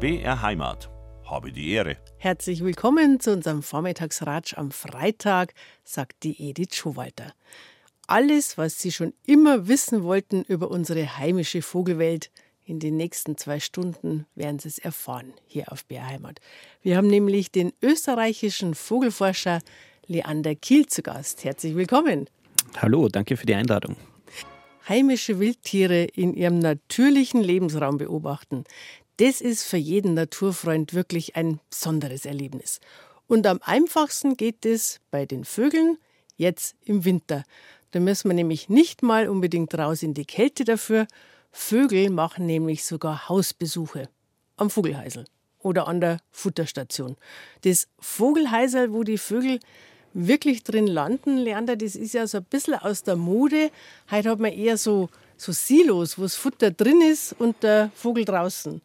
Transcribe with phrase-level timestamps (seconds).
[0.00, 0.88] BR Heimat.
[1.26, 1.98] Habe die Ehre.
[2.16, 5.52] Herzlich willkommen zu unserem Vormittagsratsch am Freitag,
[5.84, 7.34] sagt die Edith Schowalter.
[8.06, 12.30] Alles, was Sie schon immer wissen wollten über unsere heimische Vogelwelt,
[12.64, 16.40] in den nächsten zwei Stunden werden Sie es erfahren hier auf BR Heimat.
[16.80, 19.60] Wir haben nämlich den österreichischen Vogelforscher
[20.06, 21.44] Leander Kiel zu Gast.
[21.44, 22.30] Herzlich willkommen.
[22.78, 23.96] Hallo, danke für die Einladung.
[24.88, 28.64] Heimische Wildtiere in ihrem natürlichen Lebensraum beobachten,
[29.20, 32.80] das ist für jeden Naturfreund wirklich ein besonderes Erlebnis.
[33.26, 35.98] Und am einfachsten geht es bei den Vögeln
[36.36, 37.44] jetzt im Winter.
[37.90, 41.06] Da müssen wir nämlich nicht mal unbedingt raus in die Kälte dafür.
[41.52, 44.08] Vögel machen nämlich sogar Hausbesuche
[44.56, 45.26] am Vogelheisel
[45.58, 47.16] oder an der Futterstation.
[47.60, 49.60] Das Vogelheisel, wo die Vögel
[50.14, 53.70] wirklich drin landen, Leander, das ist ja so ein bisschen aus der Mode.
[54.10, 58.24] Heute hat man eher so, so Silos, wo das Futter drin ist und der Vogel
[58.24, 58.80] draußen.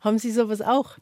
[0.00, 0.96] Haben Sie sowas auch?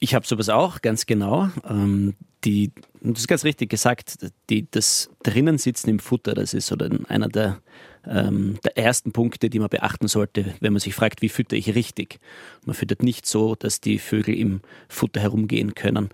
[0.00, 1.50] Ich habe sowas auch, ganz genau.
[1.68, 6.68] Ähm, die, das ist ganz richtig gesagt, die, das drinnen sitzen im Futter, das ist
[6.68, 6.76] so
[7.08, 7.60] einer der,
[8.06, 11.74] ähm, der ersten Punkte, die man beachten sollte, wenn man sich fragt, wie fütter ich
[11.74, 12.20] richtig.
[12.64, 16.10] Man füttert nicht so, dass die Vögel im Futter herumgehen können.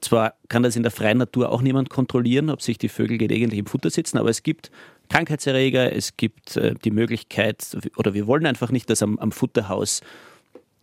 [0.00, 3.60] Zwar kann das in der freien Natur auch niemand kontrollieren, ob sich die Vögel gelegentlich
[3.60, 4.70] im Futter sitzen, aber es gibt
[5.08, 10.02] Krankheitserreger, es gibt äh, die Möglichkeit, oder wir wollen einfach nicht, dass am, am Futterhaus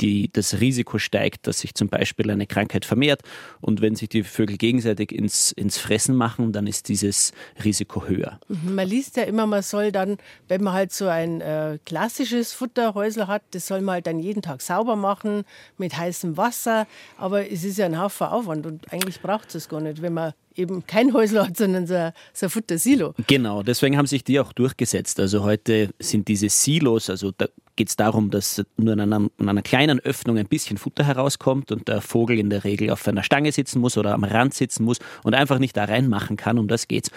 [0.01, 3.21] die, das Risiko steigt, dass sich zum Beispiel eine Krankheit vermehrt.
[3.61, 7.31] Und wenn sich die Vögel gegenseitig ins, ins Fressen machen, dann ist dieses
[7.63, 8.39] Risiko höher.
[8.47, 12.53] Mhm, man liest ja immer, man soll dann, wenn man halt so ein äh, klassisches
[12.53, 15.43] Futterhäusel hat, das soll man halt dann jeden Tag sauber machen
[15.77, 16.87] mit heißem Wasser.
[17.17, 20.33] Aber es ist ja ein Haufen Aufwand und eigentlich braucht es gar nicht, wenn man
[20.55, 23.13] eben kein Häusl hat, sondern so ein, so ein Futtersilo.
[23.27, 25.19] Genau, deswegen haben sich die auch durchgesetzt.
[25.19, 29.49] Also heute sind diese Silos, also da geht es darum, dass nur in einer, in
[29.49, 33.23] einer, kleinen Öffnung ein bisschen Futter herauskommt und der Vogel in der Regel auf einer
[33.23, 36.67] Stange sitzen muss oder am Rand sitzen muss und einfach nicht da reinmachen kann, um
[36.67, 37.11] das geht's.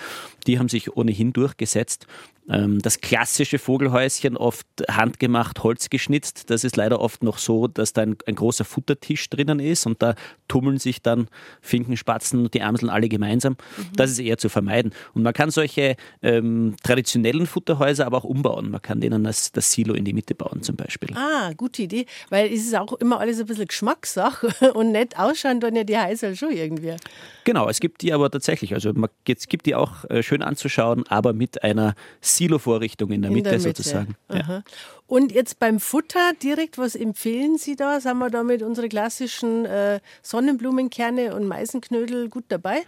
[0.47, 2.07] Die haben sich ohnehin durchgesetzt
[2.49, 6.51] ähm, das klassische Vogelhäuschen, oft handgemacht, Holz geschnitzt.
[6.51, 10.03] Das ist leider oft noch so, dass da ein, ein, großer Futtertisch drinnen ist und
[10.03, 10.15] da
[10.49, 11.29] tummeln sich dann
[11.61, 13.55] Finken, Spatzen und die Amseln alle gemeinsam.
[13.77, 13.97] Mhm.
[13.97, 14.93] Das ist eher zu vermeiden.
[15.13, 18.71] Und man kann solche ähm, traditionellen Futterhäuser aber auch umbauen.
[18.71, 21.17] Man kann denen das, das Silo in die Mitte bauen zum Beispiel.
[21.17, 25.61] Ah, gute Idee, weil es ist auch immer alles ein bisschen Geschmackssache und nett ausschauen
[25.61, 26.97] dann ja die Heisel schon irgendwie.
[27.45, 28.75] Genau, es gibt die aber tatsächlich.
[28.75, 33.31] Also man, es gibt die auch äh, schön anzuschauen, aber mit einer Silo-Vorrichtung in der
[33.31, 33.83] in Mitte, der Mitte.
[33.83, 34.17] sozusagen.
[34.33, 34.63] Ja.
[35.07, 37.99] Und jetzt beim Futter direkt, was empfehlen Sie da?
[37.99, 42.83] Sind wir da mit unseren klassischen äh, Sonnenblumenkerne und Meisenknödel gut dabei?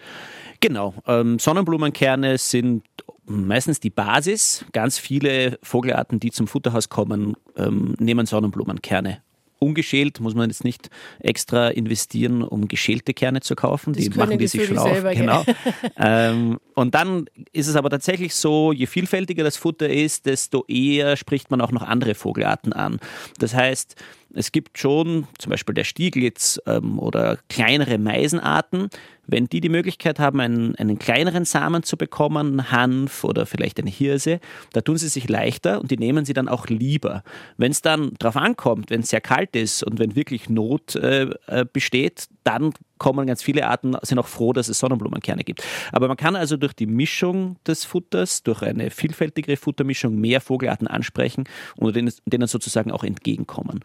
[0.61, 2.85] Genau, ähm, Sonnenblumenkerne sind
[3.25, 4.65] meistens die Basis.
[4.73, 9.23] Ganz viele Vogelarten, die zum Futterhaus kommen, ähm, nehmen Sonnenblumenkerne
[9.61, 10.91] ungeschält, muss man jetzt nicht
[11.21, 13.93] extra investieren, um geschälte Kerne zu kaufen.
[13.93, 14.91] Das die machen die, sich schon auf.
[14.91, 15.45] Selber, genau.
[15.97, 21.17] ähm, und dann ist es aber tatsächlich so, je vielfältiger das Futter ist, desto eher
[21.17, 22.99] spricht man auch noch andere Vogelarten an.
[23.39, 23.97] Das heißt,
[24.35, 28.89] es gibt schon zum Beispiel der Stieglitz ähm, oder kleinere Meisenarten.
[29.27, 33.91] Wenn die die Möglichkeit haben, einen, einen kleineren Samen zu bekommen, Hanf oder vielleicht eine
[33.91, 34.41] Hirse,
[34.73, 37.23] da tun sie sich leichter und die nehmen sie dann auch lieber.
[37.57, 41.31] Wenn es dann darauf ankommt, wenn es sehr kalt ist und wenn wirklich Not äh,
[41.47, 45.65] äh besteht, dann kommen ganz viele Arten, sind auch froh, dass es Sonnenblumenkerne gibt.
[45.91, 50.87] Aber man kann also durch die Mischung des Futters, durch eine vielfältigere Futtermischung mehr Vogelarten
[50.87, 51.45] ansprechen
[51.77, 53.81] und denen sozusagen auch entgegenkommen.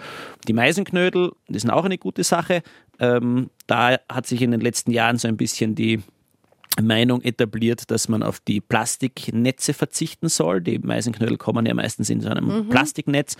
[0.47, 2.61] Die Meisenknödel, das sind auch eine gute Sache.
[2.99, 6.01] Ähm, da hat sich in den letzten Jahren so ein bisschen die
[6.81, 10.61] Meinung etabliert, dass man auf die Plastiknetze verzichten soll.
[10.61, 12.69] Die Meisenknödel kommen ja meistens in so einem mhm.
[12.69, 13.37] Plastiknetz.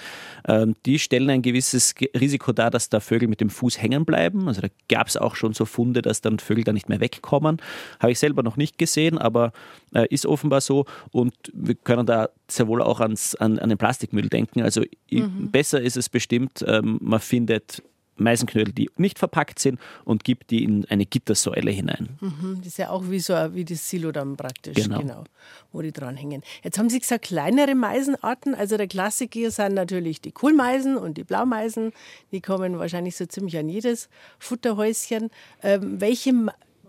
[0.48, 4.48] Ähm, die stellen ein gewisses Risiko dar, dass da Vögel mit dem Fuß hängen bleiben.
[4.48, 7.62] Also da gab es auch schon so Funde, dass dann Vögel da nicht mehr wegkommen.
[8.00, 9.52] Habe ich selber noch nicht gesehen, aber
[9.94, 10.86] äh, ist offenbar so.
[11.12, 14.62] Und wir können da sehr wohl auch ans, an, an den Plastikmüll denken.
[14.62, 15.52] Also mhm.
[15.52, 17.82] besser ist es bestimmt, ähm, man findet
[18.18, 22.18] Meisenknödel, die nicht verpackt sind und gibt die in eine Gittersäule hinein.
[22.22, 25.00] Mhm, das ist ja auch wie so wie das Silo dann praktisch, genau.
[25.00, 25.24] genau.
[25.72, 26.42] wo die dranhängen.
[26.64, 28.56] Jetzt haben Sie gesagt, kleinere Meisenarten.
[28.56, 31.92] Also der Klassiker sind natürlich die Kohlmeisen und die Blaumeisen.
[32.32, 34.10] Die kommen wahrscheinlich so ziemlich an jedes
[34.40, 35.30] Futterhäuschen.
[35.62, 36.34] Ähm, welche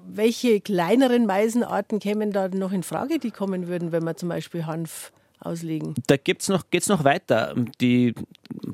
[0.08, 4.64] welche kleineren Meisenarten kämen da noch in Frage, die kommen würden, wenn man zum Beispiel
[4.64, 5.94] Hanf auslegen?
[6.06, 7.54] Da geht's noch, geht's noch weiter.
[7.80, 8.14] Die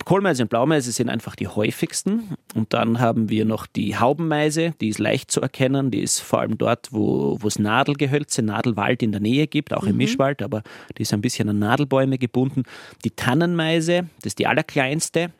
[0.05, 2.37] Kohlmeise und Blaumeise sind einfach die häufigsten.
[2.55, 5.91] Und dann haben wir noch die Haubenmeise, die ist leicht zu erkennen.
[5.91, 9.83] Die ist vor allem dort, wo, wo es Nadelgehölze, Nadelwald in der Nähe gibt, auch
[9.83, 9.91] mhm.
[9.91, 10.63] im Mischwald, aber
[10.99, 12.65] die ist ein bisschen an Nadelbäume gebunden.
[13.05, 15.31] Die Tannenmeise, das ist die allerkleinste.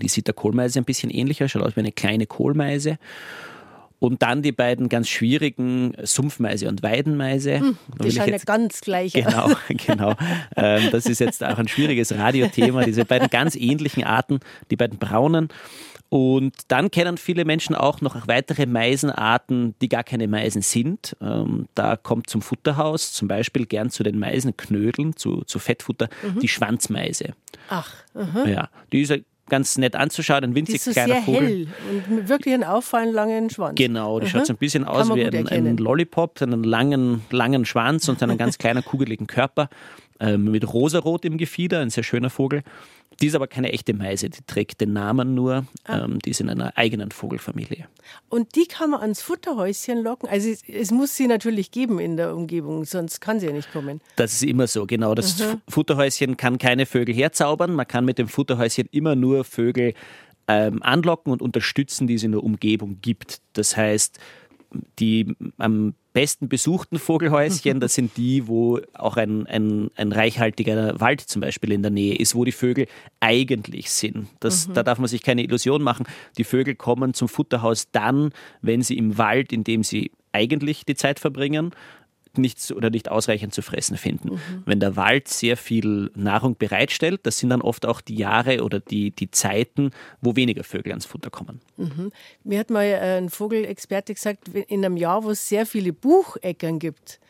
[0.00, 2.98] Die sieht der Kohlmeise ein bisschen ähnlicher, schaut aus wie eine kleine Kohlmeise.
[4.00, 7.60] Und dann die beiden ganz schwierigen Sumpfmeise und Weidenmeise.
[7.60, 10.14] Hm, die schauen ja ganz gleich Genau, genau.
[10.56, 14.98] Ähm, das ist jetzt auch ein schwieriges Radiothema, diese beiden ganz ähnlichen Arten, die beiden
[14.98, 15.48] braunen.
[16.10, 21.16] Und dann kennen viele Menschen auch noch weitere Meisenarten, die gar keine Meisen sind.
[21.20, 26.40] Ähm, da kommt zum Futterhaus zum Beispiel gern zu den Meisenknödeln, zu, zu Fettfutter, mhm.
[26.40, 27.34] die Schwanzmeise.
[27.68, 28.44] Ach, aha.
[28.46, 29.12] ja, die ist
[29.50, 31.48] ganz nett anzuschauen, ein winzig die ist kleiner sehr Vogel.
[31.48, 31.66] hell
[32.08, 33.76] und wirklich einen auffallend langen Schwanz.
[33.76, 38.08] Genau, die schaut so ein bisschen aus wie ein, ein, Lollipop, einen langen, langen Schwanz
[38.08, 39.68] und einen ganz kleinen kugeligen Körper
[40.20, 42.62] ähm, mit rosarot im Gefieder, ein sehr schöner Vogel.
[43.20, 46.04] Die ist aber keine echte Meise, die trägt den Namen nur, ah.
[46.04, 47.86] ähm, die ist in einer eigenen Vogelfamilie.
[48.28, 50.28] Und die kann man ans Futterhäuschen locken?
[50.28, 53.72] Also es, es, muss sie natürlich geben in der Umgebung, sonst kann sie ja nicht
[53.72, 54.00] kommen.
[54.16, 55.14] Das ist immer so, genau.
[55.14, 55.60] Das Aha.
[55.68, 59.94] Futterhäuschen kann keine Vögel herzaubern, man kann mit dem Futterhäuschen immer nur Vögel
[60.48, 63.40] ähm, anlocken und unterstützen, die es in der Umgebung gibt.
[63.52, 64.18] Das heißt,
[64.98, 71.20] die am besten besuchten Vogelhäuschen, das sind die, wo auch ein, ein, ein, reichhaltiger Wald
[71.20, 72.86] zum Beispiel in der Nähe ist, wo die Vögel
[73.20, 74.28] eigentlich sind.
[74.40, 74.74] Das, mhm.
[74.74, 76.06] Da darf man sich keine Illusion machen.
[76.36, 78.30] Die Vögel kommen zum Futterhaus dann,
[78.60, 81.72] wenn sie im Wald, in dem sie eigentlich die Zeit verbringen,
[82.40, 84.34] nichts oder nicht ausreichend zu fressen finden.
[84.34, 84.62] Mhm.
[84.64, 88.80] Wenn der Wald sehr viel Nahrung bereitstellt, das sind dann oft auch die Jahre oder
[88.80, 89.90] die, die Zeiten,
[90.20, 91.60] wo weniger Vögel ans Futter kommen.
[91.76, 92.12] Mhm.
[92.44, 97.20] Mir hat mal ein Vogelexperte gesagt, in einem Jahr, wo es sehr viele Bucheckern gibt,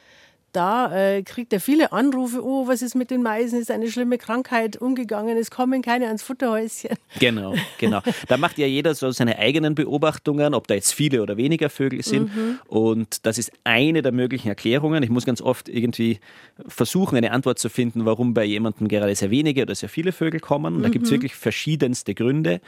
[0.53, 4.19] da äh, kriegt er viele Anrufe, oh, was ist mit den Meisen, ist eine schlimme
[4.19, 6.91] Krankheit umgegangen, es kommen keine ans Futterhäuschen.
[7.19, 8.01] Genau, genau.
[8.29, 12.03] Da macht ja jeder so seine eigenen Beobachtungen, ob da jetzt viele oder weniger Vögel
[12.03, 12.35] sind.
[12.35, 12.59] Mhm.
[12.67, 15.03] Und das ist eine der möglichen Erklärungen.
[15.03, 16.21] Ich muss ganz oft irgendwie
[16.67, 20.41] versuchen, eine Antwort zu finden, warum bei jemandem gerade sehr wenige oder sehr viele Vögel
[20.41, 20.77] kommen.
[20.77, 21.17] Und da gibt es mhm.
[21.17, 22.61] wirklich verschiedenste Gründe.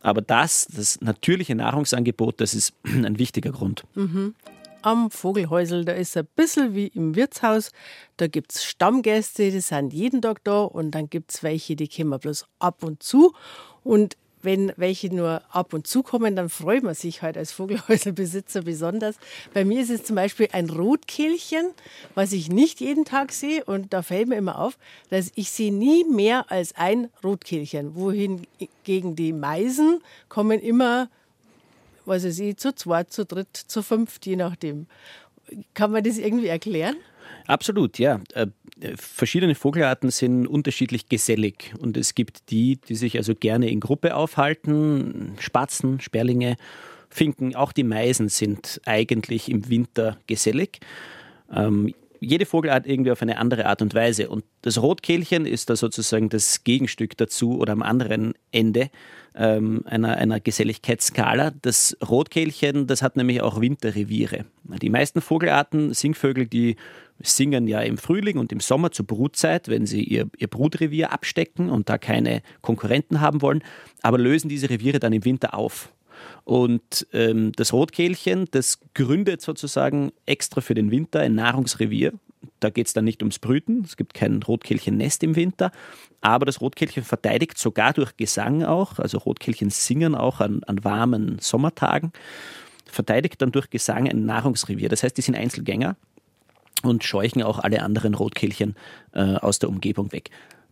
[0.00, 3.84] Aber das, das natürliche Nahrungsangebot, das ist ein wichtiger Grund.
[3.94, 4.34] Mhm
[4.84, 5.84] am Vogelhäusel.
[5.84, 7.70] Da ist ein bisschen wie im Wirtshaus.
[8.16, 11.88] Da gibt es Stammgäste, die sind jeden Tag da und dann gibt es welche, die
[11.88, 13.32] kommen bloß ab und zu.
[13.82, 18.62] Und wenn welche nur ab und zu kommen, dann freut man sich halt als Vogelhäuselbesitzer
[18.62, 19.16] besonders.
[19.54, 21.70] Bei mir ist es zum Beispiel ein Rotkehlchen,
[22.14, 23.64] was ich nicht jeden Tag sehe.
[23.64, 24.78] Und da fällt mir immer auf,
[25.08, 27.94] dass ich sehe nie mehr als ein Rotkehlchen.
[27.94, 31.08] Wohingegen die Meisen kommen immer
[32.06, 34.86] was weiß ich, zu zweit, zu dritt, zu fünft, je nachdem.
[35.74, 36.96] Kann man das irgendwie erklären?
[37.46, 38.20] Absolut, ja.
[38.32, 38.46] Äh,
[38.96, 44.16] verschiedene Vogelarten sind unterschiedlich gesellig und es gibt die, die sich also gerne in Gruppe
[44.16, 46.56] aufhalten, Spatzen, Sperlinge,
[47.10, 50.80] Finken, auch die Meisen sind eigentlich im Winter gesellig.
[51.52, 54.28] Ähm, jede Vogelart irgendwie auf eine andere Art und Weise.
[54.28, 58.90] Und das Rotkehlchen ist da sozusagen das Gegenstück dazu oder am anderen Ende
[59.34, 61.52] ähm, einer, einer Geselligkeitsskala.
[61.62, 64.46] Das Rotkehlchen, das hat nämlich auch Winterreviere.
[64.80, 66.76] Die meisten Vogelarten, Singvögel, die
[67.20, 71.70] singen ja im Frühling und im Sommer zur Brutzeit, wenn sie ihr, ihr Brutrevier abstecken
[71.70, 73.62] und da keine Konkurrenten haben wollen,
[74.02, 75.92] aber lösen diese Reviere dann im Winter auf.
[76.44, 82.12] Und ähm, das Rotkehlchen, das gründet sozusagen extra für den Winter ein Nahrungsrevier.
[82.60, 85.70] Da geht es dann nicht ums Brüten, es gibt kein Rotkehlchennest im Winter,
[86.20, 91.38] aber das Rotkehlchen verteidigt sogar durch Gesang auch, also Rotkehlchen singen auch an, an warmen
[91.40, 92.12] Sommertagen,
[92.84, 94.88] verteidigt dann durch Gesang ein Nahrungsrevier.
[94.88, 95.96] Das heißt, die sind Einzelgänger
[96.82, 98.76] und scheuchen auch alle anderen Rotkehlchen
[99.12, 100.30] äh, aus der Umgebung weg.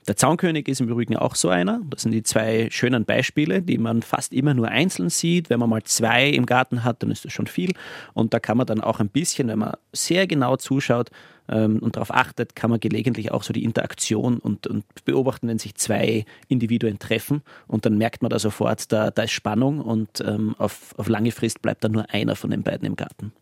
[0.09, 1.81] Der Zaunkönig ist im Übrigen auch so einer.
[1.89, 5.49] Das sind die zwei schönen Beispiele, die man fast immer nur einzeln sieht.
[5.49, 7.73] Wenn man mal zwei im Garten hat, dann ist das schon viel.
[8.13, 11.11] Und da kann man dann auch ein bisschen, wenn man sehr genau zuschaut
[11.49, 15.61] ähm, und darauf achtet, kann man gelegentlich auch so die Interaktion und, und, beobachten, wenn
[15.61, 17.43] sich zwei Individuen treffen.
[17.69, 21.31] Und dann merkt man da sofort, da, da ist Spannung und ähm, auf, auf lange
[21.31, 23.33] Frist bleibt dann nur einer von den beiden im Garten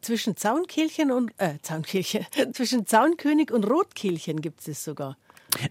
[0.00, 5.16] zwischen Zaunkehlchen und äh, Zaunkehlchen, zwischen Zaunkönig und Rotkehlchen gibt es sogar.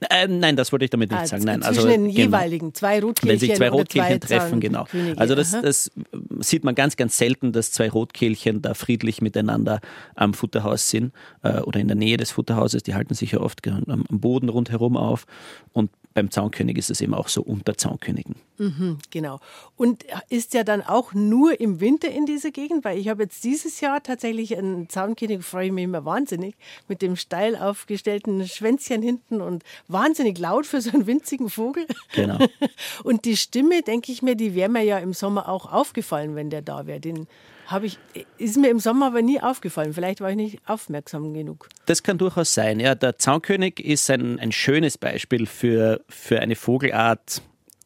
[0.10, 1.46] Ähm, nein, das wollte ich damit nicht also sagen.
[1.46, 2.18] Nein, also den genau.
[2.18, 3.30] jeweiligen zwei Rotkehlchen.
[3.30, 4.86] Wenn sich zwei Rotkehlchen treffen, genau.
[5.16, 5.92] Also das, das,
[6.40, 9.80] sieht man ganz, ganz selten, dass zwei Rotkehlchen da friedlich miteinander
[10.16, 12.84] am Futterhaus sind äh, oder in der Nähe des Futterhauses.
[12.84, 15.26] Die halten sich ja oft am, am Boden rundherum auf
[15.74, 18.36] und beim Zaunkönig ist es eben auch so unter Zaunkönigen.
[18.58, 19.40] Mhm, genau.
[19.78, 23.44] Und ist ja dann auch nur im Winter in dieser Gegend, weil ich habe jetzt
[23.44, 26.56] dieses Jahr tatsächlich einen Zaunkönig, freue ich mich immer wahnsinnig,
[26.88, 31.86] mit dem steil aufgestellten Schwänzchen hinten und wahnsinnig laut für so einen winzigen Vogel.
[32.14, 32.40] Genau.
[33.04, 36.50] Und die Stimme, denke ich mir, die wäre mir ja im Sommer auch aufgefallen, wenn
[36.50, 37.00] der da wäre.
[37.00, 37.28] Den
[37.72, 38.00] habe ich,
[38.38, 39.94] ist mir im Sommer aber nie aufgefallen.
[39.94, 41.70] Vielleicht war ich nicht aufmerksam genug.
[41.86, 42.80] Das kann durchaus sein.
[42.80, 47.42] Ja, der Zaunkönig ist ein, ein schönes Beispiel für, für eine Vogelart,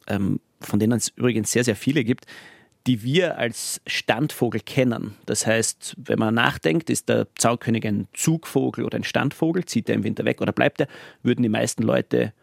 [0.08, 2.26] ähm, von denen es übrigens sehr, sehr viele gibt,
[2.88, 5.16] die wir als Standvogel kennen.
[5.26, 9.96] Das heißt, wenn man nachdenkt, ist der Zaunkönig ein Zugvogel oder ein Standvogel, zieht er
[9.96, 10.88] im Winter weg oder bleibt er,
[11.22, 12.34] würden die meisten Leute,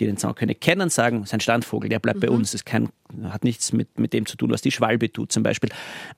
[0.00, 2.26] die den Zaunkönig kennen, sagen, sein Standvogel, der bleibt mhm.
[2.26, 2.52] bei uns.
[2.52, 2.88] Das kein,
[3.24, 5.70] hat nichts mit, mit dem zu tun, was die Schwalbe tut zum Beispiel.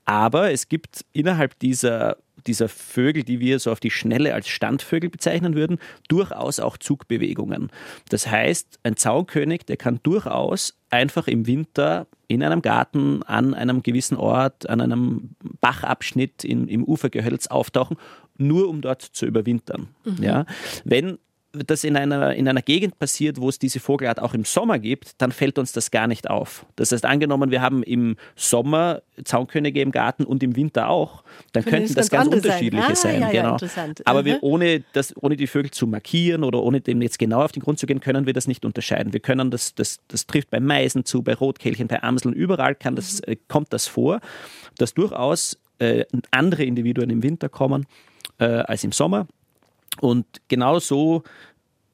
[0.05, 5.09] Aber es gibt innerhalb dieser dieser Vögel, die wir so auf die Schnelle als Standvögel
[5.09, 7.69] bezeichnen würden, durchaus auch Zugbewegungen.
[8.09, 13.83] Das heißt, ein Zaunkönig, der kann durchaus einfach im Winter in einem Garten an einem
[13.83, 17.97] gewissen Ort, an einem Bachabschnitt in, im Ufergehölz auftauchen,
[18.37, 19.89] nur um dort zu überwintern.
[20.03, 20.23] Mhm.
[20.23, 20.45] Ja?
[20.83, 21.19] Wenn
[21.53, 25.21] das in einer, in einer Gegend passiert, wo es diese Vogelart auch im Sommer gibt,
[25.21, 26.65] dann fällt uns das gar nicht auf.
[26.75, 31.63] Das heißt, angenommen, wir haben im Sommer Zaunkönige im Garten und im Winter auch, dann
[31.63, 33.21] Können könnten das ganz, ganz unterschiedliche sein.
[33.21, 33.23] sein.
[33.23, 33.93] Ah, ja, genau.
[34.05, 37.51] Aber wir, ohne, das, ohne die Vögel zu markieren oder ohne dem jetzt genau auf
[37.51, 39.13] den Grund zu gehen, können wir das nicht unterscheiden.
[39.13, 42.95] Wir können das, das, das trifft bei Meisen zu, bei Rotkehlchen, bei Amseln, überall kann
[42.95, 43.33] das, mhm.
[43.33, 44.21] äh, kommt das vor,
[44.79, 47.85] dass durchaus äh, andere Individuen im Winter kommen
[48.39, 49.27] äh, als im Sommer.
[49.99, 51.23] Und genau so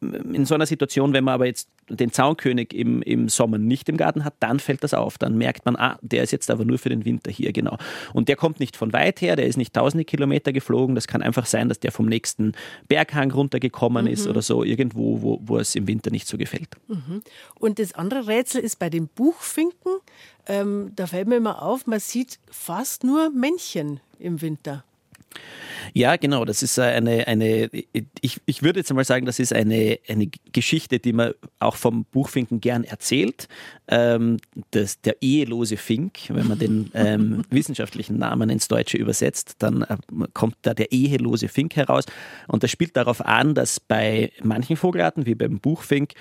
[0.02, 3.98] in so einer Situation, wenn man aber jetzt den Zaunkönig im, im Sommer nicht im
[3.98, 5.18] Garten hat, dann fällt das auf.
[5.18, 7.78] Dann merkt man, ah, der ist jetzt aber nur für den Winter hier, genau.
[8.14, 10.96] Und der kommt nicht von weit her, der ist nicht tausende Kilometer geflogen.
[10.96, 12.54] Das kann einfach sein, dass der vom nächsten
[12.88, 14.12] Berghang runtergekommen mhm.
[14.12, 16.70] ist oder so, irgendwo, wo, wo es im Winter nicht so gefällt.
[16.88, 17.22] Mhm.
[17.60, 19.94] Und das andere Rätsel ist bei den Buchfinken.
[20.46, 24.84] Ähm, da fällt mir immer auf, man sieht fast nur Männchen im Winter.
[25.94, 26.46] Ja, genau.
[26.46, 27.70] Das ist eine, eine
[28.22, 32.06] ich, ich würde jetzt mal sagen, das ist eine, eine Geschichte, die man auch vom
[32.06, 33.48] Buchfinken gern erzählt.
[33.88, 34.38] Ähm,
[34.72, 39.98] das, der ehelose Fink, wenn man den ähm, wissenschaftlichen Namen ins Deutsche übersetzt, dann äh,
[40.34, 42.06] kommt da der ehelose Fink heraus.
[42.48, 46.14] Und das spielt darauf an, dass bei manchen Vogelarten, wie beim Buchfink,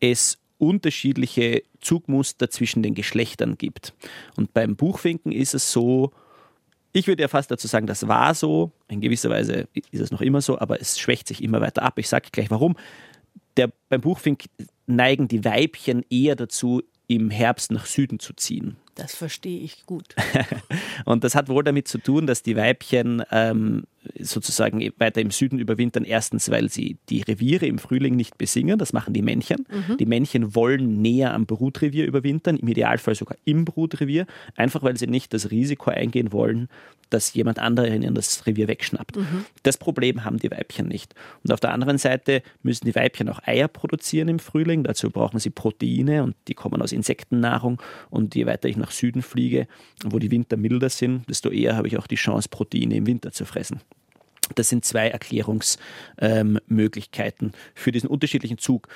[0.00, 3.94] es unterschiedliche Zugmuster zwischen den Geschlechtern gibt.
[4.36, 6.12] Und beim Buchfinken ist es so,
[6.92, 8.72] ich würde ja fast dazu sagen, das war so.
[8.88, 11.98] In gewisser Weise ist es noch immer so, aber es schwächt sich immer weiter ab.
[11.98, 12.76] Ich sage gleich warum.
[13.56, 14.44] Der, beim Buchfink
[14.86, 18.76] neigen die Weibchen eher dazu, im Herbst nach Süden zu ziehen.
[19.02, 20.14] Das verstehe ich gut.
[21.04, 23.84] und das hat wohl damit zu tun, dass die Weibchen ähm,
[24.18, 26.04] sozusagen weiter im Süden überwintern.
[26.04, 29.66] Erstens, weil sie die Reviere im Frühling nicht besingen, das machen die Männchen.
[29.70, 29.96] Mhm.
[29.98, 34.26] Die Männchen wollen näher am Brutrevier überwintern, im Idealfall sogar im Brutrevier,
[34.56, 36.68] einfach weil sie nicht das Risiko eingehen wollen,
[37.10, 39.16] dass jemand anderer ihnen das Revier wegschnappt.
[39.16, 39.44] Mhm.
[39.62, 41.14] Das Problem haben die Weibchen nicht.
[41.44, 44.84] Und auf der anderen Seite müssen die Weibchen auch Eier produzieren im Frühling.
[44.84, 47.82] Dazu brauchen sie Proteine und die kommen aus Insektennahrung.
[48.08, 49.66] Und je weiter ich nach Süden fliege,
[50.04, 53.32] wo die Winter milder sind, desto eher habe ich auch die Chance, Proteine im Winter
[53.32, 53.80] zu fressen.
[54.54, 58.88] Das sind zwei Erklärungsmöglichkeiten ähm, für diesen unterschiedlichen Zug.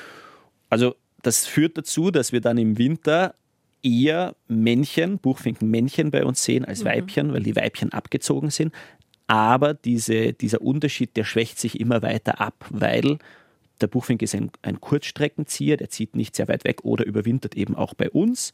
[0.68, 3.34] Also das führt dazu, dass wir dann im Winter
[3.82, 6.86] eher Männchen, Buchfinkenmännchen bei uns sehen als mhm.
[6.86, 8.72] Weibchen, weil die Weibchen abgezogen sind.
[9.26, 13.18] Aber diese, dieser Unterschied, der schwächt sich immer weiter ab, weil
[13.80, 17.74] der Buchfink ist ein, ein Kurzstreckenzieher, der zieht nicht sehr weit weg oder überwintert eben
[17.74, 18.52] auch bei uns.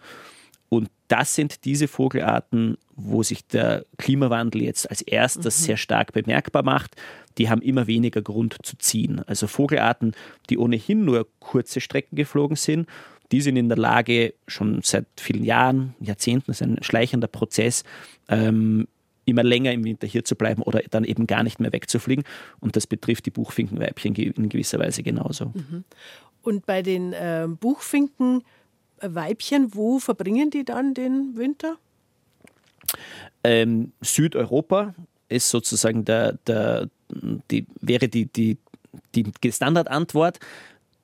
[0.71, 5.65] Und das sind diese Vogelarten, wo sich der Klimawandel jetzt als erstes mhm.
[5.65, 6.95] sehr stark bemerkbar macht.
[7.37, 9.21] Die haben immer weniger Grund zu ziehen.
[9.27, 10.13] Also Vogelarten,
[10.49, 12.89] die ohnehin nur kurze Strecken geflogen sind,
[13.33, 17.85] die sind in der Lage, schon seit vielen Jahren, Jahrzehnten, das ist ein schleichender Prozess,
[18.29, 18.87] ähm,
[19.25, 22.25] immer länger im Winter hier zu bleiben oder dann eben gar nicht mehr wegzufliegen.
[22.61, 25.47] Und das betrifft die Buchfinkenweibchen in gewisser Weise genauso.
[25.47, 25.85] Mhm.
[26.43, 28.43] Und bei den äh, Buchfinken
[29.03, 31.77] Weibchen, wo verbringen die dann den Winter?
[33.43, 34.95] Ähm, Südeuropa
[35.29, 36.89] ist sozusagen der, der,
[37.51, 38.59] die, wäre die, die,
[39.15, 40.39] die Standardantwort.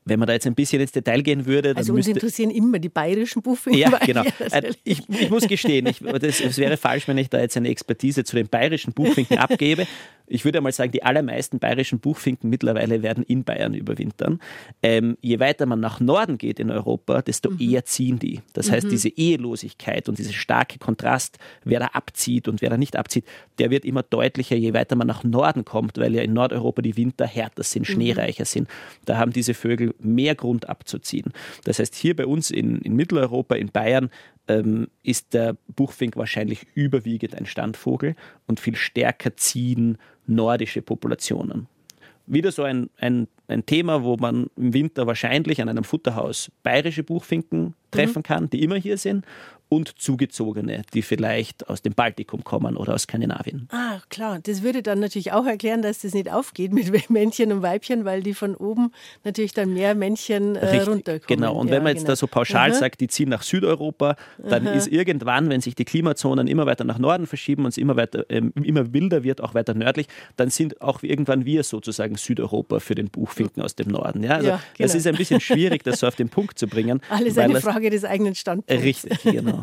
[0.07, 2.79] Wenn man da jetzt ein bisschen ins Detail gehen würde, dann Also uns interessieren immer
[2.79, 3.75] die bayerischen Buffing.
[3.75, 4.23] Ja, genau.
[4.39, 7.69] Äh, ich, ich, muss gestehen, ich, das, es wäre falsch, wenn ich da jetzt eine
[7.69, 9.87] Expertise zu den bayerischen Buchfinken abgebe
[10.27, 14.41] ich würde mal sagen, die allermeisten bayerischen Buchfinken mittlerweile werden in Bayern überwintern.
[14.83, 17.61] Ähm, je weiter man nach Norden geht in Europa, desto mhm.
[17.61, 18.41] eher ziehen die.
[18.53, 18.73] Das mhm.
[18.73, 23.25] heißt, diese Ehelosigkeit und dieser starke Kontrast, wer da abzieht und wer da nicht abzieht,
[23.59, 26.97] der wird immer deutlicher, je weiter man nach Norden kommt, weil ja in Nordeuropa die
[26.97, 27.93] Winter härter sind, mhm.
[27.93, 28.69] schneereicher sind.
[29.05, 31.33] Da haben diese Vögel mehr Grund abzuziehen.
[31.65, 34.11] Das heißt, hier bei uns in, in Mitteleuropa, in Bayern,
[34.49, 38.15] ähm, ist der Buchfink wahrscheinlich überwiegend ein Standvogel
[38.47, 41.67] und viel stärker ziehen nordische Populationen.
[42.27, 47.05] Wieder so ein, ein, ein Thema, wo man im Winter wahrscheinlich an einem Futterhaus bayerische
[47.05, 48.23] Buchfinken treffen mhm.
[48.25, 49.25] kann, die immer hier sind.
[49.69, 53.69] Und Zugezogene, die vielleicht aus dem Baltikum kommen oder aus Skandinavien.
[53.73, 54.39] Ah, klar.
[54.43, 58.23] Das würde dann natürlich auch erklären, dass das nicht aufgeht mit Männchen und Weibchen, weil
[58.23, 58.93] die von oben
[59.25, 61.41] natürlich dann mehr Männchen äh, Richtig, runterkommen.
[61.41, 61.57] Genau.
[61.57, 62.13] Und ja, wenn man jetzt genau.
[62.13, 62.79] da so pauschal Aha.
[62.79, 66.99] sagt, die ziehen nach Südeuropa, dann ist irgendwann, wenn sich die Klimazonen immer weiter nach
[66.99, 70.07] Norden verschieben und es immer weiter, ähm, immer wilder wird, auch weiter nördlich,
[70.37, 74.23] dann sind auch irgendwann wir sozusagen Südeuropa für den Buchfinken aus dem Norden.
[74.23, 74.99] Ja, also Ja, das genau.
[74.99, 77.01] ist ein bisschen schwierig, das so auf den Punkt zu bringen.
[77.09, 78.85] Alles eine das- Frage des eigenen Standpunkts.
[78.85, 79.56] Richtig, genau.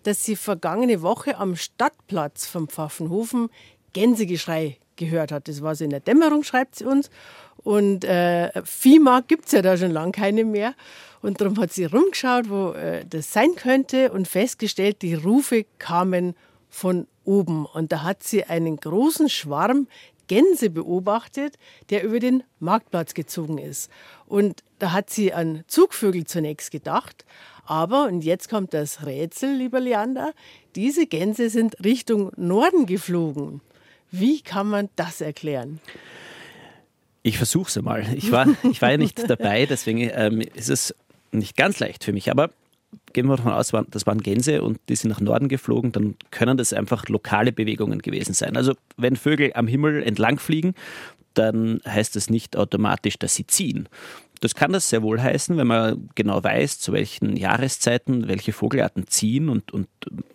[0.04, 3.50] dass sie vergangene Woche am Stadtplatz vom Pfaffenhofen
[3.94, 5.48] Gänsegeschrei gehört hat.
[5.48, 7.10] Das war so in der Dämmerung, schreibt sie uns.
[7.58, 10.74] Und äh, Viehmarkt gibt es ja da schon lange keine mehr.
[11.22, 16.36] Und darum hat sie rumgeschaut, wo äh, das sein könnte und festgestellt, die Rufe kamen
[16.70, 17.66] von oben.
[17.66, 19.88] Und da hat sie einen großen Schwarm
[20.28, 21.58] Gänse beobachtet,
[21.90, 23.92] der über den Marktplatz gezogen ist.
[24.28, 27.26] Und da hat sie an Zugvögel zunächst gedacht.
[27.66, 30.34] Aber, und jetzt kommt das Rätsel, lieber Leander,
[30.76, 33.62] diese Gänse sind Richtung Norden geflogen.
[34.20, 35.80] Wie kann man das erklären?
[37.24, 38.06] Ich versuche es einmal.
[38.16, 40.96] Ich war, ich war ja nicht dabei, deswegen ähm, ist es
[41.32, 42.30] nicht ganz leicht für mich.
[42.30, 42.52] Aber
[43.14, 46.58] gehen wir davon aus, das waren Gänse und die sind nach Norden geflogen, dann können
[46.58, 48.56] das einfach lokale Bewegungen gewesen sein.
[48.56, 50.76] Also wenn Vögel am Himmel entlang fliegen,
[51.34, 53.90] dann heißt das nicht automatisch, dass sie ziehen.
[54.42, 59.08] Das kann das sehr wohl heißen, wenn man genau weiß, zu welchen Jahreszeiten welche Vogelarten
[59.08, 59.88] ziehen und, und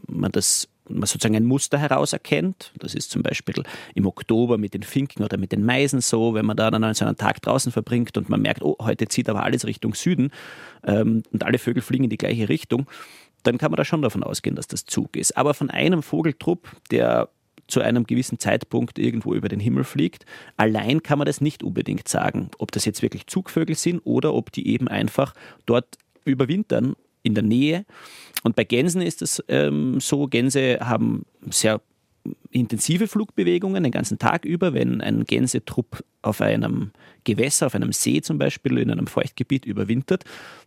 [0.07, 2.73] man das man sozusagen ein Muster herauserkennt.
[2.79, 3.63] Das ist zum Beispiel
[3.95, 7.05] im Oktober mit den Finken oder mit den Meisen so, wenn man da dann so
[7.05, 10.31] einen Tag draußen verbringt und man merkt, oh, heute zieht aber alles Richtung Süden
[10.85, 12.87] ähm, und alle Vögel fliegen in die gleiche Richtung,
[13.43, 15.37] dann kann man da schon davon ausgehen, dass das Zug ist.
[15.37, 17.31] Aber von einem Vogeltrupp, der
[17.71, 20.27] zu einem gewissen Zeitpunkt irgendwo über den Himmel fliegt.
[20.57, 24.53] Allein kann man das nicht unbedingt sagen, ob das jetzt wirklich Zugvögel sind oder ob
[24.53, 25.35] die eben einfach
[25.67, 27.85] dort überwintern in der Nähe.
[28.43, 31.81] Und bei Gänsen ist es ähm, so, Gänse haben sehr
[32.51, 34.75] intensive Flugbewegungen den ganzen Tag über.
[34.75, 36.91] Wenn ein Gänsetrupp auf einem
[37.25, 40.25] Gewässer, auf einem See zum Beispiel, in einem Feuchtgebiet überwintert,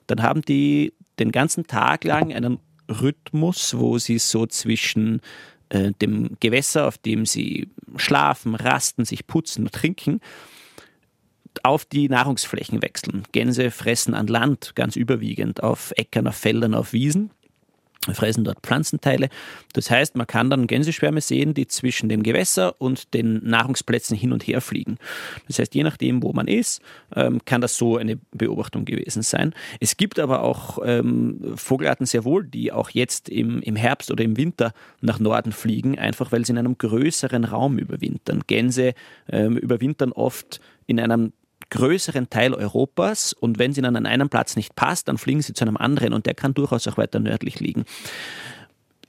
[0.07, 5.21] dann haben die den ganzen Tag lang einen Rhythmus, wo sie so zwischen
[5.69, 10.19] äh, dem Gewässer, auf dem sie schlafen, rasten, sich putzen und trinken,
[11.63, 13.23] auf die Nahrungsflächen wechseln.
[13.31, 17.31] Gänse fressen an Land ganz überwiegend, auf Äckern, auf Feldern, auf Wiesen
[18.11, 19.29] fressen dort Pflanzenteile.
[19.73, 24.33] Das heißt, man kann dann Gänseschwärme sehen, die zwischen dem Gewässer und den Nahrungsplätzen hin
[24.33, 24.97] und her fliegen.
[25.47, 26.81] Das heißt, je nachdem, wo man ist,
[27.15, 29.53] ähm, kann das so eine Beobachtung gewesen sein.
[29.79, 34.23] Es gibt aber auch ähm, Vogelarten sehr wohl, die auch jetzt im, im Herbst oder
[34.23, 38.43] im Winter nach Norden fliegen, einfach weil sie in einem größeren Raum überwintern.
[38.47, 38.93] Gänse
[39.29, 41.31] ähm, überwintern oft in einem
[41.73, 45.53] größeren Teil Europas und wenn sie dann an einem Platz nicht passt, dann fliegen sie
[45.53, 47.85] zu einem anderen und der kann durchaus auch weiter nördlich liegen.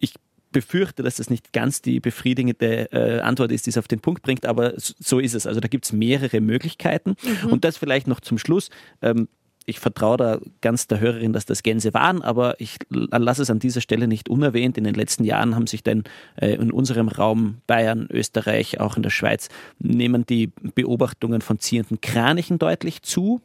[0.00, 0.14] Ich
[0.50, 4.22] befürchte, dass das nicht ganz die befriedigende äh, Antwort ist, die es auf den Punkt
[4.22, 5.46] bringt, aber so ist es.
[5.46, 7.16] Also da gibt es mehrere Möglichkeiten
[7.50, 8.70] und das vielleicht noch zum Schluss.
[9.02, 9.28] Ähm,
[9.66, 13.58] ich vertraue da ganz der Hörerin, dass das Gänse waren, aber ich lasse es an
[13.58, 14.76] dieser Stelle nicht unerwähnt.
[14.76, 16.04] In den letzten Jahren haben sich denn
[16.36, 19.48] äh, in unserem Raum Bayern, Österreich, auch in der Schweiz,
[19.78, 23.40] nehmen die Beobachtungen von ziehenden Kranichen deutlich zu.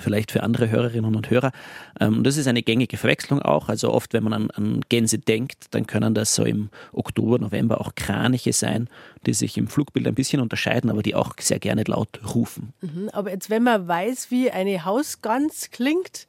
[0.00, 1.52] Vielleicht für andere Hörerinnen und Hörer.
[2.00, 3.68] Ähm, das ist eine gängige Verwechslung auch.
[3.68, 7.80] Also oft, wenn man an, an Gänse denkt, dann können das so im Oktober, November
[7.80, 8.88] auch Kraniche sein,
[9.26, 12.72] die sich im Flugbild ein bisschen unterscheiden, aber die auch sehr gerne laut rufen.
[12.80, 16.26] Mhm, Aber jetzt, wenn man weiß, wie eine Hausgans klingt,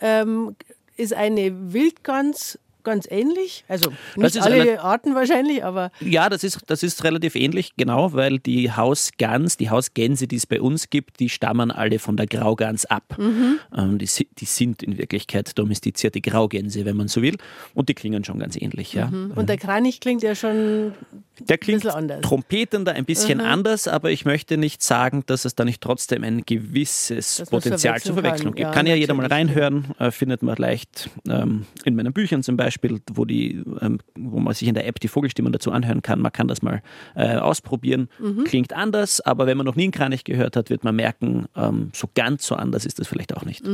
[0.00, 0.56] ähm,
[0.96, 3.64] ist eine Wildgans ganz ähnlich.
[3.68, 8.38] Also nicht alle Arten wahrscheinlich, aber Ja, das ist, das ist relativ ähnlich, genau, weil
[8.38, 12.86] die Hausgans, die Hausgänse, die es bei uns gibt, die stammen alle von der Graugans
[12.86, 13.16] ab.
[13.18, 17.36] Ähm, die, die sind in Wirklichkeit domestizierte Graugänse, wenn man so will.
[17.74, 19.06] Und die klingen schon ganz ähnlich, ja.
[19.34, 20.92] und der Kranich klingt ja schon
[21.40, 22.20] Der klingt bisschen anders.
[22.22, 26.42] trompetender, ein bisschen anders, aber ich möchte nicht sagen, dass es da nicht trotzdem ein
[26.44, 28.56] gewisses man's Potenzial zur Verwechslung kann.
[28.56, 28.68] gibt.
[28.68, 32.56] Ja, kann ja jeder mal reinhören, äh, findet man leicht ähm, in meinen Büchern zum
[32.56, 32.71] Beispiel,
[33.12, 36.20] wo, die, ähm, wo man sich in der App die Vogelstimmen dazu anhören kann.
[36.20, 36.82] Man kann das mal
[37.14, 38.08] äh, ausprobieren.
[38.18, 38.44] Mhm.
[38.44, 41.90] Klingt anders, aber wenn man noch nie einen Kranich gehört hat, wird man merken, ähm,
[41.92, 43.64] so ganz so anders ist das vielleicht auch nicht.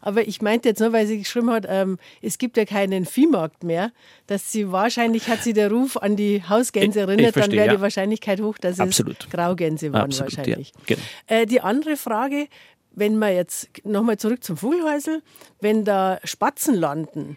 [0.00, 3.64] Aber ich meinte jetzt nur, weil sie geschrieben hat, ähm, es gibt ja keinen Viehmarkt
[3.64, 3.92] mehr,
[4.26, 7.76] dass sie wahrscheinlich hat sie der Ruf an die Hausgänse erinnert, verstehe, dann wäre ja.
[7.76, 9.24] die Wahrscheinlichkeit hoch, dass Absolut.
[9.24, 10.72] es Graugänse waren Absolut, wahrscheinlich.
[10.88, 11.00] ja, genau.
[11.26, 12.48] äh, die andere Frage,
[12.92, 15.22] wenn wir jetzt nochmal zurück zum Vogelhäusel,
[15.60, 17.36] wenn da Spatzen landen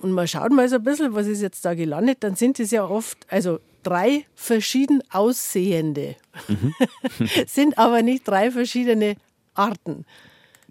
[0.00, 2.70] und man schaut mal so ein bisschen, was ist jetzt da gelandet, dann sind es
[2.70, 6.16] ja oft, also drei verschieden aussehende,
[6.48, 6.74] Mhm.
[7.46, 9.16] sind aber nicht drei verschiedene
[9.54, 10.04] Arten.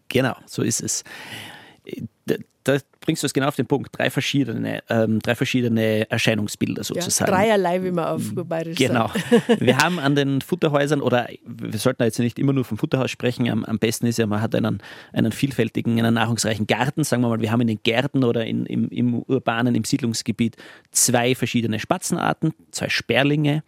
[0.10, 1.04] Genau, so ist es.
[3.08, 3.98] Bringst du es genau auf den Punkt.
[3.98, 7.32] Drei verschiedene, ähm, drei verschiedene Erscheinungsbilder Ja, sozusagen.
[7.32, 9.08] dreierlei, wie man auf bayerisch Genau.
[9.08, 9.62] sagt.
[9.62, 13.50] Wir haben an den Futterhäusern, oder wir sollten jetzt nicht immer nur vom Futterhaus sprechen,
[13.50, 14.80] am, am besten ist ja, man hat einen,
[15.13, 18.65] einen vielfältigen, einen nahrungsreichen Garten, sagen wir mal, wir haben in den Gärten oder in,
[18.65, 20.58] im, im urbanen, im Siedlungsgebiet
[20.91, 23.63] zwei verschiedene Spatzenarten, zwei Sperlinge,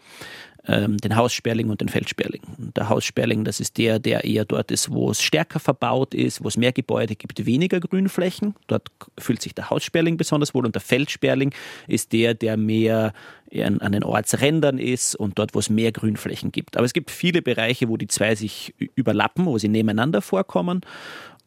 [0.70, 2.42] ähm, den Haussperling und den Feldsperling.
[2.58, 6.44] Und Der Haussperling, das ist der, der eher dort ist, wo es stärker verbaut ist,
[6.44, 8.56] wo es mehr Gebäude gibt, weniger Grünflächen.
[8.68, 11.54] Dort fühlt sich der Haussperling besonders wohl und der Feldsperling
[11.88, 13.14] ist der, der mehr
[13.52, 16.78] an, an den Ortsrändern ist und dort, wo es mehr Grünflächen gibt.
[16.78, 20.82] Aber es gibt viele Bereiche, wo die zwei sich überlappen, wo sie nebeneinander vorkommen.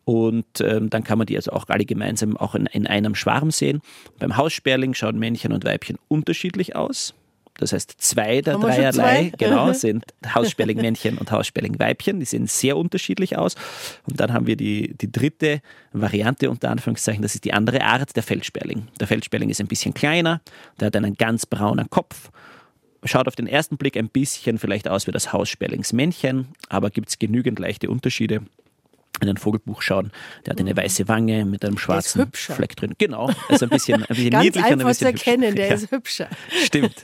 [0.05, 3.53] Und ähm, dann kann man die also auch alle gemeinsam auch in, in einem Schwarm
[3.53, 3.83] sehen.
[4.19, 7.15] Beim Haussperling schauen Männchen und Weibchen unterschiedlich aus.
[7.59, 9.33] Das heißt, zwei der Haben dreierlei zwei?
[9.37, 12.19] genau, sind Haussperlingmännchen und Haussperlingweibchen.
[12.19, 13.55] Die sehen sehr unterschiedlich aus.
[14.07, 15.61] Und dann haben wir die, die dritte
[15.93, 18.89] Variante, unter Anführungszeichen, das ist die andere Art, der Feldsperling.
[18.99, 20.41] Der Feldsperling ist ein bisschen kleiner,
[20.81, 22.31] der hat einen ganz braunen Kopf.
[23.05, 27.19] Schaut auf den ersten Blick ein bisschen vielleicht aus wie das Haussperlingsmännchen, aber gibt es
[27.19, 28.43] genügend leichte Unterschiede.
[29.21, 30.11] In ein Vogelbuch schauen,
[30.47, 32.29] der hat eine weiße Wange mit einem schwarzen.
[32.33, 32.95] Fleck drin.
[32.99, 35.31] Genau, also ein bisschen, ein bisschen Ganz niedlicher und ein einfach zu bisschen hübscher.
[35.31, 35.75] erkennen, der Ja.
[35.75, 36.29] ist hübscher.
[36.65, 36.95] Stimmt.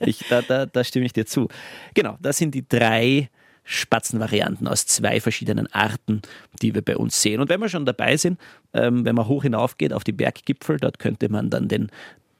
[0.00, 1.48] Ich, da, da, da stimme ich dir zu.
[1.92, 3.28] Genau, das sind die drei
[3.64, 6.22] Spatzenvarianten aus zwei verschiedenen Arten,
[6.62, 7.40] die wir bei uns sehen.
[7.40, 8.40] Und wenn wir schon dabei sind,
[8.72, 11.90] ähm, wenn man hoch hinaufgeht auf die Berggipfel, dort könnte man dann den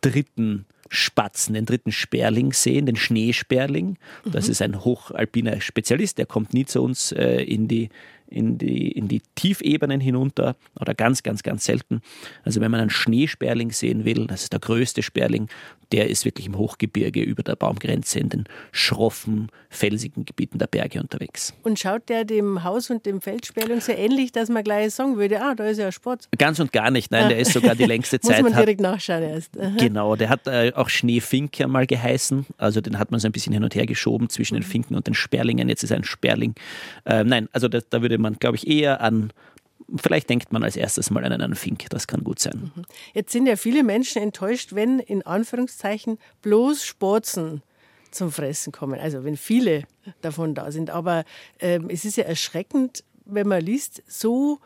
[0.00, 3.98] dritten Spatzen, den dritten Sperling sehen, den Schneesperling.
[4.24, 7.88] Das ist ein hochalpiner Spezialist, der kommt nie zu uns äh, in die
[8.28, 12.00] in die, in die Tiefebenen hinunter oder ganz, ganz, ganz selten.
[12.44, 15.48] Also wenn man einen Schneesperling sehen will, das ist der größte Sperling,
[15.92, 21.00] der ist wirklich im Hochgebirge über der Baumgrenze in den schroffen, felsigen Gebieten der Berge
[21.00, 21.54] unterwegs.
[21.62, 25.40] Und schaut der dem Haus- und dem Feldsperling so ähnlich, dass man gleich sagen würde,
[25.40, 26.28] ah, da ist ja Sport.
[26.38, 28.42] Ganz und gar nicht, nein, der ist sogar die längste Muss Zeit.
[28.42, 29.52] man hat, direkt nachschauen erst.
[29.78, 32.46] Genau, der hat äh, auch Schneefink mal geheißen.
[32.56, 35.06] Also den hat man so ein bisschen hin und her geschoben zwischen den Finken und
[35.06, 35.68] den Sperlingen.
[35.68, 36.54] Jetzt ist er ein Sperling.
[37.04, 39.32] Äh, nein, also das, da würde man, glaube ich, eher an,
[39.96, 41.86] vielleicht denkt man als erstes mal an einen Fink.
[41.90, 42.72] Das kann gut sein.
[43.14, 47.62] Jetzt sind ja viele Menschen enttäuscht, wenn in Anführungszeichen bloß Sporzen
[48.10, 48.98] zum Fressen kommen.
[48.98, 49.84] Also wenn viele
[50.22, 50.90] davon da sind.
[50.90, 51.24] Aber
[51.60, 54.60] ähm, es ist ja erschreckend, wenn man liest, so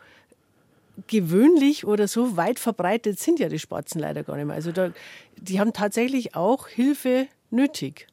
[1.07, 4.55] gewöhnlich oder so weit verbreitet sind ja die Spatzen leider gar nicht mehr.
[4.55, 4.91] Also da,
[5.37, 8.07] die haben tatsächlich auch Hilfe nötig.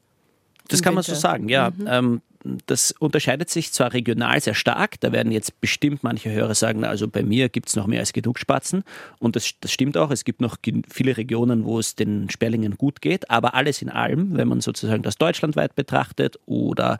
[0.68, 1.20] Das kann man so Winter.
[1.20, 1.72] sagen, ja.
[1.86, 2.22] Ähm,
[2.66, 5.00] das unterscheidet sich zwar regional sehr stark.
[5.00, 8.12] Da werden jetzt bestimmt manche Hörer sagen, also bei mir gibt es noch mehr als
[8.12, 8.84] genug Spatzen.
[9.18, 10.10] Und das, das stimmt auch.
[10.10, 10.56] Es gibt noch
[10.88, 13.30] viele Regionen, wo es den Sperlingen gut geht.
[13.30, 16.98] Aber alles in allem, wenn man sozusagen das deutschlandweit betrachtet oder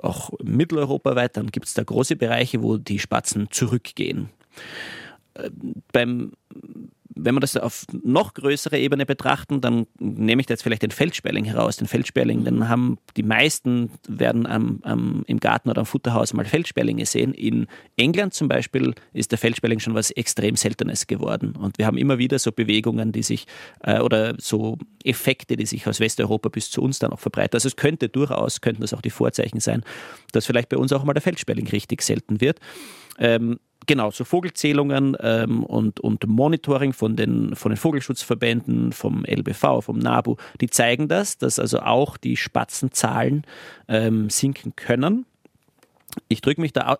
[0.00, 4.30] auch mitteleuropaweit, dann gibt es da große Bereiche, wo die Spatzen zurückgehen.
[5.36, 6.32] Ähm, beim
[7.14, 10.90] wenn wir das auf noch größere Ebene betrachten, dann nehme ich da jetzt vielleicht den
[10.90, 11.76] Feldsperling heraus.
[11.76, 16.44] Den Feldsperling, den haben die meisten werden am, am, im Garten oder am Futterhaus mal
[16.44, 17.34] Feldsperlinge sehen.
[17.34, 21.54] In England zum Beispiel ist der Feldsperling schon was extrem Seltenes geworden.
[21.56, 23.46] Und wir haben immer wieder so Bewegungen, die sich
[23.80, 27.54] äh, oder so Effekte, die sich aus Westeuropa bis zu uns dann auch verbreiten.
[27.54, 29.82] Also es könnte durchaus, könnten das auch die Vorzeichen sein,
[30.32, 32.58] dass vielleicht bei uns auch mal der Feldsperling richtig selten wird.
[33.18, 39.82] Ähm, Genau, so Vogelzählungen ähm, und, und Monitoring von den, von den Vogelschutzverbänden, vom LBV,
[39.82, 43.44] vom NABU, die zeigen das, dass also auch die Spatzenzahlen
[43.88, 45.26] ähm, sinken können.
[46.28, 46.98] Ich drücke mich da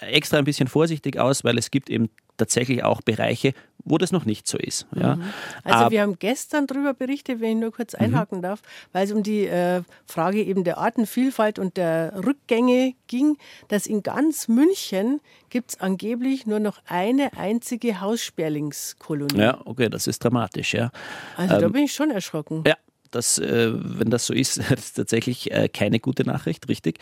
[0.00, 4.26] extra ein bisschen vorsichtig aus, weil es gibt eben tatsächlich auch Bereiche, wo das noch
[4.26, 4.86] nicht so ist.
[4.94, 5.18] Ja.
[5.64, 8.60] Also Aber- wir haben gestern darüber berichtet, wenn ich nur kurz einhaken darf,
[8.92, 13.38] weil es um die äh, Frage eben der Artenvielfalt und der Rückgänge ging,
[13.68, 19.38] dass in ganz München gibt es angeblich nur noch eine einzige Haussperlingskolonie.
[19.40, 20.90] ja, okay, das ist dramatisch, ja.
[21.36, 22.64] Also da bin ich schon erschrocken.
[22.66, 22.74] Ja,
[23.10, 26.98] das, äh, wenn das so ist, das ist tatsächlich äh, keine gute Nachricht, richtig.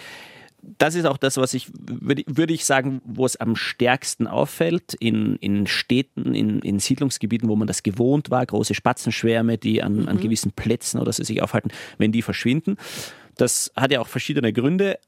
[0.79, 5.37] Das ist auch das, was ich, würde ich sagen, wo es am stärksten auffällt, in,
[5.37, 10.19] in Städten, in, in Siedlungsgebieten, wo man das gewohnt war, große Spatzenschwärme, die an, an
[10.21, 12.77] gewissen Plätzen oder so sich aufhalten, wenn die verschwinden.
[13.37, 14.99] Das hat ja auch verschiedene Gründe.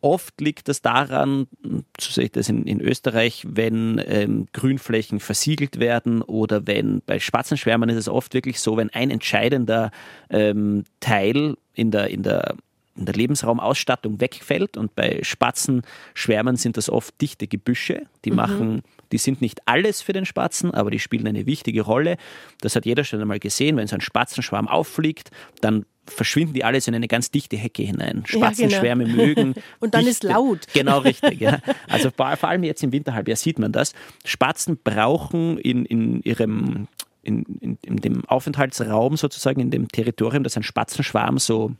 [0.00, 5.78] Oft liegt das daran, so sehe ich das in, in Österreich, wenn ähm, Grünflächen versiegelt
[5.78, 9.92] werden oder wenn bei Spatzenschwärmern ist es oft wirklich so, wenn ein entscheidender
[10.28, 12.56] ähm, Teil in der, in der
[12.94, 18.36] der Lebensraumausstattung wegfällt und bei Spatzenschwärmen sind das oft dichte Gebüsche, die mhm.
[18.36, 22.16] machen, die sind nicht alles für den Spatzen, aber die spielen eine wichtige Rolle.
[22.60, 26.88] Das hat jeder schon einmal gesehen, wenn so ein Spatzenschwarm auffliegt, dann verschwinden die alles
[26.88, 28.24] in eine ganz dichte Hecke hinein.
[28.26, 29.24] Spatzenschwärme ja, genau.
[29.24, 29.54] mögen.
[29.80, 30.60] Und dann dichte, ist laut.
[30.72, 31.40] Genau, richtig.
[31.40, 31.60] Ja.
[31.88, 33.94] Also vor allem jetzt im Winterhalbjahr sieht man das.
[34.24, 36.88] Spatzen brauchen in, in ihrem
[37.22, 41.72] in, in, in dem Aufenthaltsraum sozusagen, in dem Territorium, das ein Spatzenschwarm so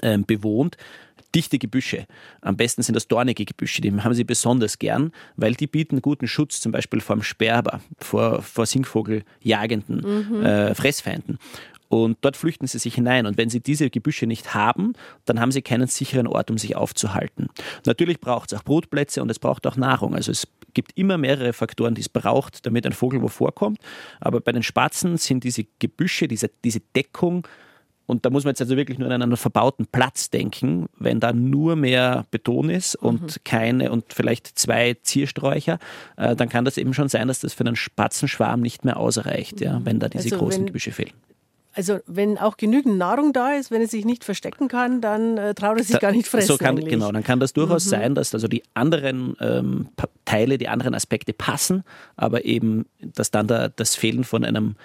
[0.00, 0.76] ähm, bewohnt,
[1.34, 2.06] dichte Gebüsche.
[2.40, 6.28] Am besten sind das dornige Gebüsche, die haben sie besonders gern, weil die bieten guten
[6.28, 10.44] Schutz zum Beispiel vor dem Sperber, vor, vor Singvogeljagenden, mhm.
[10.44, 11.38] äh, Fressfeinden.
[11.88, 13.26] Und dort flüchten sie sich hinein.
[13.26, 14.94] Und wenn sie diese Gebüsche nicht haben,
[15.26, 17.48] dann haben sie keinen sicheren Ort, um sich aufzuhalten.
[17.84, 20.14] Natürlich braucht es auch Brutplätze und es braucht auch Nahrung.
[20.14, 23.78] Also es gibt immer mehrere Faktoren, die es braucht, damit ein Vogel wo vorkommt.
[24.20, 27.46] Aber bei den Spatzen sind diese Gebüsche, diese, diese Deckung,
[28.12, 31.32] und da muss man jetzt also wirklich nur an einen verbauten Platz denken, wenn da
[31.32, 33.44] nur mehr Beton ist und mhm.
[33.44, 35.78] keine und vielleicht zwei Ziersträucher,
[36.16, 39.60] äh, dann kann das eben schon sein, dass das für einen Spatzenschwarm nicht mehr ausreicht,
[39.60, 41.12] ja, wenn da diese also großen wenn, Gebüsche fehlen.
[41.74, 45.54] Also wenn auch genügend Nahrung da ist, wenn es sich nicht verstecken kann, dann äh,
[45.54, 46.48] traut es sich da, gar nicht fressen.
[46.48, 47.90] So kann, genau, dann kann das durchaus mhm.
[47.90, 49.88] sein, dass also die anderen ähm,
[50.26, 51.82] Teile, die anderen Aspekte passen,
[52.16, 54.76] aber eben, dass dann da das Fehlen von einem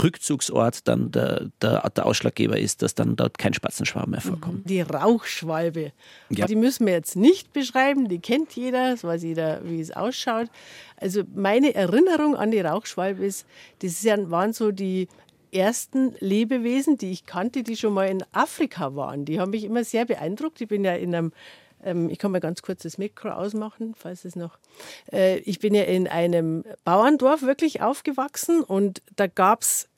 [0.00, 4.68] Rückzugsort dann der, der, der, Ausschlaggeber ist, dass dann dort kein Spatzenschwarm mehr vorkommt.
[4.68, 5.92] Die Rauchschwalbe.
[6.30, 6.46] Ja.
[6.46, 10.48] Die müssen wir jetzt nicht beschreiben, die kennt jeder, das weiß jeder, wie es ausschaut.
[10.96, 13.46] Also meine Erinnerung an die Rauchschwalbe ist,
[13.80, 15.08] das waren so die
[15.52, 19.24] ersten Lebewesen, die ich kannte, die schon mal in Afrika waren.
[19.26, 20.60] Die haben mich immer sehr beeindruckt.
[20.60, 21.32] Ich bin ja in einem
[21.84, 24.58] ich kann mal ganz kurz das Mikro ausmachen, falls es noch.
[25.10, 29.88] Äh, ich bin ja in einem Bauerndorf wirklich aufgewachsen und da gab es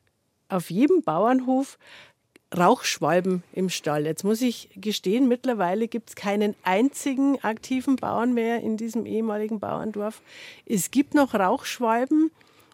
[0.49, 1.79] auf jedem Bauernhof
[2.57, 4.07] Rauchschwalben im Stall.
[4.07, 9.59] Jetzt muss ich gestehen, mittlerweile gibt es keinen einzigen aktiven Bauern mehr in diesem ehemaligen
[9.59, 10.23] Bauerndorf.
[10.64, 12.31] Es gibt noch Rauchschwalben,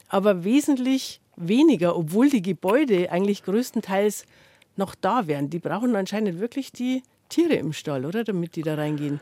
[0.09, 4.27] aber wesentlich weniger, obwohl die Gebäude eigentlich größtenteils
[4.77, 5.49] noch da wären.
[5.49, 8.25] Die brauchen anscheinend wirklich die Tiere im Stall, oder?
[8.25, 9.21] Damit die da reingehen.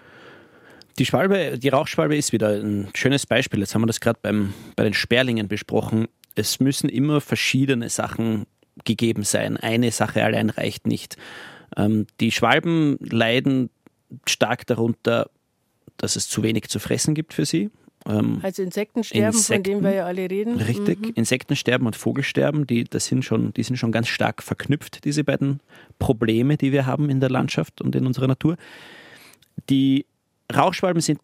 [0.98, 3.60] Die Schwalbe, die Rauchschwalbe ist wieder ein schönes Beispiel.
[3.60, 6.08] Jetzt haben wir das gerade bei den Sperlingen besprochen.
[6.34, 8.46] Es müssen immer verschiedene Sachen
[8.84, 9.56] gegeben sein.
[9.56, 11.16] Eine Sache allein reicht nicht.
[11.76, 13.70] Ähm, die Schwalben leiden
[14.26, 15.30] stark darunter,
[15.96, 17.70] dass es zu wenig zu fressen gibt für sie.
[18.06, 20.56] Ähm, also Insektensterben, Insekten, von dem wir ja alle reden.
[20.56, 21.12] Richtig, mhm.
[21.14, 25.60] Insektensterben und Vogelsterben, die, das sind schon, die sind schon ganz stark verknüpft, diese beiden
[25.98, 28.56] Probleme, die wir haben in der Landschaft und in unserer Natur.
[29.68, 30.06] Die
[30.54, 31.20] Rauchschwalben sind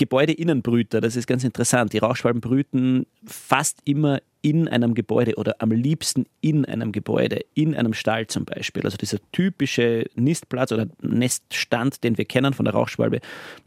[0.00, 1.92] Gebäudeinnenbrüter, das ist ganz interessant.
[1.92, 7.74] Die Rauchschwalben brüten fast immer in einem Gebäude oder am liebsten in einem Gebäude, in
[7.74, 8.82] einem Stall zum Beispiel.
[8.84, 13.20] Also dieser typische Nistplatz oder Neststand, den wir kennen von der Rauchschwalbe,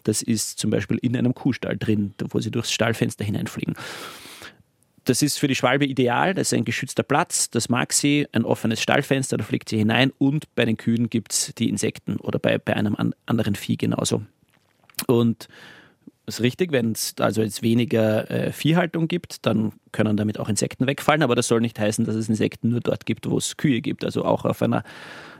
[0.06, 3.76] das ist zum Beispiel in einem Kuhstall drin, wo sie durchs Stallfenster hineinfliegen.
[5.06, 8.43] Das ist für die Schwalbe ideal, das ist ein geschützter Platz, das mag sie, ein
[8.43, 12.39] offenes Stallfenster, da fliegt sie hinein und bei den Kühen gibt es die Insekten oder
[12.39, 14.24] bei, bei einem anderen Vieh genauso.
[15.06, 15.48] Und
[16.26, 20.88] ist richtig, wenn es also jetzt weniger äh, Viehhaltung gibt, dann können damit auch Insekten
[20.88, 23.82] wegfallen, aber das soll nicht heißen, dass es Insekten nur dort gibt, wo es Kühe
[23.82, 24.06] gibt.
[24.06, 24.84] Also auch auf einer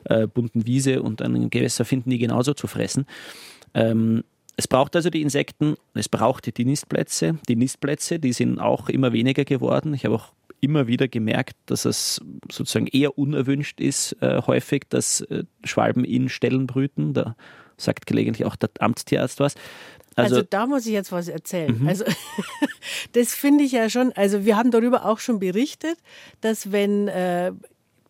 [0.06, 3.06] äh, bunten Wiese und einem Gewässer finden die genauso zu fressen.
[3.74, 4.24] Ähm,
[4.56, 7.40] es braucht also die Insekten, es braucht die Nistplätze.
[7.48, 9.94] Die Nistplätze, die sind auch immer weniger geworden.
[9.94, 15.22] Ich habe auch immer wieder gemerkt, dass es sozusagen eher unerwünscht ist, äh, häufig, dass
[15.22, 17.14] äh, Schwalben in Ställen brüten.
[17.14, 17.36] Da
[17.78, 19.56] sagt gelegentlich auch der Amtstierarzt was.
[20.16, 21.80] Also, also, da muss ich jetzt was erzählen.
[21.80, 21.88] Mhm.
[21.88, 22.06] Also
[23.14, 25.98] das finde ich ja schon, also wir haben darüber auch schon berichtet,
[26.42, 27.52] dass wenn äh,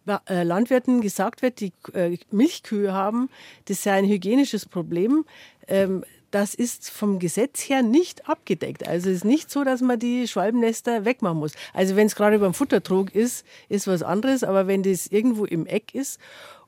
[0.07, 3.29] äh, Landwirten gesagt wird, die äh, Milchkühe haben,
[3.65, 5.25] das sei ein hygienisches Problem.
[5.67, 8.87] Ähm, das ist vom Gesetz her nicht abgedeckt.
[8.87, 11.53] Also es ist nicht so, dass man die Schwalbennester wegmachen muss.
[11.73, 15.67] Also wenn es gerade beim Futtertrog ist, ist was anderes, aber wenn das irgendwo im
[15.67, 16.19] Eck ist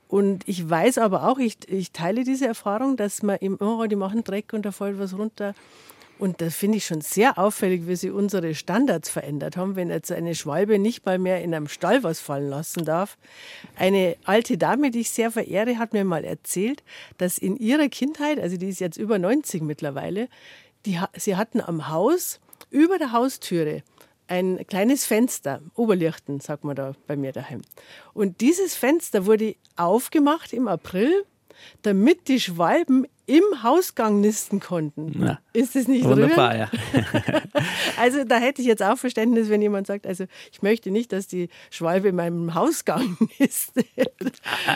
[0.08, 3.96] und ich weiß aber auch, ich, ich teile diese Erfahrung, dass man im oh, die
[3.96, 5.56] machen Dreck und da fällt was runter.
[6.18, 10.12] Und das finde ich schon sehr auffällig, wie sie unsere Standards verändert haben, wenn jetzt
[10.12, 13.18] eine Schwalbe nicht mal mehr in einem Stall was fallen lassen darf.
[13.76, 16.84] Eine alte Dame, die ich sehr verehre, hat mir mal erzählt,
[17.18, 20.30] dass in ihrer Kindheit, also die ist jetzt über 90 mittlerweile,
[20.86, 22.40] die, sie hatten am Haus
[22.70, 23.84] über der Haustüre
[24.28, 27.62] ein kleines Fenster, Oberlichten, sagt man da bei mir daheim.
[28.14, 31.26] Und dieses Fenster wurde aufgemacht im April,
[31.82, 35.24] damit die Schwalben im Hausgang nisten konnten.
[35.24, 35.40] Ja.
[35.54, 36.72] Ist das nicht Wunderbar, rührend?
[36.74, 37.42] ja.
[38.00, 41.28] Also da hätte ich jetzt auch Verständnis, wenn jemand sagt, also ich möchte nicht, dass
[41.28, 43.88] die Schwalbe in meinem Hausgang nistet.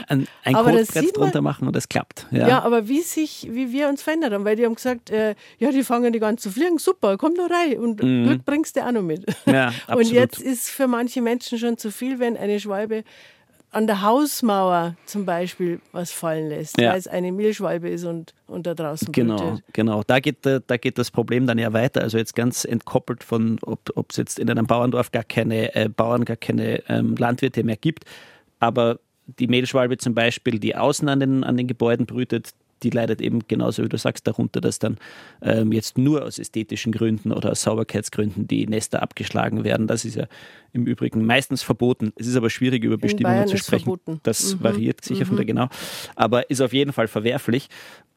[0.08, 2.28] Ein, ein Aber das man- drunter machen und es klappt.
[2.32, 2.48] Ja.
[2.48, 2.60] Ja.
[2.64, 5.84] aber wie sich, wie wir uns verändert haben, weil die haben gesagt, äh, ja, die
[5.84, 9.02] fangen die ganze zu fliegen, super, komm doch rein und Glück bringst du auch noch
[9.04, 9.28] mit.
[9.46, 9.54] Mhm.
[9.54, 10.12] Ja, und absolut.
[10.14, 13.04] jetzt ist für manche Menschen schon zu viel, wenn eine Schwalbe
[13.71, 16.91] an der Hausmauer zum Beispiel was fallen lässt, Ja.
[16.91, 19.63] weil es eine Mehlschwalbe ist und, und da draußen Genau, brütet.
[19.73, 20.01] genau.
[20.08, 22.01] Da geht, äh, da geht das Problem dann ja weiter.
[22.01, 23.79] Also jetzt ganz entkoppelt von, ob
[24.10, 28.05] es jetzt in einem Bauerndorf gar keine äh, Bauern, gar keine ähm, Landwirte mehr gibt.
[28.60, 28.99] Aber
[29.38, 32.51] die Mehlschwalbe zum Beispiel, die außen an den, an den Gebäuden brütet,
[32.84, 34.98] die leidet eben genauso wie du sagst darunter, dass dann
[35.42, 39.88] ähm, jetzt nur aus ästhetischen Gründen oder aus Sauberkeitsgründen die Nester abgeschlagen werden.
[39.88, 40.28] Das ist ja
[40.74, 42.13] im Übrigen meistens verboten.
[42.15, 43.86] Es ist aber schwierig, über Bestimmungen Bayern zu sprechen.
[43.86, 44.20] verboten.
[44.24, 45.70] Das variiert sicher von der genau,
[46.15, 47.70] aber ist auf jeden Fall verwerflich.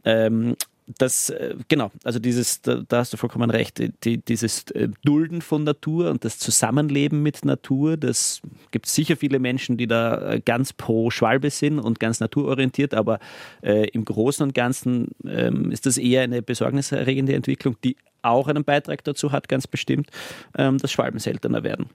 [0.05, 0.57] Ähm,
[0.98, 5.42] das, äh, genau, also dieses, da, da hast du vollkommen recht, die, dieses äh, Dulden
[5.42, 10.40] von Natur und das Zusammenleben mit Natur, das gibt sicher viele Menschen, die da äh,
[10.40, 13.18] ganz pro Schwalbe sind und ganz naturorientiert, aber
[13.62, 18.64] äh, im Großen und Ganzen ähm, ist das eher eine besorgniserregende Entwicklung, die auch einen
[18.64, 20.09] Beitrag dazu hat, ganz bestimmt,
[20.57, 21.87] ähm, dass Schwalben seltener werden.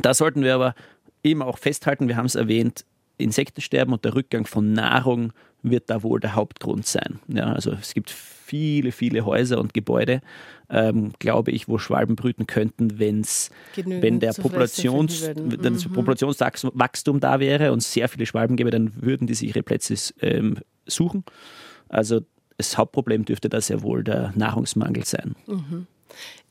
[0.00, 0.74] Da sollten wir aber
[1.24, 2.84] eben auch festhalten, wir haben es erwähnt,
[3.18, 7.20] Insektensterben und der Rückgang von Nahrung wird da wohl der Hauptgrund sein.
[7.28, 10.20] Ja, also es gibt viele, viele Häuser und Gebäude,
[10.68, 17.20] ähm, glaube ich, wo Schwalben brüten könnten, wenn's, Genügend wenn der Populations, wenn das Populationswachstum
[17.20, 20.58] da wäre und es sehr viele Schwalben gäbe, dann würden die sich ihre Plätze ähm,
[20.86, 21.24] suchen.
[21.88, 22.20] Also
[22.56, 25.34] das Hauptproblem dürfte da sehr wohl der Nahrungsmangel sein.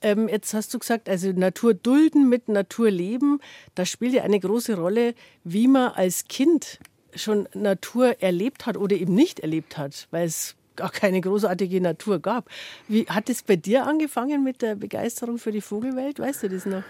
[0.02, 3.40] Ähm, jetzt hast du gesagt, also Natur dulden mit Natur leben,
[3.76, 6.80] das spielt ja eine große Rolle, wie man als Kind
[7.20, 12.20] schon Natur erlebt hat oder eben nicht erlebt hat, weil es gar keine großartige Natur
[12.20, 12.50] gab.
[12.88, 16.20] Wie hat es bei dir angefangen mit der Begeisterung für die Vogelwelt?
[16.20, 16.84] Weißt du das noch?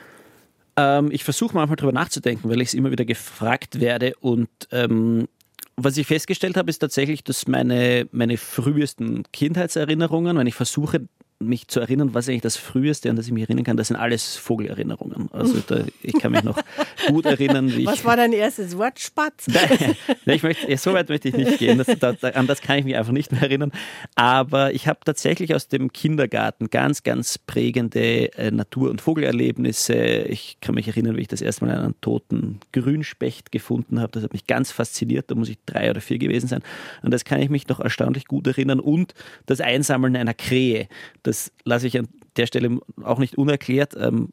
[0.78, 4.14] Ähm, ich versuche manchmal drüber nachzudenken, weil ich es immer wieder gefragt werde.
[4.22, 5.28] Und ähm,
[5.76, 11.08] was ich festgestellt habe, ist tatsächlich, dass meine, meine frühesten Kindheitserinnerungen, wenn ich versuche,
[11.40, 13.96] mich zu erinnern, was eigentlich das Früheste, an das ich mich erinnern kann, das sind
[13.96, 15.30] alles Vogelerinnerungen.
[15.32, 16.60] Also da, ich kann mich noch
[17.08, 17.88] gut erinnern, wie ich...
[17.88, 19.00] Was war dein erstes Wort?
[19.00, 19.48] Spatz.
[20.26, 21.78] Nein, ich möchte, so weit möchte ich nicht gehen.
[21.78, 23.72] Das, da, an das kann ich mich einfach nicht mehr erinnern.
[24.16, 29.96] Aber ich habe tatsächlich aus dem Kindergarten ganz, ganz prägende äh, Natur- und Vogelerlebnisse.
[29.96, 34.12] Ich kann mich erinnern, wie ich das erste Mal einen toten Grünspecht gefunden habe.
[34.12, 35.32] Das hat mich ganz fasziniert.
[35.32, 36.64] Da muss ich drei oder vier gewesen sein.
[37.02, 38.82] Und das kann ich mich noch erstaunlich gut erinnern.
[38.82, 39.14] Und
[39.46, 40.90] das Einsammeln einer Krähe.
[41.24, 41.29] Das
[41.64, 43.96] lasse ich an der Stelle auch nicht unerklärt.
[43.98, 44.30] Ähm,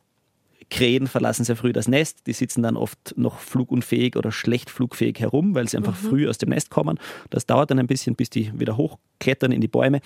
[0.68, 2.26] Krähen verlassen sehr früh das Nest.
[2.26, 6.38] Die sitzen dann oft noch flugunfähig oder schlecht flugfähig herum, weil sie einfach früh aus
[6.38, 6.98] dem Nest kommen.
[7.30, 10.00] Das dauert dann ein bisschen, bis die wieder hochklettern in die Bäume.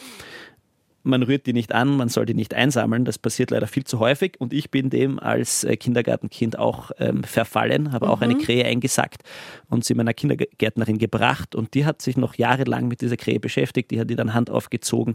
[1.02, 3.04] Man rührt die nicht an, man soll die nicht einsammeln.
[3.04, 4.34] Das passiert leider viel zu häufig.
[4.38, 9.22] Und ich bin dem als äh, Kindergartenkind auch ähm, verfallen, habe auch eine Krähe eingesackt
[9.68, 11.54] und sie meiner Kindergärtnerin gebracht.
[11.54, 13.90] Und die hat sich noch jahrelang mit dieser Krähe beschäftigt.
[13.90, 15.14] Die hat die dann Hand aufgezogen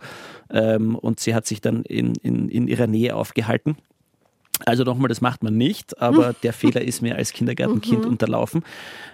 [0.50, 3.78] ähm, und sie hat sich dann in, in, in ihrer Nähe aufgehalten.
[4.66, 8.64] Also nochmal, das macht man nicht, aber der Fehler ist mir als Kindergartenkind unterlaufen.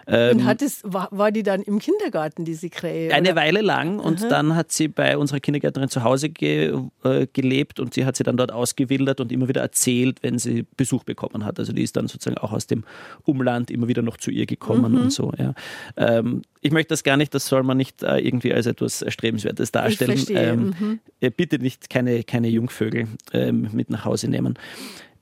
[0.07, 3.11] Ähm, Und hat es, war, war die dann im Kindergarten, diese Krähe?
[3.11, 3.41] eine oder?
[3.41, 7.93] Weile lang und dann hat sie bei unserer Kindergärtnerin zu Hause ge, äh, gelebt und
[7.95, 11.57] sie hat sie dann dort ausgewildert und immer wieder erzählt, wenn sie Besuch bekommen hat.
[11.59, 12.83] Also die ist dann sozusagen auch aus dem
[13.23, 15.31] Umland immer wieder noch zu ihr gekommen und so.
[15.37, 15.53] Ja.
[15.97, 19.71] Ähm, ich möchte das gar nicht, das soll man nicht äh, irgendwie als etwas Erstrebenswertes
[19.71, 20.25] darstellen.
[20.29, 24.57] Ähm, äh, Bitte nicht keine, keine Jungvögel ähm, mit nach Hause nehmen.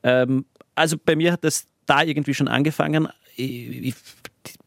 [0.04, 3.08] Ähm, also bei mir hat das da irgendwie schon angefangen.
[3.36, 3.96] Ich, ich,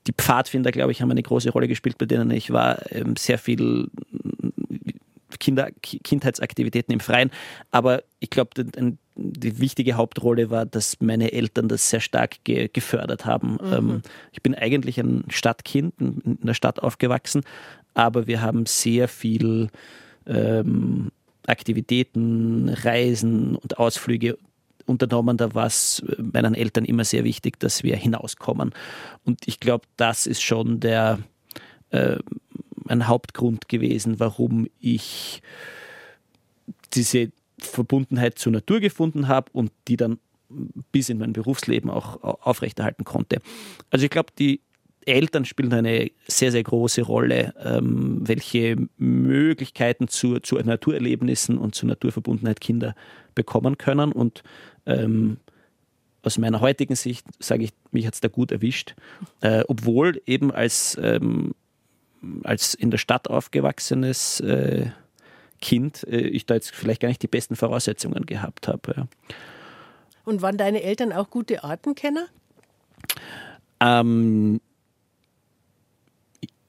[0.06, 2.80] die Pfadfinder, glaube ich, haben eine große Rolle gespielt, bei denen ich war.
[2.90, 3.88] Ähm, sehr viel
[5.38, 7.30] Kinder, Ki- Kindheitsaktivitäten im Freien.
[7.70, 12.68] Aber ich glaube, die, die wichtige Hauptrolle war, dass meine Eltern das sehr stark ge
[12.72, 13.58] gefördert haben.
[13.62, 17.42] Ähm, ich bin eigentlich ein Stadtkind, in der Stadt aufgewachsen,
[17.94, 19.68] aber wir haben sehr viel
[20.26, 21.10] ähm,
[21.46, 24.38] Aktivitäten, Reisen und Ausflüge
[24.92, 25.36] unternommen.
[25.36, 28.72] Da war es meinen Eltern immer sehr wichtig, dass wir hinauskommen.
[29.24, 31.18] Und ich glaube, das ist schon der
[31.90, 32.18] äh,
[32.88, 35.42] ein Hauptgrund gewesen, warum ich
[36.94, 40.18] diese Verbundenheit zur Natur gefunden habe und die dann
[40.92, 43.40] bis in mein Berufsleben auch au- aufrechterhalten konnte.
[43.90, 44.60] Also ich glaube, die
[45.06, 51.88] Eltern spielen eine sehr, sehr große Rolle, ähm, welche Möglichkeiten zu, zu Naturerlebnissen und zur
[51.88, 52.94] Naturverbundenheit Kinder
[53.34, 54.12] bekommen können.
[54.12, 54.42] Und
[54.86, 55.38] ähm,
[56.22, 58.94] aus meiner heutigen Sicht sage ich, mich hat es da gut erwischt,
[59.40, 61.54] äh, obwohl eben als, ähm,
[62.44, 64.90] als in der Stadt aufgewachsenes äh,
[65.60, 68.94] Kind äh, ich da jetzt vielleicht gar nicht die besten Voraussetzungen gehabt habe.
[68.96, 69.06] Ja.
[70.24, 72.26] Und waren deine Eltern auch gute Artenkenner?
[73.80, 74.60] Ähm,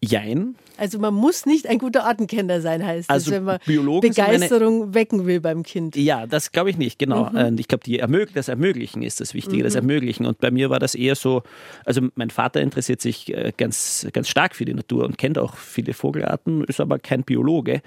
[0.03, 0.55] jein.
[0.77, 4.93] Also man muss nicht ein guter Artenkenner sein, heißt Also das, wenn man Biologen Begeisterung
[4.93, 5.95] wecken will beim Kind.
[5.95, 7.29] Ja, das glaube ich nicht, genau.
[7.29, 10.25] Und Ich glaube, ermög das Ermöglichen ist das Wichtige, das Ermöglichen.
[10.25, 11.43] Und bei mir war das eher so,
[11.85, 15.55] also mein Vater interessiert sich äh, ganz, ganz stark für die Natur und kennt auch
[15.55, 17.81] viele Vogelarten, ist aber kein Biologe,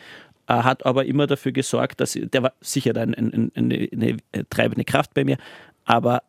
[0.48, 4.16] äh, hat aber immer dafür gesorgt, dass, der war sicher ein, ein, eine, eine
[4.48, 5.38] treibende Kraft bei mir,
[5.84, 6.22] aber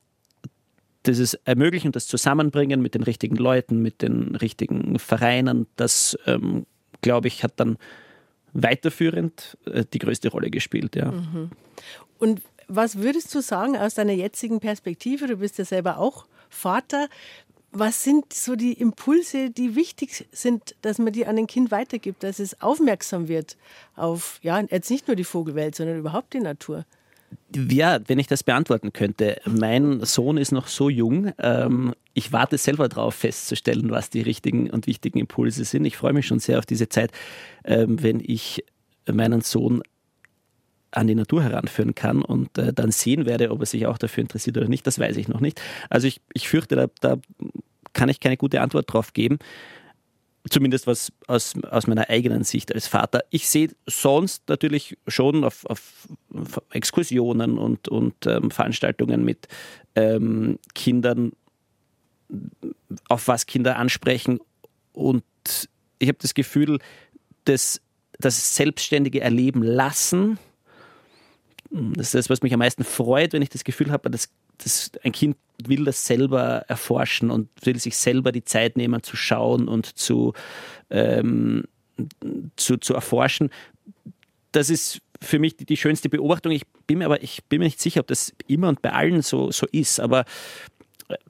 [1.08, 6.66] dieses Ermöglichen, das Zusammenbringen mit den richtigen Leuten, mit den richtigen Vereinen, das, ähm,
[7.02, 7.78] glaube ich, hat dann
[8.54, 11.14] weiterführend äh, die größte Rolle gespielt, ja.
[12.18, 15.28] Und was würdest du sagen aus deiner jetzigen Perspektive?
[15.28, 17.08] Du bist ja selber auch Vater.
[17.72, 22.24] Was sind so die Impulse, die wichtig sind, dass man die an ein Kind weitergibt,
[22.24, 23.58] dass es aufmerksam wird
[23.96, 26.86] auf, ja, jetzt nicht nur die Vogelwelt, sondern überhaupt die Natur?
[27.56, 29.40] Ja, wenn ich das beantworten könnte.
[29.46, 31.32] Mein Sohn ist noch so jung.
[31.40, 35.86] Ähm, ich warte selber darauf festzustellen, was die richtigen und wichtigen Impulse sind.
[35.86, 37.12] Ich freue mich schon sehr auf diese Zeit,
[37.64, 38.64] ähm, wenn ich
[39.12, 39.82] meinen Sohn
[40.92, 44.22] an die Natur heranführen kann und äh, dann sehen werde, ob er sich auch dafür
[44.22, 44.88] interessiert oder nicht.
[44.88, 45.62] Das weiß ich noch nicht.
[45.90, 47.18] Also ich, ich fürchte, da, da
[47.94, 49.40] kann ich keine gute Antwort drauf geben.
[50.50, 53.24] Zumindest was aus, aus meiner eigenen Sicht als Vater.
[53.30, 56.08] Ich sehe sonst natürlich schon auf, auf
[56.72, 59.48] Exkursionen und, und ähm, Veranstaltungen mit
[59.96, 61.32] ähm, Kindern,
[63.10, 64.40] auf was Kinder ansprechen.
[64.94, 65.24] Und
[66.00, 66.80] ich habe das Gefühl,
[67.46, 67.82] dass
[68.20, 70.40] das selbstständige Erleben lassen,
[71.70, 74.92] das ist das, was mich am meisten freut, wenn ich das Gefühl habe, dass, dass
[75.04, 79.68] ein Kind will das selber erforschen und will sich selber die Zeit nehmen zu schauen
[79.68, 80.34] und zu,
[80.90, 81.66] ähm,
[82.56, 83.50] zu, zu erforschen.
[84.52, 86.52] Das ist für mich die, die schönste Beobachtung.
[86.52, 89.22] Ich bin mir aber ich bin mir nicht sicher, ob das immer und bei allen
[89.22, 90.00] so, so ist.
[90.00, 90.26] Aber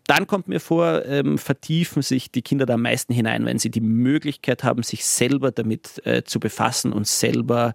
[0.08, 3.70] dann kommt mir vor, ähm, vertiefen sich die Kinder da am meisten hinein, wenn sie
[3.70, 7.74] die Möglichkeit haben, sich selber damit äh, zu befassen und selber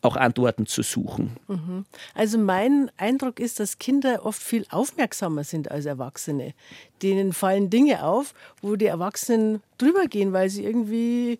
[0.00, 1.36] auch Antworten zu suchen.
[2.14, 6.54] Also mein Eindruck ist, dass Kinder oft viel aufmerksamer sind als Erwachsene.
[7.02, 11.38] Denen fallen Dinge auf, wo die Erwachsenen drüber gehen, weil sie irgendwie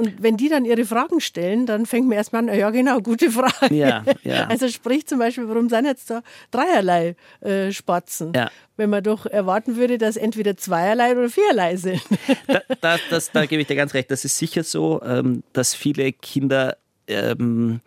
[0.00, 3.30] und wenn die dann ihre Fragen stellen, dann fängt man erstmal an, ja genau, gute
[3.30, 3.74] Frage.
[3.74, 4.46] Ja, ja.
[4.48, 8.32] Also sprich zum Beispiel, warum sind jetzt da dreierlei äh, Spatzen?
[8.34, 8.50] Ja.
[8.76, 12.00] Wenn man doch erwarten würde, dass entweder zweierlei oder viererlei sind.
[12.46, 14.10] da, da, das, da gebe ich dir ganz recht.
[14.10, 16.76] Das ist sicher so, ähm, dass viele Kinder.
[17.10, 17.80] Ähm,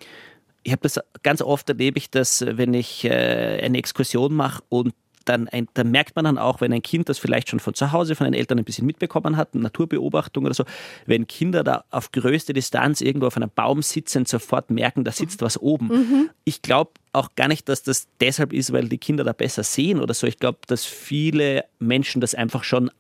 [0.64, 4.94] ich habe das ganz oft erlebe ich das, wenn ich äh, eine Exkursion mache und
[5.26, 7.92] dann, ein, dann merkt man dann auch, wenn ein Kind das vielleicht schon von zu
[7.92, 10.66] Hause von den Eltern ein bisschen mitbekommen hat, eine Naturbeobachtung oder so,
[11.06, 15.42] wenn Kinder da auf größte Distanz irgendwo auf einem Baum sitzen, sofort merken, da sitzt
[15.42, 16.30] was oben.
[16.44, 20.02] Ich glaube auch gar nicht, dass das deshalb ist, weil die Kinder da besser sehen
[20.02, 20.28] oder so.
[20.28, 22.92] Ich glaube, dass viele Menschen das einfach schon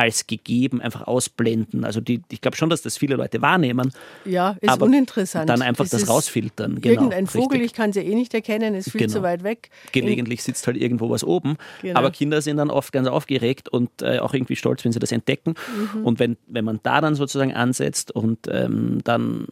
[0.00, 1.84] als gegeben einfach ausblenden.
[1.84, 3.92] Also die, ich glaube schon, dass das viele Leute wahrnehmen.
[4.24, 5.48] Ja, ist uninteressant.
[5.48, 6.80] Dann einfach das, ist rausfiltern.
[6.80, 7.66] Genau, Irgendein Vogel, richtig.
[7.66, 9.12] ich kann ja eh nicht erkennen, ist viel Genau.
[9.12, 9.68] zu weit weg.
[9.92, 11.56] Gelegentlich sitzt halt irgendwo was oben.
[11.82, 11.98] Genau.
[11.98, 15.12] Aber Kinder sind dann oft ganz aufgeregt und äh, auch irgendwie stolz, wenn sie das
[15.12, 15.54] entdecken.
[15.94, 16.04] Mhm.
[16.06, 19.48] Und wenn, wenn man da dann sozusagen ansetzt und ähm, dann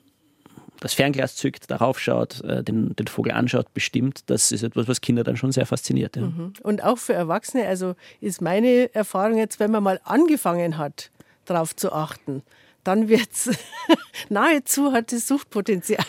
[0.81, 5.01] das Fernglas zückt, darauf schaut, äh, den, den Vogel anschaut, bestimmt, das ist etwas, was
[5.01, 6.17] Kinder dann schon sehr fasziniert.
[6.17, 6.31] Ja.
[6.63, 11.11] Und auch für Erwachsene, also ist meine Erfahrung jetzt, wenn man mal angefangen hat,
[11.45, 12.43] darauf zu achten,
[12.85, 13.51] dann wird es
[14.29, 16.05] nahezu hat es Suchtpotenzial.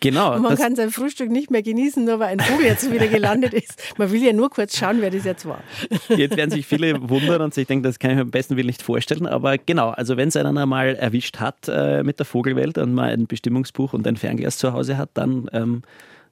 [0.00, 0.34] Genau.
[0.34, 3.06] Und man das- kann sein Frühstück nicht mehr genießen, nur weil ein Vogel jetzt wieder
[3.08, 3.80] gelandet ist.
[3.98, 5.62] Man will ja nur kurz schauen, wer das jetzt war.
[6.08, 8.66] Jetzt werden sich viele wundern und sich denken, das kann ich mir am besten Willen
[8.68, 9.26] nicht vorstellen.
[9.26, 13.10] Aber genau, also wenn es einen einmal erwischt hat äh, mit der Vogelwelt und man
[13.10, 15.82] ein Bestimmungsbuch und ein Fernglas zu Hause hat, dann ähm,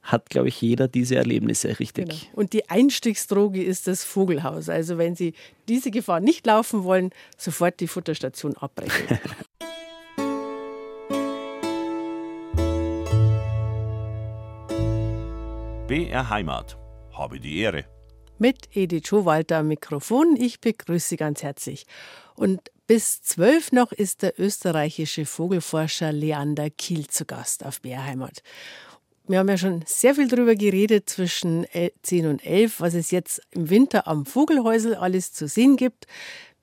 [0.01, 2.07] hat, glaube ich, jeder diese Erlebnisse richtig.
[2.09, 2.21] Genau.
[2.33, 4.67] Und die Einstiegsdroge ist das Vogelhaus.
[4.67, 5.33] Also wenn Sie
[5.69, 9.19] diese Gefahr nicht laufen wollen, sofort die Futterstation abbrechen.
[15.87, 16.77] BR Heimat.
[17.11, 17.85] Habe die Ehre.
[18.39, 20.35] mit Edith Schowalter am Mikrofon.
[20.37, 21.85] Ich begrüße Sie ganz herzlich.
[22.35, 28.41] Und bis zwölf noch ist der österreichische Vogelforscher Leander Kiel zu Gast auf BR Heimat.
[29.27, 33.11] Wir haben ja schon sehr viel darüber geredet zwischen el- 10 und 11, was es
[33.11, 36.07] jetzt im Winter am Vogelhäusel alles zu sehen gibt.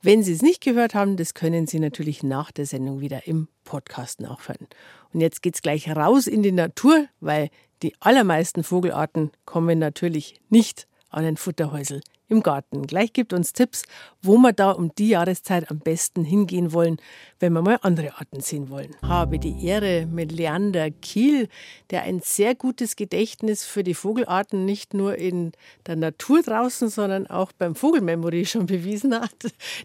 [0.03, 3.49] Wenn Sie es nicht gehört haben, das können Sie natürlich nach der Sendung wieder im
[3.65, 4.67] Podcast nachhören.
[5.13, 7.49] Und jetzt geht's gleich raus in die Natur, weil
[7.83, 12.87] die allermeisten Vogelarten kommen natürlich nicht an ein Futterhäusel im Garten.
[12.87, 13.83] Gleich gibt uns Tipps,
[14.23, 16.99] wo wir da um die Jahreszeit am besten hingehen wollen,
[17.41, 18.95] wenn wir mal andere Arten sehen wollen.
[19.03, 21.49] Habe die Ehre mit Leander Kiel,
[21.91, 25.53] der ein sehr gutes Gedächtnis für die Vogelarten nicht nur in
[25.87, 29.35] der Natur draußen, sondern auch beim Vogelmemory schon bewiesen hat.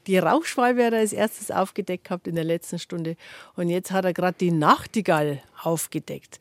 [0.05, 3.17] Die Rauchschwalbe hat er als erstes aufgedeckt gehabt in der letzten Stunde
[3.55, 6.39] und jetzt hat er gerade die Nachtigall aufgedeckt.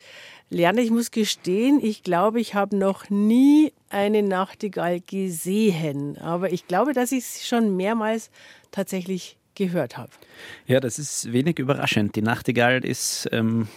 [0.49, 6.17] Lerne, ich muss gestehen, ich glaube, ich habe noch nie eine Nachtigall gesehen.
[6.17, 8.29] Aber ich glaube, dass ich es schon mehrmals
[8.71, 10.11] tatsächlich gehört habe.
[10.67, 12.15] Ja, das ist wenig überraschend.
[12.15, 13.67] Die Nachtigall ist ähm,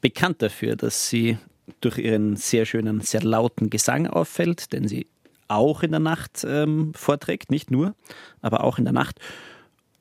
[0.00, 1.38] bekannt dafür, dass sie
[1.80, 5.06] durch ihren sehr schönen, sehr lauten Gesang auffällt, den sie
[5.48, 7.94] auch in der Nacht ähm, vorträgt, nicht nur,
[8.42, 9.18] aber auch in der Nacht,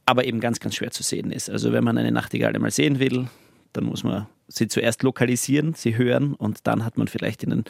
[0.05, 1.49] aber eben ganz, ganz schwer zu sehen ist.
[1.49, 3.27] Also wenn man eine Nachtigall einmal sehen will,
[3.73, 7.63] dann muss man sie zuerst lokalisieren, sie hören und dann hat man vielleicht in den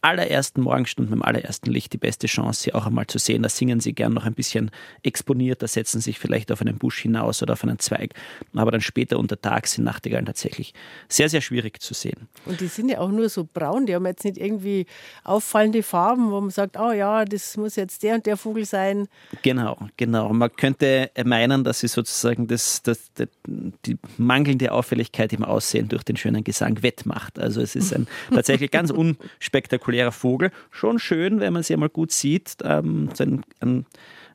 [0.00, 3.42] allerersten Morgenstunden, im allerersten Licht die beste Chance, sie auch einmal zu sehen.
[3.42, 4.70] Da singen sie gern noch ein bisschen
[5.02, 8.14] exponiert, da setzen sich vielleicht auf einen Busch hinaus oder auf einen Zweig.
[8.54, 10.72] Aber dann später unter Tag sind Nachtigallen tatsächlich
[11.08, 12.28] sehr, sehr schwierig zu sehen.
[12.44, 14.86] Und die sind ja auch nur so braun, die haben jetzt nicht irgendwie
[15.24, 19.08] auffallende Farben, wo man sagt, oh ja, das muss jetzt der und der Vogel sein.
[19.42, 20.32] Genau, genau.
[20.32, 26.04] Man könnte meinen, dass sie sozusagen das, das, das die mangelnde Auffälligkeit im Aussehen durch
[26.04, 27.38] den schönen Gesang wettmacht.
[27.38, 30.50] Also es ist ein tatsächlich ganz unspektakulärer Vogel.
[30.70, 32.56] Schon schön, wenn man sie einmal gut sieht.
[32.62, 33.86] Ähm, so ein, ein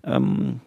[0.03, 0.59] ähm,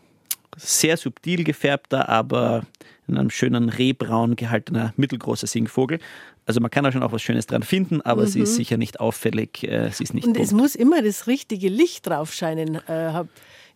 [0.56, 2.62] sehr subtil gefärbter, aber
[3.08, 5.98] in einem schönen Rehbraun gehaltener mittelgroßer Singvogel.
[6.46, 8.26] Also man kann da schon auch was Schönes dran finden, aber mhm.
[8.26, 8.56] sie ist mhm.
[8.56, 9.64] sicher nicht auffällig.
[9.64, 10.44] Äh, sie ist nicht Und bunt.
[10.44, 12.76] es muss immer das richtige Licht drauf scheinen.
[12.88, 13.24] Äh,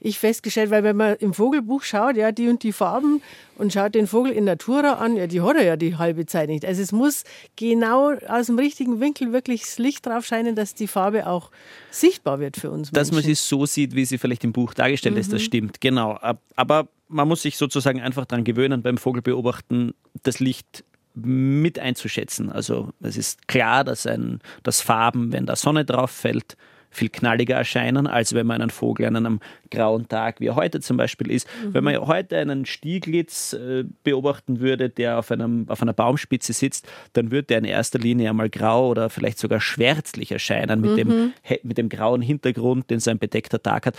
[0.01, 3.23] ich festgestellt, weil wenn man im Vogelbuch schaut, ja, die und die Farben
[3.57, 6.49] und schaut den Vogel in Natura an, ja, die hat er ja die halbe Zeit
[6.49, 6.65] nicht.
[6.65, 7.25] Also es muss
[7.57, 11.51] genau aus dem richtigen Winkel wirklich das Licht drauf scheinen, dass die Farbe auch
[11.91, 12.91] sichtbar wird für uns.
[12.91, 13.29] Dass Menschen.
[13.29, 15.21] man sie so sieht, wie sie vielleicht im Buch dargestellt mhm.
[15.21, 15.47] ist, das mhm.
[15.47, 16.19] stimmt, genau.
[16.57, 19.93] Aber man muss sich sozusagen einfach daran gewöhnen, beim Vogelbeobachten
[20.23, 20.85] das Licht
[21.15, 22.51] mit einzuschätzen.
[22.51, 26.57] Also es ist klar, dass, ein, dass Farben, wenn da Sonne drauf fällt,
[26.91, 30.81] viel knalliger erscheinen, als wenn man einen Vogel an einem grauen Tag, wie er heute
[30.81, 31.47] zum Beispiel ist.
[31.65, 31.75] Mhm.
[31.75, 36.89] Wenn man heute einen Stieglitz äh, beobachten würde, der auf, einem, auf einer Baumspitze sitzt,
[37.13, 40.97] dann würde der in erster Linie einmal grau oder vielleicht sogar schwärzlich erscheinen mit, mhm.
[40.97, 41.33] dem,
[41.63, 43.97] mit dem grauen Hintergrund, den sein bedeckter Tag hat.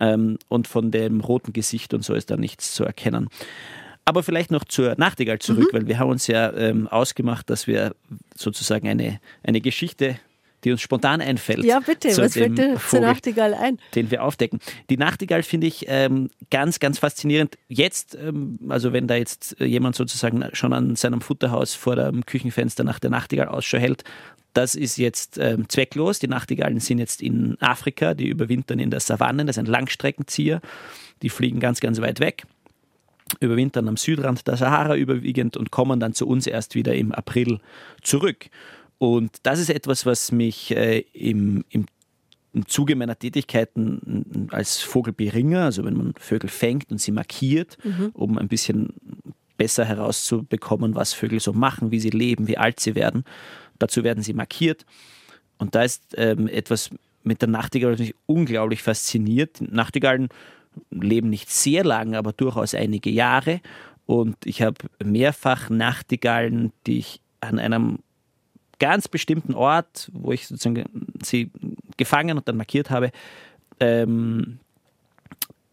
[0.00, 3.28] Ähm, und von dem roten Gesicht und so ist da nichts zu erkennen.
[4.06, 5.76] Aber vielleicht noch zur Nachtigall zurück, mhm.
[5.76, 7.94] weil wir haben uns ja ähm, ausgemacht, dass wir
[8.34, 10.16] sozusagen eine, eine Geschichte
[10.64, 11.64] die uns spontan einfällt.
[11.64, 13.78] Ja, bitte, was fällt dir zur Nachtigall ein?
[13.94, 14.60] Den wir aufdecken.
[14.88, 17.58] Die Nachtigall finde ich ähm, ganz, ganz faszinierend.
[17.68, 22.84] Jetzt, ähm, also wenn da jetzt jemand sozusagen schon an seinem Futterhaus vor dem Küchenfenster
[22.84, 24.04] nach der Nachtigall Ausschau hält,
[24.52, 26.18] das ist jetzt ähm, zwecklos.
[26.18, 30.60] Die Nachtigallen sind jetzt in Afrika, die überwintern in der Savanne, das ist ein Langstreckenzieher.
[31.22, 32.44] Die fliegen ganz, ganz weit weg
[33.38, 37.60] überwintern am Südrand der Sahara überwiegend und kommen dann zu uns erst wieder im April
[38.02, 38.46] zurück.
[39.00, 41.86] Und das ist etwas, was mich äh, im, im,
[42.52, 48.10] im Zuge meiner Tätigkeiten als Vogelberinger, also wenn man Vögel fängt und sie markiert, mhm.
[48.12, 48.92] um ein bisschen
[49.56, 53.24] besser herauszubekommen, was Vögel so machen, wie sie leben, wie alt sie werden.
[53.78, 54.84] Dazu werden sie markiert.
[55.56, 56.90] Und da ist ähm, etwas
[57.22, 59.62] mit der Nachtigall, was mich unglaublich fasziniert.
[59.62, 60.28] Nachtigallen
[60.90, 63.62] leben nicht sehr lang, aber durchaus einige Jahre.
[64.04, 68.00] Und ich habe mehrfach Nachtigallen, die ich an einem
[68.80, 70.84] ganz bestimmten Ort, wo ich sozusagen
[71.22, 71.52] sie
[71.96, 73.12] gefangen und dann markiert habe,
[73.78, 74.58] ähm,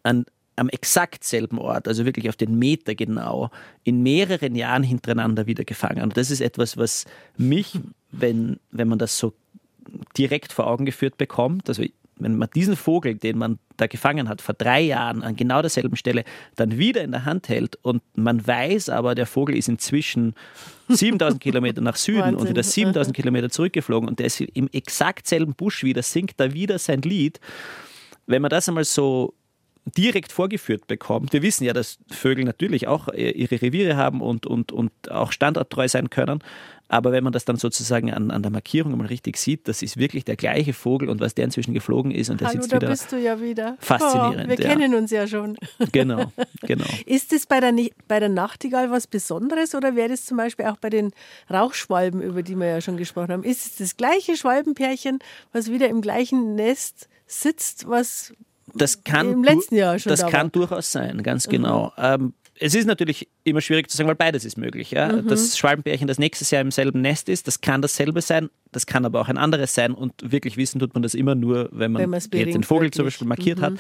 [0.04, 3.50] an, am exakt selben Ort, also wirklich auf den Meter genau,
[3.84, 6.04] in mehreren Jahren hintereinander wieder gefangen.
[6.04, 7.06] Und das ist etwas, was
[7.38, 7.80] mich,
[8.12, 9.34] wenn, wenn man das so
[10.18, 11.84] direkt vor Augen geführt bekommt, also
[12.20, 15.96] wenn man diesen Vogel, den man da gefangen hat, vor drei Jahren an genau derselben
[15.96, 16.24] Stelle,
[16.56, 20.34] dann wieder in der Hand hält und man weiß aber, der Vogel ist inzwischen
[20.90, 22.40] 7000 Kilometer nach Süden Wahnsinn.
[22.40, 26.54] und wieder 7000 Kilometer zurückgeflogen und der ist im exakt selben Busch wieder, singt da
[26.54, 27.40] wieder sein Lied.
[28.26, 29.34] Wenn man das einmal so
[29.96, 31.34] direkt vorgeführt bekommt.
[31.34, 35.32] Wir wissen ja, dass Vögel natürlich auch äh, ihre Reviere haben und, und, und auch
[35.32, 36.44] standorttreu sein können.
[36.90, 39.98] Aber wenn man das dann sozusagen an, an der Markierung mal richtig sieht, das ist
[39.98, 42.78] wirklich der gleiche Vogel und was der inzwischen geflogen ist und der Hallo, sitzt da
[42.78, 42.88] wieder.
[42.90, 43.78] bist du ja wieder.
[43.80, 44.46] Faszinierend.
[44.46, 44.70] Oh, wir ja.
[44.70, 45.58] kennen uns ja schon.
[45.92, 46.32] Genau,
[46.62, 46.86] genau.
[47.06, 47.74] ist es bei der,
[48.08, 51.12] bei der Nachtigall was Besonderes oder wäre das zum Beispiel auch bei den
[51.52, 53.44] Rauchschwalben, über die wir ja schon gesprochen haben?
[53.44, 55.20] Ist es das gleiche Schwalbenpärchen,
[55.54, 58.34] was wieder im gleichen Nest sitzt, was
[58.74, 61.94] das kann, im letzten Jahr schon das da kann durchaus sein, ganz genau.
[61.98, 62.04] Mhm.
[62.04, 64.92] Ähm, es ist natürlich immer schwierig zu sagen, weil beides ist möglich.
[64.92, 65.12] Ja?
[65.12, 65.28] Mhm.
[65.28, 69.06] Das Schwalbenbärchen, das nächstes Jahr im selben Nest ist, das kann dasselbe sein, das kann
[69.06, 72.02] aber auch ein anderes sein und wirklich wissen tut man das immer nur, wenn man,
[72.12, 72.96] wenn jetzt den Vogel wirklich.
[72.96, 73.64] zum Beispiel markiert mhm.
[73.64, 73.74] hat.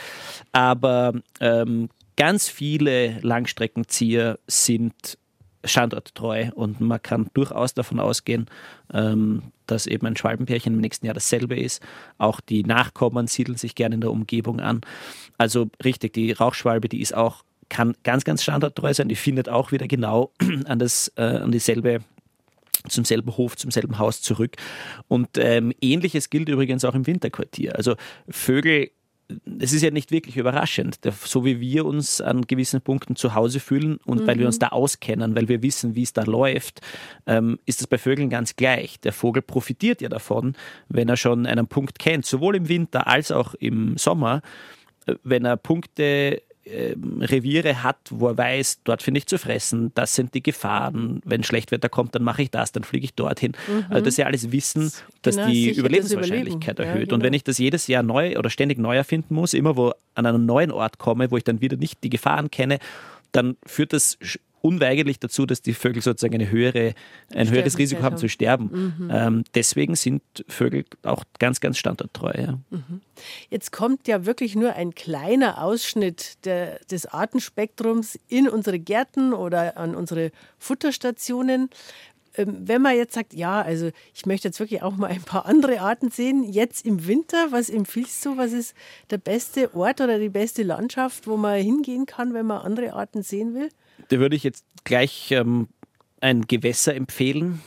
[0.51, 5.17] Aber ähm, ganz viele Langstreckenzieher sind
[5.63, 8.45] standorttreu und man kann durchaus davon ausgehen,
[8.93, 11.81] ähm, dass eben ein Schwalbenpärchen im nächsten Jahr dasselbe ist.
[12.17, 14.81] Auch die Nachkommen siedeln sich gerne in der Umgebung an.
[15.37, 19.09] Also richtig, die Rauchschwalbe, die ist auch kann ganz, ganz standardtreu sein.
[19.09, 20.31] Die findet auch wieder genau
[20.65, 21.99] an, das, äh, an dieselbe
[22.87, 24.55] zum selben Hof, zum selben Haus zurück.
[25.07, 27.75] Und ähm, ähnliches gilt übrigens auch im Winterquartier.
[27.75, 27.95] Also
[28.29, 28.91] Vögel
[29.59, 33.59] es ist ja nicht wirklich überraschend, so wie wir uns an gewissen Punkten zu Hause
[33.59, 34.27] fühlen und mhm.
[34.27, 34.61] weil wir uns mhm.
[34.61, 36.81] da auskennen, weil wir wissen, wie es da läuft,
[37.25, 38.99] ähm, ist das bei Vögeln ganz gleich.
[39.01, 40.55] Der Vogel profitiert ja davon,
[40.87, 44.41] wenn er schon einen Punkt kennt, sowohl im Winter als auch im Sommer,
[45.07, 46.41] äh, wenn er Punkte
[47.21, 51.21] Reviere hat, wo er weiß, dort finde ich zu fressen, das sind die Gefahren.
[51.23, 53.53] Wenn Schlechtwetter kommt, dann mache ich das, dann fliege ich dorthin.
[53.67, 53.85] Mhm.
[53.89, 54.91] Also das ist ja alles Wissen,
[55.21, 56.95] das genau, die Überlebenswahrscheinlichkeit erhöht.
[56.95, 57.15] Ja, genau.
[57.15, 60.25] Und wenn ich das jedes Jahr neu oder ständig neu erfinden muss, immer wo an
[60.25, 62.79] einen neuen Ort komme, wo ich dann wieder nicht die Gefahren kenne,
[63.31, 64.17] dann führt das
[64.61, 66.93] unweigerlich dazu, dass die Vögel sozusagen eine höhere,
[67.33, 68.95] ein höheres Risiko haben zu sterben.
[68.97, 69.09] Mhm.
[69.11, 72.33] Ähm, deswegen sind Vögel auch ganz, ganz standorttreu.
[72.37, 72.59] Ja.
[72.69, 73.01] Mhm.
[73.49, 79.77] Jetzt kommt ja wirklich nur ein kleiner Ausschnitt der, des Artenspektrums in unsere Gärten oder
[79.77, 81.69] an unsere Futterstationen
[82.37, 85.47] ähm, wenn man jetzt sagt, ja, also ich möchte jetzt wirklich auch mal ein paar
[85.47, 88.75] andere Arten sehen, jetzt im Winter, was empfiehlst du, was ist
[89.09, 93.23] der beste Ort oder die beste Landschaft, wo man hingehen kann, wenn man andere Arten
[93.23, 93.69] sehen will?
[94.09, 95.67] Da würde ich jetzt gleich ähm,
[96.21, 97.61] ein Gewässer empfehlen.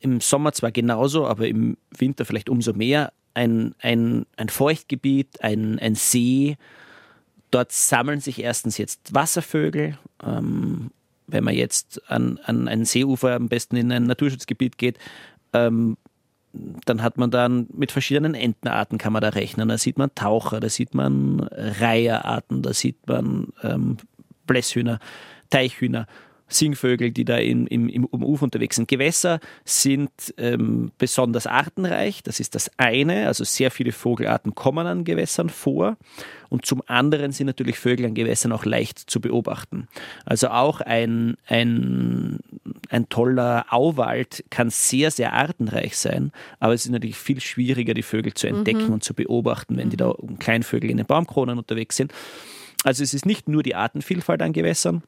[0.00, 3.12] Im Sommer zwar genauso, aber im Winter vielleicht umso mehr.
[3.34, 6.56] Ein, ein, ein Feuchtgebiet, ein, ein See.
[7.50, 9.98] Dort sammeln sich erstens jetzt Wasservögel.
[10.22, 10.90] Ähm,
[11.26, 14.98] wenn man jetzt an, an ein Seeufer, am besten in ein Naturschutzgebiet geht,
[15.52, 15.96] ähm,
[16.84, 19.68] dann hat man dann mit verschiedenen Entenarten kann man da rechnen.
[19.68, 23.96] Da sieht man Taucher, da sieht man Reiherarten, da sieht man ähm,
[24.46, 24.98] Blässhühner.
[25.52, 26.06] Teichhühner,
[26.48, 28.88] Singvögel, die da in, im, im Ufer unterwegs sind.
[28.88, 35.04] Gewässer sind ähm, besonders artenreich, das ist das eine, also sehr viele Vogelarten kommen an
[35.04, 35.96] Gewässern vor
[36.48, 39.88] und zum anderen sind natürlich Vögel an Gewässern auch leicht zu beobachten.
[40.24, 42.38] Also auch ein, ein,
[42.90, 48.02] ein toller Auwald kann sehr, sehr artenreich sein, aber es ist natürlich viel schwieriger, die
[48.02, 48.94] Vögel zu entdecken mhm.
[48.94, 50.38] und zu beobachten, wenn die da mhm.
[50.38, 52.12] Kleinvögel in den Baumkronen unterwegs sind.
[52.84, 55.02] Also es ist nicht nur die Artenvielfalt an Gewässern,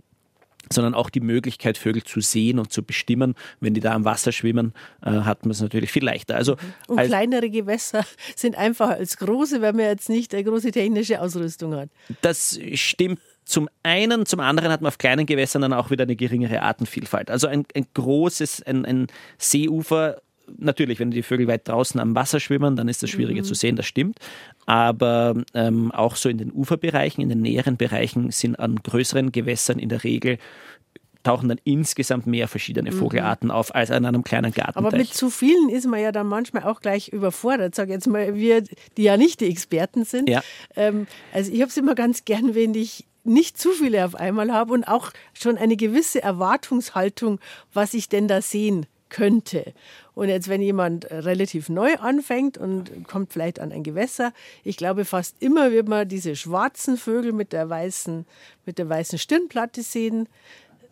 [0.73, 3.35] sondern auch die Möglichkeit, Vögel zu sehen und zu bestimmen.
[3.61, 6.37] Wenn die da am Wasser schwimmen, äh, hat man es natürlich viel leichter.
[6.37, 6.57] Also,
[6.89, 8.05] und kleinere Gewässer
[8.37, 11.91] sind einfacher als große, weil man jetzt nicht eine große technische Ausrüstung hat.
[12.23, 16.17] Das stimmt zum einen, zum anderen hat man auf kleinen Gewässern dann auch wieder eine
[16.17, 17.31] geringere Artenvielfalt.
[17.31, 19.07] Also ein, ein großes, ein, ein
[19.39, 20.23] Seeufer
[20.57, 23.47] natürlich, wenn die Vögel weit draußen am Wasser schwimmen, dann ist das schwieriger mhm.
[23.47, 24.19] zu sehen, das stimmt.
[24.67, 29.79] Aber ähm, auch so in den Uferbereichen, in den näheren Bereichen sind an größeren Gewässern
[29.79, 30.39] in der Regel
[31.25, 32.99] tauchen dann insgesamt mehr verschiedene mhm.
[32.99, 33.55] Vogelarten mhm.
[33.55, 34.79] auf als an einem kleinen Garten.
[34.79, 37.75] Aber mit zu vielen ist man ja dann manchmal auch gleich überfordert.
[37.75, 38.63] Sag jetzt mal, wir,
[38.97, 40.29] die ja nicht die Experten sind.
[40.29, 40.43] Ja.
[40.77, 44.53] Ähm, also ich habe es immer ganz gern, wenn ich nicht zu viele auf einmal
[44.53, 47.41] habe und auch schon eine gewisse Erwartungshaltung,
[47.73, 49.73] was ich denn da sehen könnte.
[50.15, 55.05] Und jetzt, wenn jemand relativ neu anfängt und kommt vielleicht an ein Gewässer, ich glaube,
[55.05, 58.25] fast immer wird man diese schwarzen Vögel mit der weißen,
[58.65, 60.29] mit der weißen Stirnplatte sehen.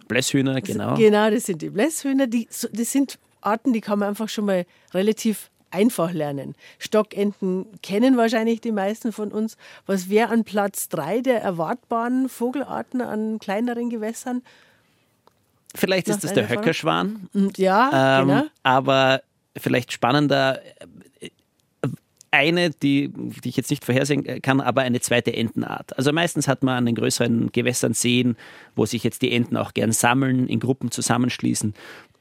[0.08, 0.96] Blässhühner, genau.
[0.96, 2.26] Genau, das sind die Blässhühner.
[2.26, 6.54] Die, das sind Arten, die kann man einfach schon mal relativ einfach lernen.
[6.78, 9.56] Stockenten kennen wahrscheinlich die meisten von uns.
[9.86, 14.42] Was wäre an Platz drei der erwartbaren Vogelarten an kleineren Gewässern?
[15.74, 17.28] Vielleicht ist das der Höckerschwan.
[17.56, 18.44] Ja, ähm, genau.
[18.62, 19.22] Aber
[19.56, 20.60] vielleicht spannender,
[21.20, 21.30] äh,
[22.30, 25.96] eine, die, die ich jetzt nicht vorhersehen kann, aber eine zweite Entenart.
[25.96, 28.36] Also meistens hat man an den größeren Gewässern Seen,
[28.74, 31.74] wo sich jetzt die Enten auch gern sammeln, in Gruppen zusammenschließen,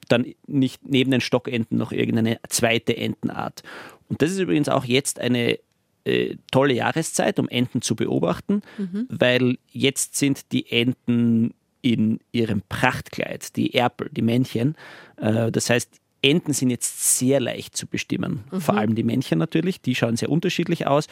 [0.10, 3.64] dann nicht neben den Stockenten noch irgendeine zweite Entenart.
[4.10, 5.60] Und das ist übrigens auch jetzt eine
[6.04, 9.08] äh, tolle Jahreszeit, um Enten zu beobachten, mhm.
[9.10, 14.76] weil jetzt sind die Enten in ihrem Prachtkleid, die Erpel, die Männchen.
[15.18, 18.44] Äh, das heißt, Enten sind jetzt sehr leicht zu bestimmen.
[18.52, 18.62] Mhm.
[18.62, 21.08] Vor allem die Männchen natürlich, die schauen sehr unterschiedlich aus.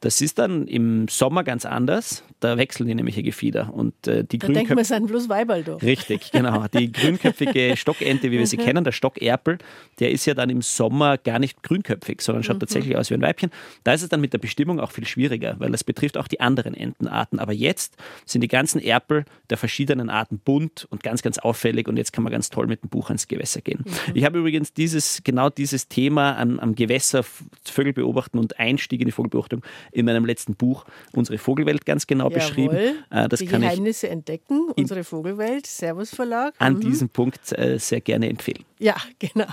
[0.00, 2.24] Das ist dann im Sommer ganz anders.
[2.40, 3.72] Da wechseln die nämlich ihr Gefieder.
[3.74, 5.82] Und, äh, die da man, es sind bloß Weiberl doch.
[5.82, 6.64] Richtig, genau.
[6.72, 8.62] Die grünköpfige Stockente, wie wir sie mhm.
[8.62, 9.58] kennen, der Stockerpel,
[9.98, 12.60] der ist ja dann im Sommer gar nicht grünköpfig, sondern schaut mhm.
[12.60, 13.50] tatsächlich aus wie ein Weibchen.
[13.84, 16.40] Da ist es dann mit der Bestimmung auch viel schwieriger, weil das betrifft auch die
[16.40, 17.38] anderen Entenarten.
[17.38, 21.86] Aber jetzt sind die ganzen Erpel der verschiedenen Arten bunt und ganz, ganz auffällig.
[21.86, 23.84] Und jetzt kann man ganz toll mit dem Buch ans Gewässer gehen.
[23.84, 24.12] Mhm.
[24.14, 27.24] Ich habe übrigens übrigens dieses, genau dieses Thema am, am Gewässer
[27.64, 32.30] Vögel beobachten und Einstieg in die Vogelbeobachtung in meinem letzten Buch Unsere Vogelwelt ganz genau
[32.30, 32.34] Jawohl.
[32.34, 32.76] beschrieben.
[33.10, 36.54] Äh, das die kann Geheimnisse entdecken, Unsere Vogelwelt, Servus Verlag.
[36.58, 36.80] An mhm.
[36.80, 38.64] diesem Punkt äh, sehr gerne empfehlen.
[38.78, 39.46] Ja, genau.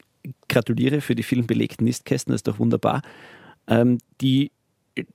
[0.49, 3.03] gratuliere für die vielen belegten Nistkästen, das ist doch wunderbar.
[3.67, 4.53] Ähm, die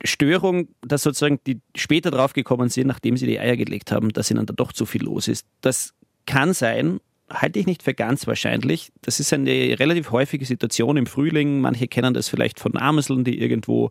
[0.04, 4.46] Störung, dass sozusagen die später draufgekommen sind, nachdem sie die Eier gelegt haben, dass ihnen
[4.46, 5.46] da doch zu viel los ist.
[5.62, 5.94] Das
[6.26, 7.00] kann sein,
[7.30, 8.92] halte ich nicht für ganz wahrscheinlich.
[9.02, 11.62] Das ist eine relativ häufige Situation im Frühling.
[11.62, 13.90] Manche kennen das vielleicht von Amseln, die irgendwo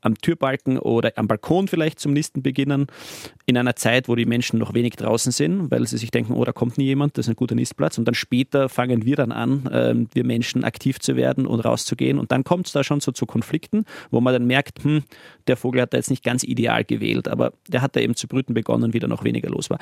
[0.00, 2.86] am Türbalken oder am Balkon vielleicht zum Nisten beginnen.
[3.44, 6.44] In einer Zeit, wo die Menschen noch wenig draußen sind, weil sie sich denken, oh,
[6.44, 7.98] da kommt nie jemand, das ist ein guter Nistplatz.
[7.98, 12.18] Und dann später fangen wir dann an, äh, wir Menschen aktiv zu werden und rauszugehen.
[12.18, 15.02] Und dann kommt es da schon so zu Konflikten, wo man dann merkt, hm,
[15.46, 18.28] der Vogel hat da jetzt nicht ganz ideal gewählt, aber der hat da eben zu
[18.28, 19.78] brüten begonnen, wie da noch weniger los war.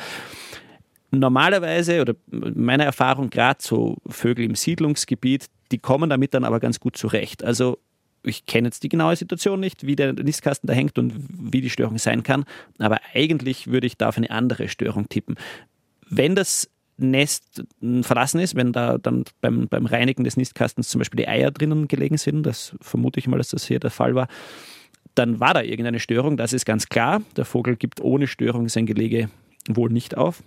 [1.18, 6.80] Normalerweise, oder meiner Erfahrung, gerade so Vögel im Siedlungsgebiet, die kommen damit dann aber ganz
[6.80, 7.42] gut zurecht.
[7.44, 7.78] Also
[8.22, 11.70] ich kenne jetzt die genaue Situation nicht, wie der Nistkasten da hängt und wie die
[11.70, 12.44] Störung sein kann,
[12.78, 15.36] aber eigentlich würde ich da auf eine andere Störung tippen.
[16.08, 17.64] Wenn das Nest
[18.02, 21.88] verlassen ist, wenn da dann beim, beim Reinigen des Nistkastens zum Beispiel die Eier drinnen
[21.88, 24.28] gelegen sind, das vermute ich mal, dass das hier der Fall war,
[25.14, 27.22] dann war da irgendeine Störung, das ist ganz klar.
[27.36, 29.28] Der Vogel gibt ohne Störung sein Gelege
[29.68, 30.42] wohl nicht auf.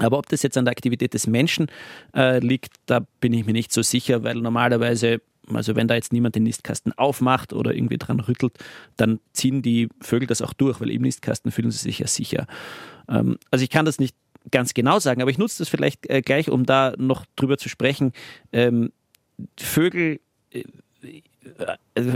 [0.00, 1.66] Aber ob das jetzt an der Aktivität des Menschen
[2.14, 5.20] äh, liegt, da bin ich mir nicht so sicher, weil normalerweise,
[5.52, 8.58] also wenn da jetzt niemand den Nistkasten aufmacht oder irgendwie dran rüttelt,
[8.96, 12.46] dann ziehen die Vögel das auch durch, weil im Nistkasten fühlen sie sich ja sicher.
[13.08, 14.16] Ähm, also ich kann das nicht
[14.50, 17.68] ganz genau sagen, aber ich nutze das vielleicht äh, gleich, um da noch drüber zu
[17.68, 18.12] sprechen.
[18.52, 18.92] Ähm,
[19.56, 20.20] Vögel
[20.50, 20.64] äh,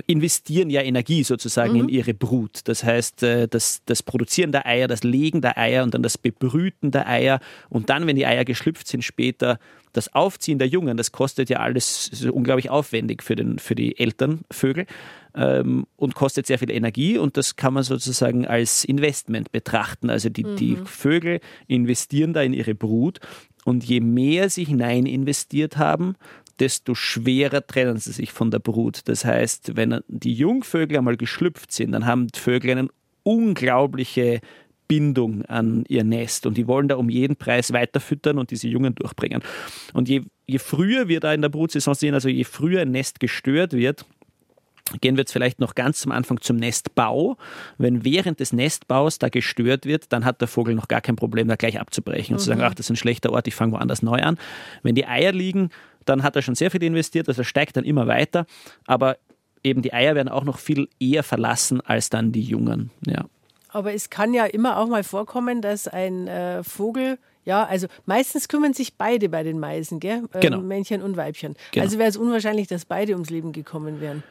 [0.07, 1.81] investieren ja Energie sozusagen mhm.
[1.81, 2.61] in ihre Brut.
[2.64, 6.18] Das heißt, äh, das, das Produzieren der Eier, das Legen der Eier und dann das
[6.18, 9.59] Bebrüten der Eier und dann, wenn die Eier geschlüpft sind, später
[9.93, 14.87] das Aufziehen der Jungen, das kostet ja alles unglaublich aufwendig für, den, für die Elternvögel
[15.35, 20.11] ähm, und kostet sehr viel Energie und das kann man sozusagen als Investment betrachten.
[20.11, 20.57] Also die, mhm.
[20.57, 23.20] die Vögel investieren da in ihre Brut
[23.64, 26.16] und je mehr sie hinein investiert haben,
[26.61, 29.03] desto schwerer trennen sie sich von der Brut.
[29.07, 32.89] Das heißt, wenn die Jungvögel einmal geschlüpft sind, dann haben die Vögel eine
[33.23, 34.41] unglaubliche
[34.89, 38.95] Bindung an ihr Nest und die wollen da um jeden Preis weiterfüttern und diese Jungen
[38.95, 39.43] durchbringen.
[39.93, 43.21] Und je, je früher wir da in der Brutsaison sehen, also je früher ein Nest
[43.21, 44.07] gestört wird,
[45.03, 47.37] Gehen wir jetzt vielleicht noch ganz zum Anfang zum Nestbau.
[47.77, 51.47] Wenn während des Nestbaus da gestört wird, dann hat der Vogel noch gar kein Problem,
[51.47, 52.43] da gleich abzubrechen und mhm.
[52.43, 52.67] zu sagen, mhm.
[52.67, 54.39] ach, das ist ein schlechter Ort, ich fange woanders neu an.
[54.83, 55.69] Wenn die Eier liegen,
[56.09, 58.47] dann hat er schon sehr viel investiert, also steigt dann immer weiter.
[58.87, 59.17] Aber
[59.63, 62.91] eben die Eier werden auch noch viel eher verlassen als dann die Jungen.
[63.07, 63.27] Ja.
[63.71, 68.47] Aber es kann ja immer auch mal vorkommen, dass ein äh, Vogel ja, also meistens
[68.49, 70.25] kümmern sich beide bei den Meisen, gell?
[70.35, 70.61] Ähm, genau.
[70.61, 71.57] Männchen und Weibchen.
[71.73, 71.83] Genau.
[71.83, 74.23] Also wäre es unwahrscheinlich, dass beide ums Leben gekommen wären.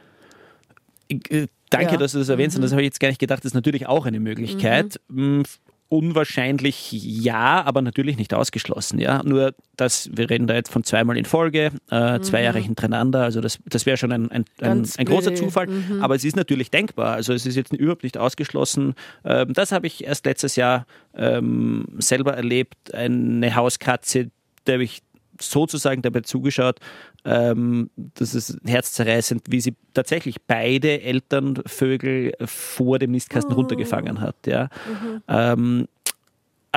[1.10, 1.98] Äh, danke, ja.
[1.98, 2.56] dass du das erwähnst.
[2.56, 2.60] Mhm.
[2.60, 3.40] Und das habe ich jetzt gar nicht gedacht.
[3.40, 5.02] Das ist natürlich auch eine Möglichkeit.
[5.08, 5.44] Mhm.
[5.90, 9.00] Unwahrscheinlich ja, aber natürlich nicht ausgeschlossen.
[9.00, 12.44] Ja, nur dass wir reden da jetzt von zweimal in Folge, äh, zwei mhm.
[12.44, 13.24] Jahre hintereinander.
[13.24, 15.68] Also das, das wäre schon ein, ein, ein, ein großer Zufall.
[15.68, 16.02] Mhm.
[16.02, 17.14] Aber es ist natürlich denkbar.
[17.14, 18.96] Also es ist jetzt überhaupt nicht ausgeschlossen.
[19.24, 20.86] Ähm, das habe ich erst letztes Jahr
[21.16, 22.94] ähm, selber erlebt.
[22.94, 24.30] Eine Hauskatze,
[24.66, 25.02] der ich
[25.42, 26.80] sozusagen dabei zugeschaut.
[27.26, 33.58] Ähm, das ist herzzerreißend, wie sie tatsächlich beide Elternvögel vor dem Nistkasten oh.
[33.58, 34.36] runtergefangen hat.
[34.46, 34.70] Ja.
[34.88, 35.24] Mhm.
[35.28, 35.88] Ähm,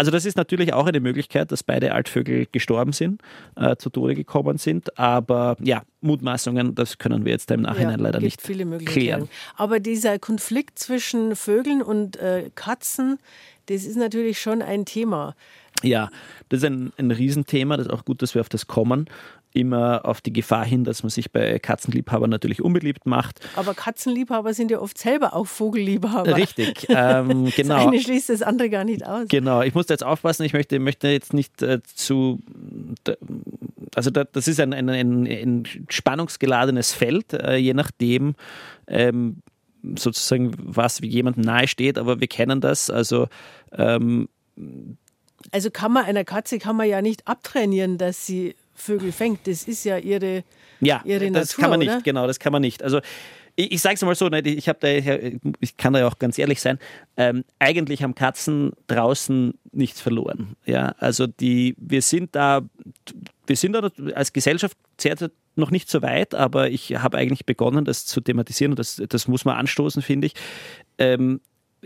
[0.01, 3.21] also das ist natürlich auch eine Möglichkeit, dass beide Altvögel gestorben sind,
[3.57, 4.99] äh, zu Tode gekommen sind.
[4.99, 9.29] Aber ja, Mutmaßungen, das können wir jetzt im Nachhinein ja, leider nicht viele klären.
[9.57, 13.19] Aber dieser Konflikt zwischen Vögeln und äh, Katzen,
[13.67, 15.37] das ist natürlich schon ein Thema.
[15.83, 16.09] Ja,
[16.49, 17.77] das ist ein, ein Riesenthema.
[17.77, 19.07] Das ist auch gut, dass wir auf das kommen
[19.53, 23.41] immer auf die Gefahr hin, dass man sich bei Katzenliebhabern natürlich unbeliebt macht.
[23.57, 26.37] Aber Katzenliebhaber sind ja oft selber auch Vogelliebhaber.
[26.37, 27.77] Richtig, ähm, genau.
[27.77, 29.27] Das eine schließt das andere gar nicht aus.
[29.29, 32.39] Genau, ich muss da jetzt aufpassen, ich möchte, möchte jetzt nicht äh, zu,
[33.95, 38.35] also da, das ist ein, ein, ein, ein spannungsgeladenes Feld, äh, je nachdem,
[38.87, 39.43] ähm,
[39.97, 43.29] sozusagen, was wie jemandem nahe steht, aber wir kennen das, also
[43.73, 44.29] ähm,
[45.53, 49.47] also kann man einer Katze kann man ja nicht abtrainieren, dass sie Vögel fängt.
[49.47, 50.45] Das ist ja ihre,
[50.81, 52.01] ja, ihre das Natur, kann man nicht, oder?
[52.03, 52.83] genau, das kann man nicht.
[52.83, 53.01] Also
[53.57, 56.39] ich, ich sage es mal so, ne, ich, da, ich kann da ja auch ganz
[56.39, 56.79] ehrlich sein,
[57.17, 60.57] ähm, eigentlich haben Katzen draußen nichts verloren.
[60.65, 62.63] Ja, also die, wir sind da,
[63.47, 65.17] wir sind da als Gesellschaft sehr
[65.57, 69.29] noch nicht so weit, aber ich habe eigentlich begonnen, das zu thematisieren und das, das
[69.29, 70.35] muss man anstoßen, finde ich.
[70.99, 71.41] Ähm,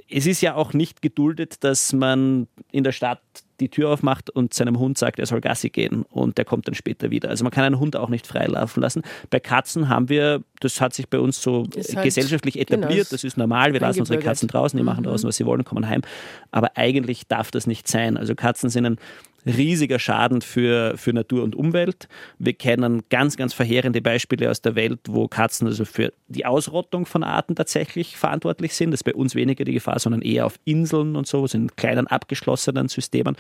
[0.09, 3.23] es ist ja auch nicht geduldet, dass man in der Stadt
[3.61, 6.75] die Tür aufmacht und seinem Hund sagt, er soll Gassi gehen und der kommt dann
[6.75, 7.29] später wieder.
[7.29, 9.03] Also man kann einen Hund auch nicht freilaufen lassen.
[9.31, 13.25] Bei Katzen haben wir, das hat sich bei uns so halt, gesellschaftlich etabliert, genau, das
[13.25, 14.87] ist normal, wir lassen unsere Katzen draußen, die mhm.
[14.87, 16.03] machen draußen, was sie wollen, kommen heim.
[16.51, 18.17] Aber eigentlich darf das nicht sein.
[18.17, 18.99] Also Katzen sind ein
[19.47, 22.09] riesiger Schaden für, für Natur und Umwelt.
[22.39, 27.07] Wir kennen ganz, ganz verheerende Beispiele aus der Welt, wo Katzen also für die Ausrottung
[27.07, 28.91] von Arten tatsächlich verantwortlich sind.
[28.91, 32.07] Das ist bei uns weniger die Gefahr, sondern eher auf Inseln und so, in kleinen
[32.07, 33.37] abgeschlossenen Systemen.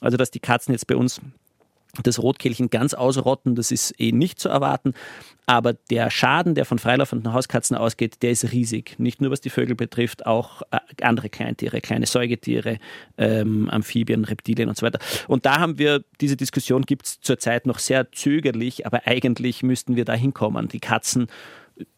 [0.00, 1.20] Also dass die Katzen jetzt bei uns
[2.02, 4.94] das Rotkehlchen ganz ausrotten, das ist eh nicht zu erwarten.
[5.44, 8.98] Aber der Schaden, der von freilaufenden Hauskatzen ausgeht, der ist riesig.
[8.98, 12.78] Nicht nur was die Vögel betrifft, auch äh, andere Kleintiere, kleine Säugetiere,
[13.18, 15.00] ähm, Amphibien, Reptilien und so weiter.
[15.28, 19.96] Und da haben wir, diese Diskussion gibt es zurzeit noch sehr zögerlich, aber eigentlich müssten
[19.96, 20.68] wir da hinkommen.
[20.68, 21.26] Die Katzen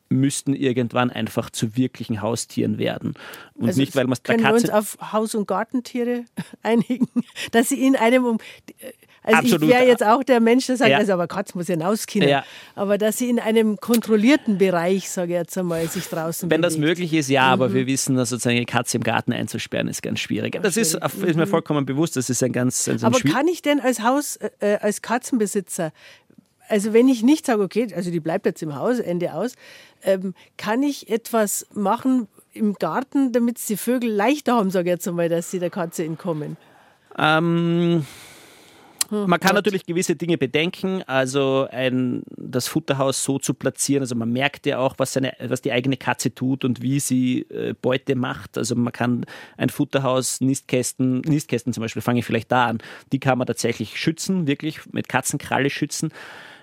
[0.09, 3.15] müssten irgendwann einfach zu wirklichen Haustieren werden.
[3.55, 6.25] Und also nicht, weil man Können wir uns auf Haus- und Gartentiere
[6.63, 7.09] einigen,
[7.53, 8.39] dass sie in einem um
[9.25, 9.63] also Absolut.
[9.63, 10.99] ich wäre jetzt auch der Mensch, der sagt, ja.
[10.99, 12.29] also aber Katz muss ja rauskommen.
[12.29, 12.45] Ja.
[12.75, 16.75] Aber dass sie in einem kontrollierten Bereich, sage ich jetzt einmal, sich draußen Wenn bewegt.
[16.75, 17.53] das möglich ist, ja, mhm.
[17.53, 20.59] aber wir wissen, dass sozusagen eine Katze im Garten einzusperren ist ganz schwierig.
[20.61, 21.47] Das ist, ist mir mhm.
[21.47, 24.77] vollkommen bewusst, das ist ein ganz ein Aber kann ich denn als Haus, äh, äh,
[24.77, 25.93] als Katzenbesitzer,
[26.69, 29.55] also wenn ich nicht sage, okay, also die bleibt jetzt im Haus, Ende aus,
[30.03, 35.09] ähm, kann ich etwas machen im Garten, damit die Vögel leichter haben, sage ich jetzt
[35.09, 36.59] einmal, dass sie der Katze entkommen?
[37.17, 38.05] Ähm
[39.11, 39.57] hm, man kann Gott.
[39.57, 44.03] natürlich gewisse Dinge bedenken, also ein, das Futterhaus so zu platzieren.
[44.03, 47.43] Also man merkt ja auch, was, seine, was die eigene Katze tut und wie sie
[47.51, 48.59] äh, Beute macht.
[48.59, 49.25] Also man kann
[49.57, 52.79] ein Futterhaus, Nistkästen, Nistkästen zum Beispiel, fange ich vielleicht da an,
[53.13, 56.11] die kann man tatsächlich schützen, wirklich mit Katzenkralle schützen.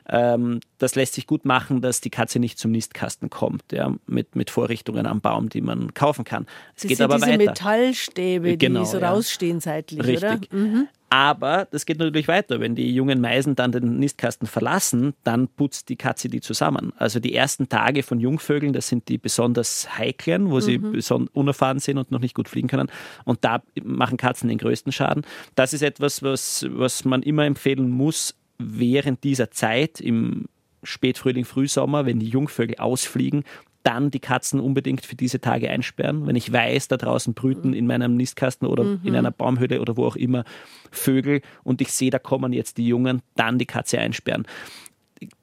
[0.09, 4.35] Ähm, das lässt sich gut machen, dass die Katze nicht zum Nistkasten kommt, ja, mit,
[4.35, 6.45] mit Vorrichtungen am Baum, die man kaufen kann.
[6.75, 7.37] Es das geht aber diese weiter.
[7.37, 9.11] Metallstäbe, genau, die so ja.
[9.11, 10.23] rausstehen seitlich, Richtig.
[10.23, 10.39] oder?
[10.51, 10.87] Mhm.
[11.13, 12.61] Aber das geht natürlich weiter.
[12.61, 16.93] Wenn die jungen Meisen dann den Nistkasten verlassen, dann putzt die Katze die zusammen.
[16.95, 21.27] Also die ersten Tage von Jungvögeln, das sind die besonders heiklen, wo sie mhm.
[21.33, 22.89] unerfahren sind und noch nicht gut fliegen können.
[23.25, 25.25] Und da machen Katzen den größten Schaden.
[25.55, 28.33] Das ist etwas, was, was man immer empfehlen muss,
[28.63, 30.45] während dieser Zeit im
[30.83, 33.43] Spätfrühling, Frühsommer, wenn die Jungvögel ausfliegen,
[33.83, 36.27] dann die Katzen unbedingt für diese Tage einsperren.
[36.27, 38.99] Wenn ich weiß, da draußen brüten in meinem Nistkasten oder mhm.
[39.03, 40.43] in einer Baumhöhle oder wo auch immer
[40.91, 44.45] Vögel und ich sehe, da kommen jetzt die Jungen, dann die Katze einsperren.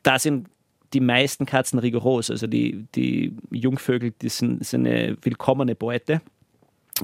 [0.03, 0.49] Da sind
[0.93, 2.31] die meisten Katzen rigoros.
[2.31, 6.21] Also die, die Jungvögel, die sind, sind eine willkommene Beute.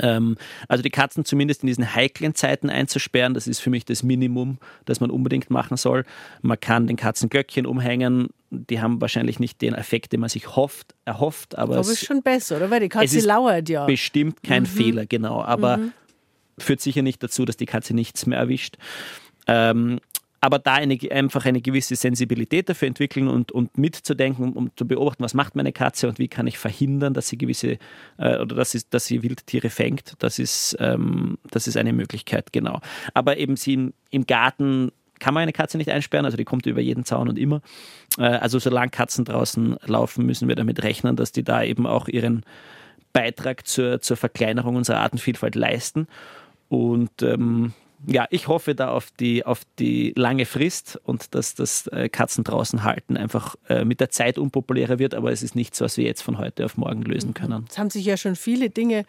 [0.00, 0.36] Ähm,
[0.68, 4.58] also die Katzen zumindest in diesen heiklen Zeiten einzusperren, das ist für mich das Minimum,
[4.84, 6.04] das man unbedingt machen soll.
[6.42, 10.56] Man kann den Katzen Glöckchen umhängen, die haben wahrscheinlich nicht den Effekt, den man sich
[10.56, 11.56] hofft, erhofft.
[11.56, 12.70] Aber, aber es ist schon besser, oder?
[12.70, 13.84] Weil die Katze lauert ja.
[13.86, 14.66] Bestimmt kein mhm.
[14.66, 15.42] Fehler, genau.
[15.42, 15.92] Aber mhm.
[16.58, 18.76] führt sicher nicht dazu, dass die Katze nichts mehr erwischt.
[19.46, 20.00] Ähm,
[20.44, 25.24] aber da eine, einfach eine gewisse Sensibilität dafür entwickeln und, und mitzudenken, um zu beobachten,
[25.24, 27.78] was macht meine Katze und wie kann ich verhindern, dass sie gewisse
[28.18, 32.52] äh, oder dass sie, dass sie Wildtiere fängt, das ist, ähm, das ist eine Möglichkeit,
[32.52, 32.80] genau.
[33.14, 36.66] Aber eben sie im, im Garten kann man eine Katze nicht einsperren, also die kommt
[36.66, 37.62] über jeden Zaun und immer.
[38.18, 42.06] Äh, also solange Katzen draußen laufen, müssen wir damit rechnen, dass die da eben auch
[42.06, 42.44] ihren
[43.14, 46.06] Beitrag zur, zur Verkleinerung unserer Artenvielfalt leisten.
[46.68, 47.72] Und ähm,
[48.06, 52.44] ja, ich hoffe da auf die, auf die lange Frist und dass das äh, Katzen
[52.44, 56.04] draußen halten einfach äh, mit der Zeit unpopulärer wird, aber es ist nichts, was wir
[56.04, 57.34] jetzt von heute auf morgen lösen mhm.
[57.34, 57.64] können.
[57.70, 59.04] Es haben sich ja schon viele Dinge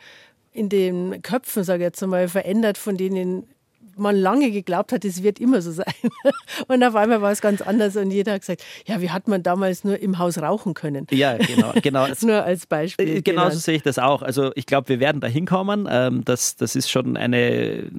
[0.54, 3.44] in den Köpfen, sage ich jetzt einmal, verändert, von denen
[3.98, 5.94] man lange geglaubt hat, es wird immer so sein.
[6.68, 9.44] Und auf einmal war es ganz anders und jeder hat gesagt, ja, wie hat man
[9.44, 11.08] damals nur im Haus rauchen können?
[11.12, 11.74] Ja, genau.
[11.82, 12.08] genau.
[12.22, 13.18] nur als Beispiel.
[13.18, 14.22] Äh, genau so sehe ich das auch.
[14.22, 15.88] Also ich glaube, wir werden da hinkommen.
[15.90, 17.90] Ähm, das, das ist schon eine,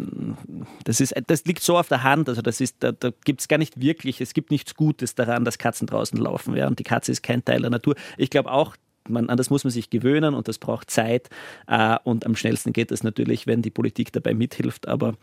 [0.84, 2.28] das, ist, das liegt so auf der Hand.
[2.28, 5.44] Also das ist, da, da gibt es gar nicht wirklich, es gibt nichts Gutes daran,
[5.44, 6.56] dass Katzen draußen laufen.
[6.56, 6.66] Ja?
[6.66, 7.94] Und die Katze ist kein Teil der Natur.
[8.16, 8.76] Ich glaube auch,
[9.08, 11.28] man, an das muss man sich gewöhnen und das braucht Zeit.
[11.66, 14.88] Äh, und am schnellsten geht es natürlich, wenn die Politik dabei mithilft.
[14.88, 15.14] Aber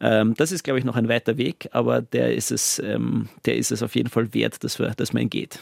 [0.00, 3.56] ähm, das ist, glaube ich, noch ein weiter Weg, aber der ist es, ähm, der
[3.56, 5.60] ist es auf jeden Fall wert, dass, wir, dass man ihn geht.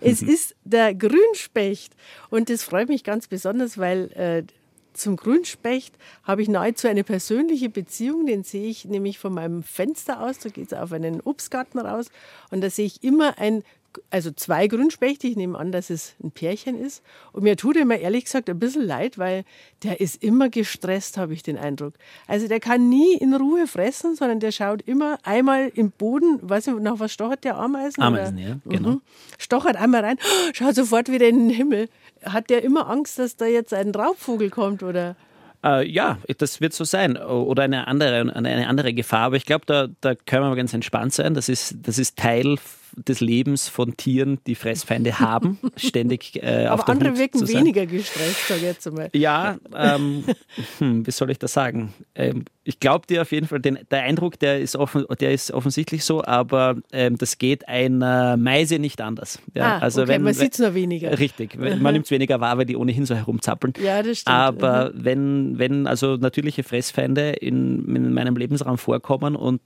[0.00, 0.28] Es mhm.
[0.28, 1.94] ist der Grünspecht
[2.30, 4.42] und das freut mich ganz besonders, weil äh,
[4.98, 5.94] zum Grünspecht
[6.24, 8.26] habe ich nahezu eine persönliche Beziehung.
[8.26, 10.38] Den sehe ich nämlich von meinem Fenster aus.
[10.38, 12.10] Da geht es auf einen Obstgarten raus.
[12.50, 13.62] Und da sehe ich immer ein
[14.10, 15.26] also zwei Grünspechte.
[15.26, 17.02] Ich nehme an, dass es ein Pärchen ist.
[17.32, 19.44] Und mir tut immer ehrlich gesagt ein bisschen leid, weil
[19.82, 21.94] der ist immer gestresst, habe ich den Eindruck.
[22.26, 26.68] Also der kann nie in Ruhe fressen, sondern der schaut immer einmal im Boden, weiß
[26.68, 28.02] nicht, nach was stochert der Ameisen?
[28.02, 28.48] Ameisen, oder?
[28.48, 28.90] ja, genau.
[28.90, 29.00] Mhm.
[29.38, 30.18] Stochert einmal rein,
[30.52, 31.88] schaut sofort wieder in den Himmel.
[32.24, 35.16] Hat der immer Angst, dass da jetzt ein Raubvogel kommt oder?
[35.64, 37.16] Äh, ja, das wird so sein.
[37.16, 39.20] Oder eine andere, eine andere Gefahr.
[39.26, 41.34] Aber ich glaube, da, da können wir ganz entspannt sein.
[41.34, 42.56] Das ist, das ist Teil
[43.06, 47.48] des Lebens von Tieren, die Fressfeinde haben, ständig äh, Aber auf der andere Hut wirken
[47.48, 49.10] weniger gestresst, sage ich jetzt einmal.
[49.14, 50.24] Ja, ähm,
[50.78, 51.94] hm, wie soll ich das sagen?
[52.14, 55.50] Ähm, ich glaube dir auf jeden Fall, den, der Eindruck, der ist, offen, der ist
[55.52, 59.40] offensichtlich so, aber ähm, das geht einer Meise nicht anders.
[59.54, 61.18] Ja, ah, also okay, wenn, man sieht es nur weniger.
[61.18, 63.72] Richtig, man nimmt es weniger wahr, weil die ohnehin so herumzappeln.
[63.82, 64.36] Ja, das stimmt.
[64.36, 65.04] Aber mhm.
[65.04, 69.60] wenn, wenn also natürliche Fressfeinde in, in meinem Lebensraum vorkommen und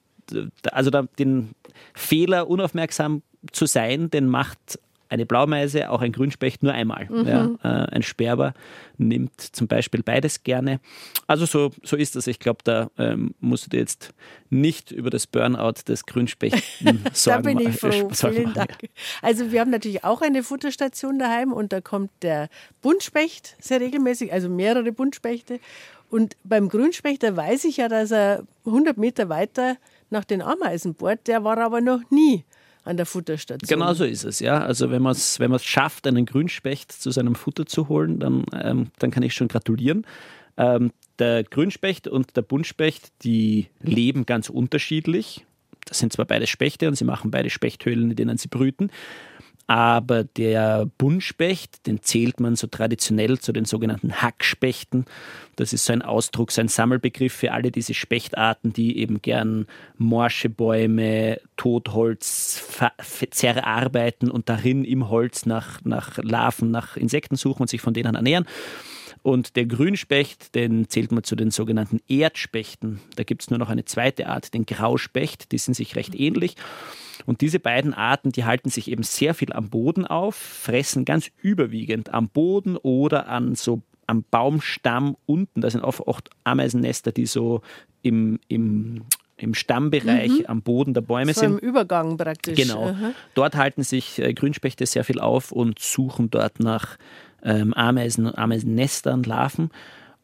[0.70, 1.50] also da, den
[1.94, 4.78] Fehler, unaufmerksam zu sein, den macht
[5.12, 7.06] eine Blaumeise, auch ein Grünspecht nur einmal.
[7.10, 7.26] Mhm.
[7.26, 8.54] Ja, äh, ein Sperber
[8.96, 10.80] nimmt zum Beispiel beides gerne.
[11.26, 12.26] Also so, so ist das.
[12.26, 14.14] Ich glaube, da ähm, musst du jetzt
[14.48, 16.78] nicht über das Burnout des Grünspechts
[17.12, 17.42] sorgen.
[17.42, 18.08] da bin ich froh.
[18.12, 18.88] Vielen Dank.
[19.20, 22.48] Also wir haben natürlich auch eine Futterstation daheim und da kommt der
[22.80, 25.60] Buntspecht sehr regelmäßig, also mehrere Buntspechte.
[26.08, 29.76] Und beim Grünspecht, da weiß ich ja, dass er 100 Meter weiter
[30.12, 32.44] nach den Ameisen bohrt, der war aber noch nie
[32.84, 33.68] an der Futterstation.
[33.68, 34.60] Genau so ist es, ja.
[34.60, 38.90] Also wenn man es wenn schafft, einen Grünspecht zu seinem Futter zu holen, dann, ähm,
[38.98, 40.06] dann kann ich schon gratulieren.
[40.56, 45.46] Ähm, der Grünspecht und der Buntspecht, die leben ganz unterschiedlich.
[45.84, 48.90] Das sind zwar beide Spechte und sie machen beide Spechthöhlen, in denen sie brüten.
[49.72, 55.06] Aber der Buntspecht, den zählt man so traditionell zu den sogenannten Hackspechten.
[55.56, 59.64] Das ist so ein Ausdruck, so ein Sammelbegriff für alle diese Spechtarten, die eben gern
[59.96, 62.62] morsche Bäume, Totholz
[63.30, 68.14] zerarbeiten und darin im Holz nach, nach Larven, nach Insekten suchen und sich von denen
[68.14, 68.44] ernähren.
[69.22, 73.00] Und der Grünspecht, den zählt man zu den sogenannten Erdspechten.
[73.16, 75.50] Da gibt es nur noch eine zweite Art, den Grauspecht.
[75.50, 76.56] Die sind sich recht ähnlich.
[77.26, 81.30] Und diese beiden Arten, die halten sich eben sehr viel am Boden auf, fressen ganz
[81.40, 85.60] überwiegend am Boden oder an so am Baumstamm unten.
[85.60, 87.62] Da sind oft, Ameisennester, die so
[88.02, 89.04] im, im
[89.42, 90.46] im Stammbereich mhm.
[90.46, 91.52] am Boden der Bäume so sind.
[91.52, 92.56] Im Übergang praktisch.
[92.56, 92.90] Genau.
[92.90, 93.10] Aha.
[93.34, 96.96] Dort halten sich äh, Grünspechte sehr viel auf und suchen dort nach
[97.42, 99.70] ähm, Ameisen, Ameisennestern, Larven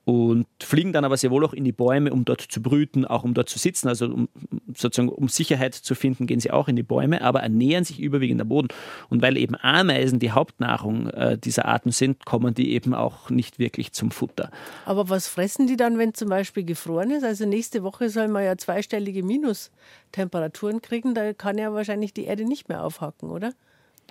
[0.08, 3.24] und fliegen dann aber sehr wohl auch in die Bäume, um dort zu brüten, auch
[3.24, 3.88] um dort zu sitzen.
[3.88, 4.30] Also um,
[4.74, 8.40] sozusagen um Sicherheit zu finden, gehen sie auch in die Bäume, aber ernähren sich überwiegend
[8.40, 8.68] am Boden.
[9.10, 13.58] Und weil eben Ameisen die Hauptnahrung äh, dieser Arten sind, kommen die eben auch nicht
[13.58, 14.50] wirklich zum Futter.
[14.86, 17.22] Aber was fressen die dann, wenn zum Beispiel gefroren ist?
[17.22, 22.44] Also nächste Woche soll man ja zweistellige Minustemperaturen kriegen, da kann ja wahrscheinlich die Erde
[22.46, 23.52] nicht mehr aufhacken, oder?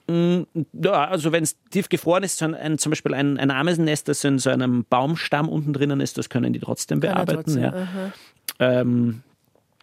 [0.10, 0.44] Mm,
[0.74, 4.24] ja, also wenn es tief gefroren ist, so ein, zum Beispiel ein, ein Ameisennest, das
[4.24, 7.44] in so einem Baumstamm unten drinnen ist, das können die trotzdem bearbeiten.
[7.44, 8.12] Trotzdem, ja.
[8.60, 9.24] ähm,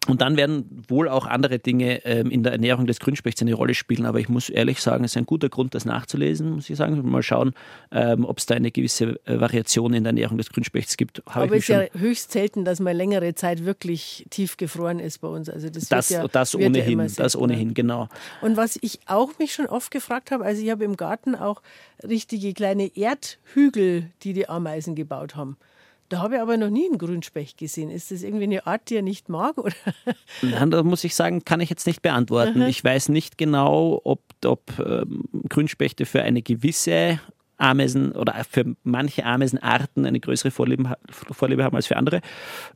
[0.07, 3.75] und dann werden wohl auch andere Dinge ähm, in der Ernährung des Grünspechts eine Rolle
[3.75, 4.05] spielen.
[4.05, 7.01] Aber ich muss ehrlich sagen, es ist ein guter Grund, das nachzulesen, muss ich sagen.
[7.09, 7.55] Mal schauen,
[7.91, 11.23] ähm, ob es da eine gewisse äh, Variation in der Ernährung des Grünspechts gibt.
[11.27, 15.19] Hab Aber es ist ja höchst selten, dass mal längere Zeit wirklich tief gefroren ist
[15.19, 15.49] bei uns.
[15.49, 18.09] Also das, das, ja, das ohnehin, ja das ohnehin, genau.
[18.43, 21.63] Und was ich auch mich schon oft gefragt habe, also ich habe im Garten auch
[22.03, 25.57] richtige kleine Erdhügel, die die Ameisen gebaut haben.
[26.09, 27.91] Da habe ich aber noch nie einen Grünspecht gesehen.
[27.91, 29.57] Ist das irgendwie eine Art, die er nicht mag?
[29.59, 29.75] Oder?
[30.43, 32.61] Nein, da muss ich sagen, kann ich jetzt nicht beantworten.
[32.63, 32.69] Aha.
[32.69, 37.21] Ich weiß nicht genau, ob, ob ähm, Grünspechte für eine gewisse
[37.57, 42.21] Ameisen oder für manche Ameisenarten eine größere Vorliebe, Vorliebe haben als für andere.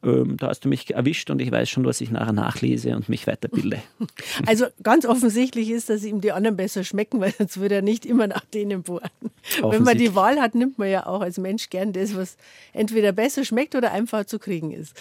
[0.04, 3.08] Ähm, da hast du mich erwischt und ich weiß schon, was ich nachher nachlese und
[3.08, 3.82] mich weiterbilde.
[4.46, 8.06] Also ganz offensichtlich ist, dass ihm die anderen besser schmecken, weil sonst würde er nicht
[8.06, 9.10] immer nach denen bohren.
[9.60, 12.36] Wenn man die Wahl hat, nimmt man ja auch als Mensch gern das, was
[12.72, 14.94] entweder besser schmeckt oder einfach zu kriegen ist.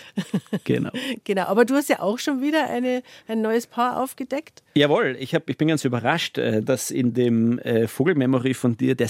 [0.63, 0.89] Genau.
[1.23, 1.43] genau.
[1.43, 4.63] Aber du hast ja auch schon wieder eine, ein neues Paar aufgedeckt.
[4.75, 8.95] Jawohl, ich, hab, ich bin ganz überrascht, äh, dass in dem äh, Vogelmemory von dir
[8.95, 9.07] der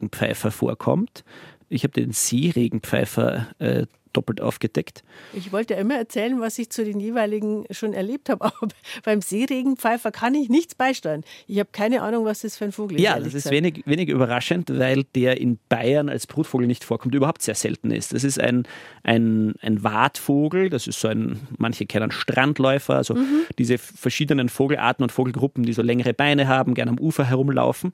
[0.00, 1.24] Seeregenpfeifer vorkommt.
[1.68, 5.02] Ich habe den Seeregenpfeifer äh, doppelt aufgedeckt.
[5.32, 8.68] Ich wollte ja immer erzählen, was ich zu den jeweiligen schon erlebt habe, aber
[9.04, 11.22] beim Seeregenpfeifer kann ich nichts beisteuern.
[11.46, 13.02] Ich habe keine Ahnung, was das für ein Vogel ist.
[13.02, 17.42] Ja, das ist wenig, wenig überraschend, weil der in Bayern als Brutvogel nicht vorkommt, überhaupt
[17.42, 18.12] sehr selten ist.
[18.12, 18.66] Das ist ein,
[19.02, 23.44] ein, ein Wartvogel, das ist so ein, manche kennen Strandläufer, also mhm.
[23.58, 27.92] diese verschiedenen Vogelarten und Vogelgruppen, die so längere Beine haben, gerne am Ufer herumlaufen.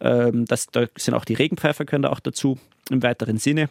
[0.00, 2.58] Ähm, das, da sind auch die Regenpfeifer, können da auch dazu
[2.90, 3.68] im weiteren Sinne.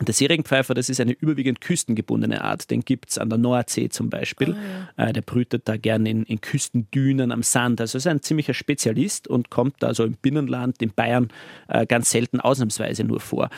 [0.00, 2.70] Der Seeregenpfeifer, das ist eine überwiegend küstengebundene Art.
[2.70, 4.54] Den gibt es an der Nordsee zum Beispiel.
[4.96, 5.08] Ah, ja.
[5.08, 7.78] äh, der brütet da gerne in, in, Küstendünen am Sand.
[7.80, 11.28] Also ist ein ziemlicher Spezialist und kommt da so im Binnenland, in Bayern,
[11.68, 13.50] äh, ganz selten ausnahmsweise nur vor.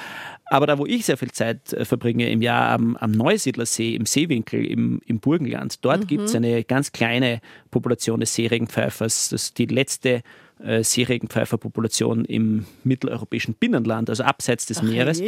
[0.47, 4.05] Aber da, wo ich sehr viel Zeit äh, verbringe im Jahr am, am Neusiedlersee, im
[4.05, 6.07] Seewinkel, im, im Burgenland, dort mhm.
[6.09, 9.29] gibt es eine ganz kleine Population des Seeregenpfeifers.
[9.29, 10.23] Das ist die letzte
[10.63, 15.21] äh, Seeregenpfeiferpopulation im mitteleuropäischen Binnenland, also abseits des Ach, Meeres.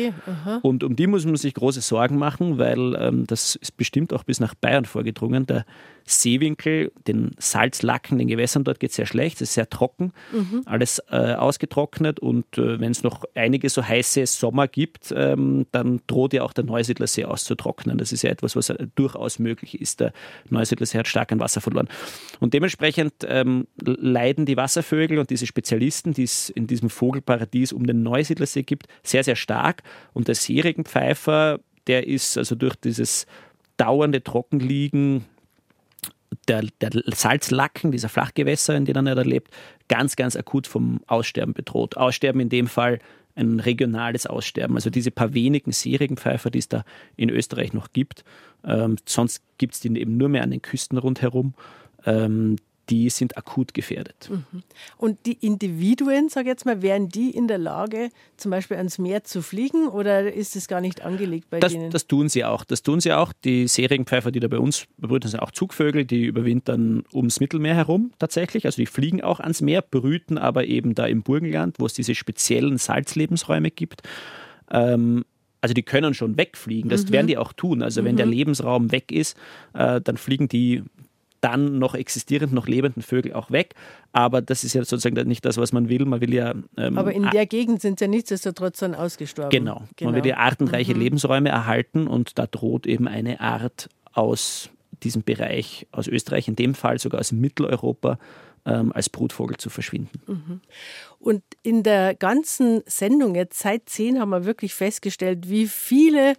[0.62, 4.24] Und um die muss man sich große Sorgen machen, weil ähm, das ist bestimmt auch
[4.24, 5.47] bis nach Bayern vorgedrungen.
[5.47, 5.64] Der
[6.07, 10.63] Seewinkel, den Salzlacken, den Gewässern dort geht es sehr schlecht, es ist sehr trocken, mhm.
[10.65, 16.01] alles äh, ausgetrocknet und äh, wenn es noch einige so heiße Sommer gibt, ähm, dann
[16.07, 17.99] droht ja auch der Neusiedlersee auszutrocknen.
[17.99, 20.01] Das ist ja etwas, was äh, durchaus möglich ist.
[20.01, 20.13] Der
[20.49, 21.89] Neusiedlersee hat stark an Wasser verloren.
[22.39, 27.87] Und dementsprechend ähm, leiden die Wasservögel und diese Spezialisten, die es in diesem Vogelparadies um
[27.87, 29.83] den Neusiedlersee gibt, sehr, sehr stark.
[30.13, 33.27] Und der Seeregenpfeifer, der ist also durch dieses
[33.77, 35.25] dauernde Trockenliegen
[36.49, 39.51] der, der Salzlacken, dieser Flachgewässer, in denen er da lebt,
[39.89, 41.97] ganz, ganz akut vom Aussterben bedroht.
[41.97, 43.01] Aussterben in dem Fall
[43.35, 44.77] ein regionales Aussterben.
[44.77, 46.85] Also diese paar wenigen Seeregenpfeifer, die es da
[47.17, 48.25] in Österreich noch gibt.
[48.65, 51.55] Ähm, sonst gibt es die eben nur mehr an den Küsten rundherum.
[52.07, 52.57] Ähm,
[52.89, 54.28] die sind akut gefährdet.
[54.30, 54.62] Mhm.
[54.97, 58.99] Und die Individuen, sage ich jetzt mal, wären die in der Lage, zum Beispiel ans
[58.99, 61.91] Meer zu fliegen oder ist das gar nicht angelegt bei das, denen?
[61.91, 62.64] Das tun sie auch.
[62.64, 63.32] Das tun sie auch.
[63.32, 68.12] Die Seeregenpfeifer, die da bei uns bebrüten, sind auch Zugvögel, die überwintern ums Mittelmeer herum
[68.18, 68.66] tatsächlich.
[68.66, 72.14] Also die fliegen auch ans Meer, brüten aber eben da im Burgenland, wo es diese
[72.14, 74.03] speziellen Salzlebensräume gibt.
[74.70, 75.24] Ähm,
[75.61, 77.12] also die können schon wegfliegen, das mhm.
[77.12, 77.82] werden die auch tun.
[77.82, 78.32] Also wenn der mhm.
[78.32, 79.37] Lebensraum weg ist,
[79.74, 80.84] äh, dann fliegen die
[81.47, 83.75] dann noch existierenden, noch lebenden Vögel auch weg.
[84.13, 86.05] Aber das ist ja sozusagen nicht das, was man will.
[86.05, 86.55] Man will ja.
[86.77, 89.51] Ähm, Aber in der Gegend sind sie ja nichtsdestotrotz dann ausgestorben.
[89.51, 89.85] Genau.
[89.95, 90.11] genau.
[90.11, 91.01] Man will ja artenreiche mhm.
[91.01, 94.71] Lebensräume erhalten und da droht eben eine Art aus
[95.05, 98.19] diesem Bereich, aus Österreich in dem Fall, sogar aus Mitteleuropa,
[98.65, 100.21] ähm, als Brutvogel zu verschwinden.
[100.27, 100.61] Mhm.
[101.21, 106.35] Und in der ganzen Sendung jetzt seit zehn haben wir wirklich festgestellt, wie viele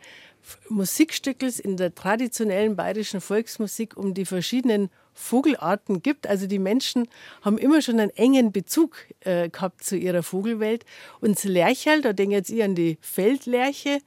[0.69, 6.27] Musikstückes in der traditionellen bayerischen Volksmusik um die verschiedenen Vogelarten gibt.
[6.27, 7.07] Also die Menschen
[7.41, 10.85] haben immer schon einen engen Bezug äh, gehabt zu ihrer Vogelwelt.
[11.19, 13.99] Und das Lercherl, da denke ich jetzt eher an die Feldlerche,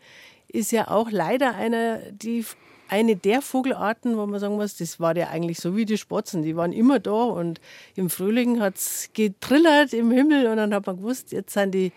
[0.49, 2.45] ist ja auch leider einer, die,
[2.89, 6.43] eine der Vogelarten, wo man sagen muss, das war ja eigentlich so wie die Spatzen.
[6.43, 7.61] Die waren immer da und
[7.97, 11.93] im Frühling hat es getrillert im Himmel und dann hat man gewusst, jetzt sind die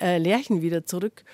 [0.00, 1.24] äh, Lerchen wieder zurück.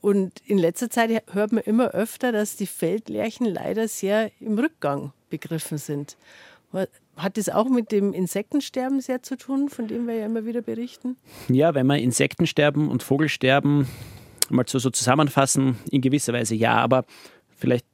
[0.00, 5.12] Und in letzter Zeit hört man immer öfter, dass die Feldlerchen leider sehr im Rückgang
[5.28, 6.16] begriffen sind.
[7.16, 10.62] Hat das auch mit dem Insektensterben sehr zu tun, von dem wir ja immer wieder
[10.62, 11.16] berichten?
[11.48, 13.86] Ja, wenn wir Insektensterben und Vogelsterben
[14.48, 17.04] mal so, so zusammenfassen, in gewisser Weise ja, aber
[17.56, 17.86] vielleicht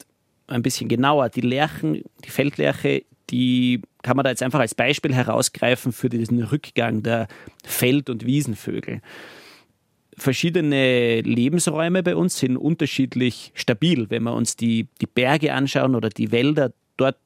[0.46, 1.28] ein bisschen genauer.
[1.28, 6.42] Die Lerchen, die Feldlerche, die kann man da jetzt einfach als Beispiel herausgreifen für diesen
[6.42, 7.26] Rückgang der
[7.64, 9.00] Feld- und Wiesenvögel
[10.16, 14.08] verschiedene Lebensräume bei uns sind unterschiedlich stabil.
[14.08, 17.18] Wenn wir uns die, die Berge anschauen oder die Wälder, dort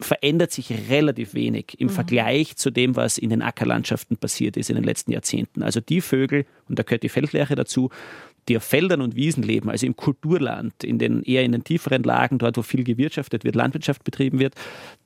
[0.00, 1.92] verändert sich relativ wenig im mhm.
[1.92, 5.62] Vergleich zu dem, was in den Ackerlandschaften passiert ist in den letzten Jahrzehnten.
[5.62, 7.90] Also die Vögel, und da gehört die Feldlerche dazu,
[8.48, 12.02] die auf Feldern und Wiesen leben, also im Kulturland, in den eher in den tieferen
[12.02, 14.54] Lagen, dort wo viel gewirtschaftet wird, Landwirtschaft betrieben wird,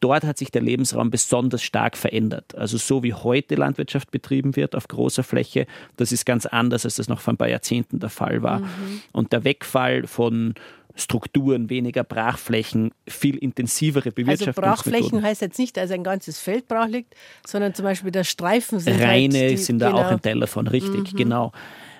[0.00, 2.54] dort hat sich der Lebensraum besonders stark verändert.
[2.56, 5.66] Also so wie heute Landwirtschaft betrieben wird auf großer Fläche,
[5.96, 8.60] das ist ganz anders, als das noch vor ein paar Jahrzehnten der Fall war.
[8.60, 9.02] Mhm.
[9.12, 10.54] Und der Wegfall von
[10.96, 14.70] Strukturen, weniger Brachflächen, viel intensivere Bewirtschaftungsmethoden.
[14.70, 17.14] Also Brachflächen heißt jetzt nicht, dass ein ganzes Feld brach liegt,
[17.46, 20.00] sondern zum Beispiel der Streifen sind Reine halt die, sind da genau.
[20.00, 21.16] auch ein Teil davon, richtig, mhm.
[21.16, 21.52] genau.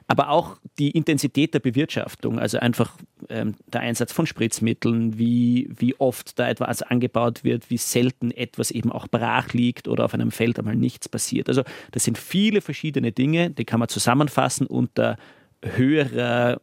[0.08, 2.96] Aber auch die Intensität der Bewirtschaftung, also einfach
[3.28, 8.70] ähm, der Einsatz von Spritzmitteln, wie, wie oft da etwas angebaut wird, wie selten etwas
[8.70, 11.48] eben auch brach liegt oder auf einem Feld einmal nichts passiert.
[11.48, 15.16] Also das sind viele verschiedene Dinge, die kann man zusammenfassen unter
[15.62, 16.60] höherer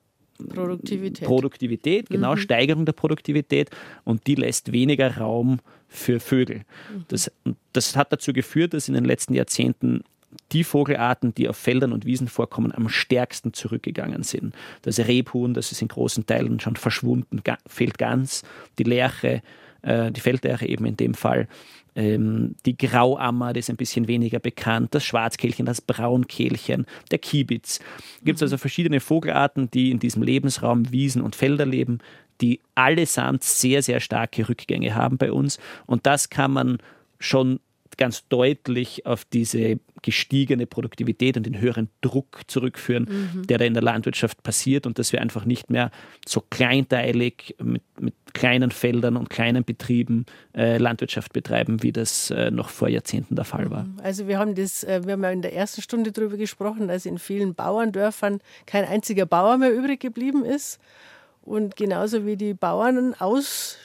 [0.49, 1.27] Produktivität.
[1.27, 2.37] Produktivität, genau, mhm.
[2.37, 3.69] Steigerung der Produktivität
[4.03, 6.59] und die lässt weniger Raum für Vögel.
[6.91, 7.05] Mhm.
[7.09, 7.31] Das,
[7.73, 10.03] das hat dazu geführt, dass in den letzten Jahrzehnten
[10.51, 14.55] die Vogelarten, die auf Feldern und Wiesen vorkommen, am stärksten zurückgegangen sind.
[14.81, 18.43] Das Rebhuhn, das ist in großen Teilen schon verschwunden, fehlt ganz.
[18.77, 19.41] Die Lerche,
[19.81, 21.47] äh, die Feldlerche eben in dem Fall.
[21.95, 27.79] Ähm, die Grauammer, die ist ein bisschen weniger bekannt, das Schwarzkehlchen, das Braunkehlchen, der Kiebitz.
[28.23, 28.45] Gibt es mhm.
[28.45, 31.99] also verschiedene Vogelarten, die in diesem Lebensraum Wiesen und Felder leben,
[32.41, 35.59] die allesamt sehr, sehr starke Rückgänge haben bei uns.
[35.85, 36.77] Und das kann man
[37.19, 37.59] schon
[37.97, 43.47] ganz deutlich auf diese gestiegene Produktivität und den höheren Druck zurückführen, mhm.
[43.47, 45.91] der da in der Landwirtschaft passiert und dass wir einfach nicht mehr
[46.27, 50.25] so kleinteilig mit, mit kleinen Feldern und kleinen Betrieben
[50.55, 53.83] äh, Landwirtschaft betreiben, wie das äh, noch vor Jahrzehnten der Fall war.
[53.83, 53.99] Mhm.
[54.03, 57.05] Also wir haben das, äh, wir haben ja in der ersten Stunde darüber gesprochen, dass
[57.05, 60.79] in vielen Bauerndörfern kein einziger Bauer mehr übrig geblieben ist.
[61.41, 63.77] Und genauso wie die Bauern aus,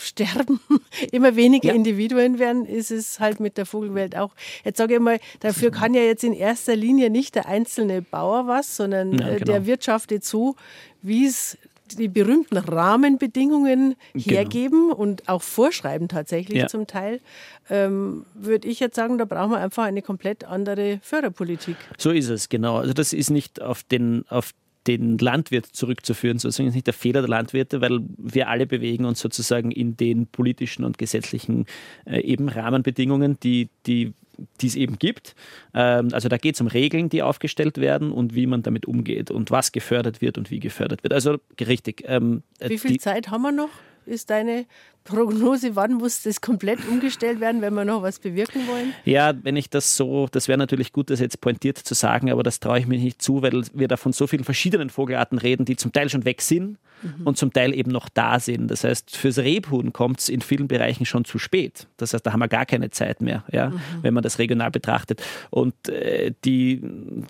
[0.00, 0.60] sterben,
[1.12, 1.74] immer weniger ja.
[1.74, 4.34] Individuen werden, ist es halt mit der Vogelwelt auch.
[4.64, 8.46] Jetzt sage ich mal, dafür kann ja jetzt in erster Linie nicht der einzelne Bauer
[8.46, 9.52] was, sondern ja, äh, genau.
[9.52, 10.56] der wirtschaftet so,
[11.02, 11.58] wie es
[11.98, 14.24] die berühmten Rahmenbedingungen genau.
[14.24, 14.96] hergeben genau.
[14.96, 16.66] und auch vorschreiben tatsächlich ja.
[16.66, 17.20] zum Teil,
[17.68, 21.76] ähm, würde ich jetzt sagen, da brauchen wir einfach eine komplett andere Förderpolitik.
[21.98, 22.76] So ist es, genau.
[22.76, 24.52] Also das ist nicht auf den, auf
[24.86, 29.20] den Landwirt zurückzuführen, sozusagen ist nicht der Fehler der Landwirte, weil wir alle bewegen uns
[29.20, 31.66] sozusagen in den politischen und gesetzlichen
[32.06, 34.14] äh, eben Rahmenbedingungen, die, die
[34.60, 35.34] die es eben gibt.
[35.74, 39.30] Ähm, also da geht es um Regeln, die aufgestellt werden und wie man damit umgeht
[39.30, 41.12] und was gefördert wird und wie gefördert wird.
[41.12, 42.04] Also richtig.
[42.06, 43.68] Ähm, wie viel Zeit haben wir noch?
[44.10, 44.66] Ist deine
[45.04, 48.92] Prognose, wann muss das komplett umgestellt werden, wenn wir noch was bewirken wollen?
[49.04, 52.42] Ja, wenn ich das so, das wäre natürlich gut, das jetzt pointiert zu sagen, aber
[52.42, 55.64] das traue ich mir nicht zu, weil wir da von so vielen verschiedenen Vogelarten reden,
[55.64, 57.24] die zum Teil schon weg sind mhm.
[57.26, 58.68] und zum Teil eben noch da sind.
[58.68, 61.86] Das heißt, fürs Rebhuhn kommt es in vielen Bereichen schon zu spät.
[61.96, 63.80] Das heißt, da haben wir gar keine Zeit mehr, ja, mhm.
[64.02, 65.22] wenn man das regional betrachtet.
[65.50, 66.80] Und äh, die,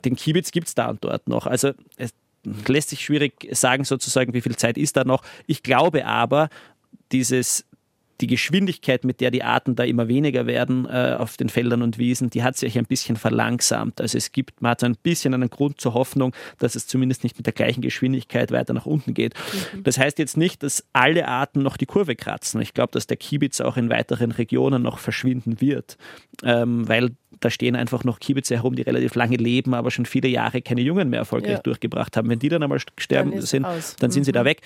[0.04, 1.46] den Kiebitz gibt es da und dort noch.
[1.46, 2.14] Also es,
[2.66, 5.22] lässt sich schwierig sagen, sozusagen, wie viel Zeit ist da noch.
[5.46, 6.48] Ich glaube aber,
[7.12, 7.64] dieses
[8.20, 11.98] die Geschwindigkeit, mit der die Arten da immer weniger werden äh, auf den Feldern und
[11.98, 14.00] Wiesen, die hat sich ein bisschen verlangsamt.
[14.00, 17.24] Also es gibt, man hat so ein bisschen einen Grund zur Hoffnung, dass es zumindest
[17.24, 19.34] nicht mit der gleichen Geschwindigkeit weiter nach unten geht.
[19.74, 19.84] Mhm.
[19.84, 22.60] Das heißt jetzt nicht, dass alle Arten noch die Kurve kratzen.
[22.60, 25.96] Ich glaube, dass der Kiebitz auch in weiteren Regionen noch verschwinden wird,
[26.42, 30.28] ähm, weil da stehen einfach noch Kiebitze herum, die relativ lange leben, aber schon viele
[30.28, 31.60] Jahre keine Jungen mehr erfolgreich ja.
[31.60, 32.28] durchgebracht haben.
[32.28, 33.96] Wenn die dann einmal sterben dann sind, aus.
[33.98, 34.24] dann sind mhm.
[34.26, 34.46] sie da mhm.
[34.46, 34.60] weg.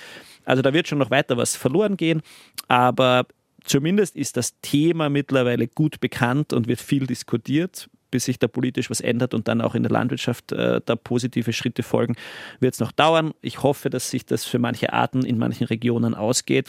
[0.45, 2.23] Also da wird schon noch weiter was verloren gehen,
[2.69, 3.27] aber
[3.65, 7.89] zumindest ist das Thema mittlerweile gut bekannt und wird viel diskutiert.
[8.11, 11.53] Bis sich da politisch was ändert und dann auch in der Landwirtschaft äh, da positive
[11.53, 12.15] Schritte folgen,
[12.61, 13.33] wird es noch dauern.
[13.41, 16.69] Ich hoffe, dass sich das für manche Arten in manchen Regionen ausgeht.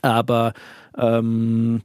[0.00, 0.52] Aber
[0.96, 1.82] ähm,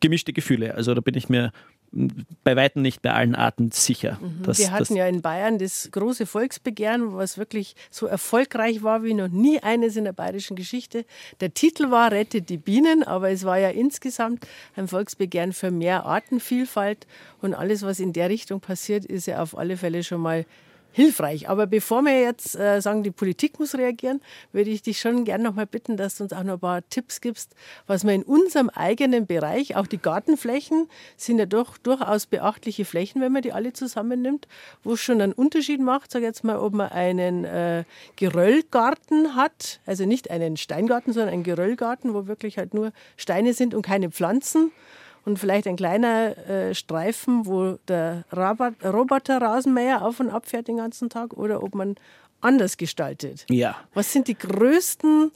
[0.00, 0.74] gemischte Gefühle.
[0.74, 1.52] Also da bin ich mir
[1.90, 4.18] bei weitem nicht bei allen Arten sicher.
[4.20, 4.42] Mhm.
[4.42, 9.14] Dass, Wir hatten ja in Bayern das große Volksbegehren, was wirklich so erfolgreich war wie
[9.14, 11.04] noch nie eines in der bayerischen Geschichte.
[11.40, 14.46] Der Titel war Rettet die Bienen, aber es war ja insgesamt
[14.76, 17.06] ein Volksbegehren für mehr Artenvielfalt
[17.40, 20.44] und alles, was in der Richtung passiert, ist ja auf alle Fälle schon mal
[20.92, 21.48] hilfreich.
[21.48, 24.20] Aber bevor wir jetzt äh, sagen, die Politik muss reagieren,
[24.52, 26.88] würde ich dich schon gerne noch mal bitten, dass du uns auch noch ein paar
[26.88, 27.54] Tipps gibst,
[27.86, 33.20] was man in unserem eigenen Bereich, auch die Gartenflächen sind ja doch durchaus beachtliche Flächen,
[33.20, 34.48] wenn man die alle zusammennimmt,
[34.82, 37.84] wo es schon einen Unterschied macht, sage jetzt mal, ob man einen äh,
[38.16, 43.74] Geröllgarten hat, also nicht einen Steingarten, sondern einen Geröllgarten, wo wirklich halt nur Steine sind
[43.74, 44.72] und keine Pflanzen
[45.28, 51.10] und vielleicht ein kleiner äh, Streifen, wo der Roboter-Rasenmäher auf und ab fährt den ganzen
[51.10, 51.96] Tag oder ob man
[52.40, 53.44] anders gestaltet.
[53.50, 53.76] Ja.
[53.92, 55.30] Was sind die größten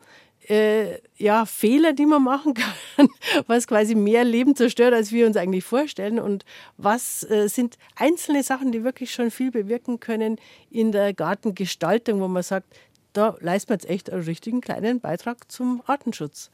[0.48, 2.54] äh, ja, Fehler, die man machen
[2.96, 3.08] kann,
[3.46, 6.18] was quasi mehr Leben zerstört, als wir uns eigentlich vorstellen?
[6.18, 6.46] Und
[6.78, 10.38] was äh, sind einzelne Sachen, die wirklich schon viel bewirken können
[10.70, 12.66] in der Gartengestaltung, wo man sagt,
[13.12, 16.50] da leistet man jetzt echt einen richtigen kleinen Beitrag zum Artenschutz?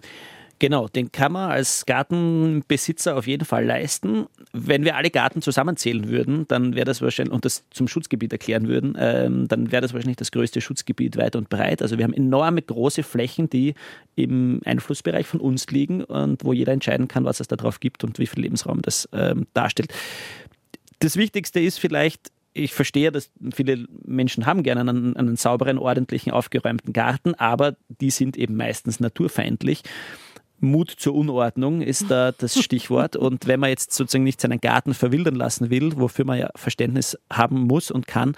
[0.60, 4.26] Genau, den kann man als Gartenbesitzer auf jeden Fall leisten.
[4.52, 8.66] Wenn wir alle Garten zusammenzählen würden, dann wäre das wahrscheinlich, und das zum Schutzgebiet erklären
[8.66, 11.80] würden, ähm, dann wäre das wahrscheinlich das größte Schutzgebiet weit und breit.
[11.80, 13.74] Also wir haben enorme große Flächen, die
[14.16, 18.02] im Einflussbereich von uns liegen und wo jeder entscheiden kann, was es da drauf gibt
[18.02, 19.94] und wie viel Lebensraum das ähm, darstellt.
[20.98, 26.32] Das Wichtigste ist vielleicht, ich verstehe, dass viele Menschen haben gerne einen, einen sauberen, ordentlichen,
[26.32, 29.82] aufgeräumten Garten, aber die sind eben meistens naturfeindlich.
[30.60, 33.16] Mut zur Unordnung ist da das Stichwort.
[33.16, 37.18] Und wenn man jetzt sozusagen nicht seinen Garten verwildern lassen will, wofür man ja Verständnis
[37.32, 38.36] haben muss und kann,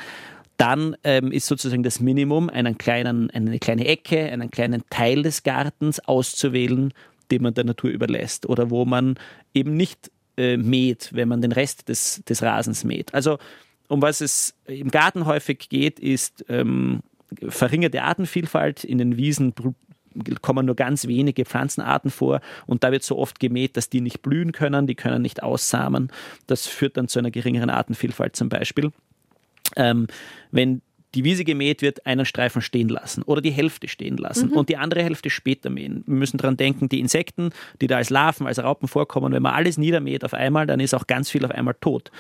[0.57, 5.43] dann ähm, ist sozusagen das Minimum, einen kleinen, eine kleine Ecke, einen kleinen Teil des
[5.43, 6.93] Gartens auszuwählen,
[7.31, 9.19] den man der Natur überlässt oder wo man
[9.55, 13.15] eben nicht äh, mäht, wenn man den Rest des, des Rasens mäht.
[13.15, 13.39] Also
[13.89, 17.01] um was es im Garten häufig geht, ist ähm,
[17.49, 18.85] verringerte Artenvielfalt.
[18.85, 19.53] In den Wiesen
[20.43, 24.23] kommen nur ganz wenige Pflanzenarten vor und da wird so oft gemäht, dass die nicht
[24.23, 26.11] blühen können, die können nicht aussamen.
[26.47, 28.93] Das führt dann zu einer geringeren Artenvielfalt zum Beispiel.
[29.77, 30.09] Ähm,
[30.51, 30.83] wenn
[31.15, 34.57] die Wiese gemäht wird, einen Streifen stehen lassen oder die Hälfte stehen lassen mhm.
[34.57, 36.05] und die andere Hälfte später mähen.
[36.07, 37.51] Wir müssen daran denken, die Insekten,
[37.81, 40.95] die da als Larven, als Raupen vorkommen, wenn man alles niedermäht auf einmal, dann ist
[40.95, 42.11] auch ganz viel auf einmal tot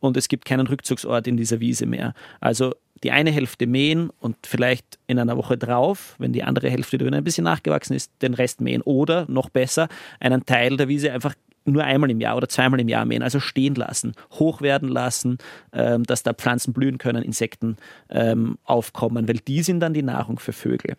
[0.00, 2.14] und es gibt keinen Rückzugsort in dieser Wiese mehr.
[2.40, 6.98] Also die eine Hälfte mähen und vielleicht in einer Woche drauf, wenn die andere Hälfte
[6.98, 11.12] drin ein bisschen nachgewachsen ist, den Rest mähen oder noch besser, einen Teil der Wiese
[11.12, 14.88] einfach nur einmal im Jahr oder zweimal im Jahr mähen, also stehen lassen, hoch werden
[14.88, 15.38] lassen,
[15.72, 17.76] ähm, dass da Pflanzen blühen können, Insekten
[18.08, 20.96] ähm, aufkommen, weil die sind dann die Nahrung für Vögel.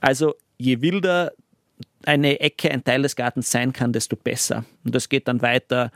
[0.00, 1.32] Also je wilder
[2.04, 4.64] eine Ecke, ein Teil des Gartens sein kann, desto besser.
[4.84, 5.90] Und das geht dann weiter,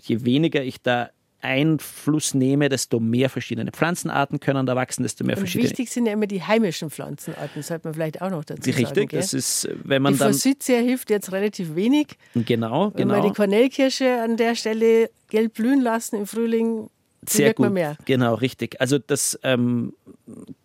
[0.00, 1.10] je weniger ich da
[1.42, 5.70] Einfluss nehme, desto mehr verschiedene Pflanzenarten können da wachsen, desto mehr und verschiedene.
[5.70, 9.00] Wichtig sind ja immer die heimischen Pflanzenarten, sollte man vielleicht auch noch dazu Richtig, sagen.
[9.00, 10.32] Richtig, das ist, wenn man die dann.
[10.32, 12.08] Forsythia hilft jetzt relativ wenig.
[12.34, 12.94] Genau, genau.
[12.94, 16.90] Wenn wir die Kornellkirsche an der Stelle gelb blühen lassen im Frühling,
[17.28, 17.72] sehr gut.
[17.72, 17.96] Mehr.
[18.06, 18.80] Genau, richtig.
[18.80, 19.92] Also das ähm,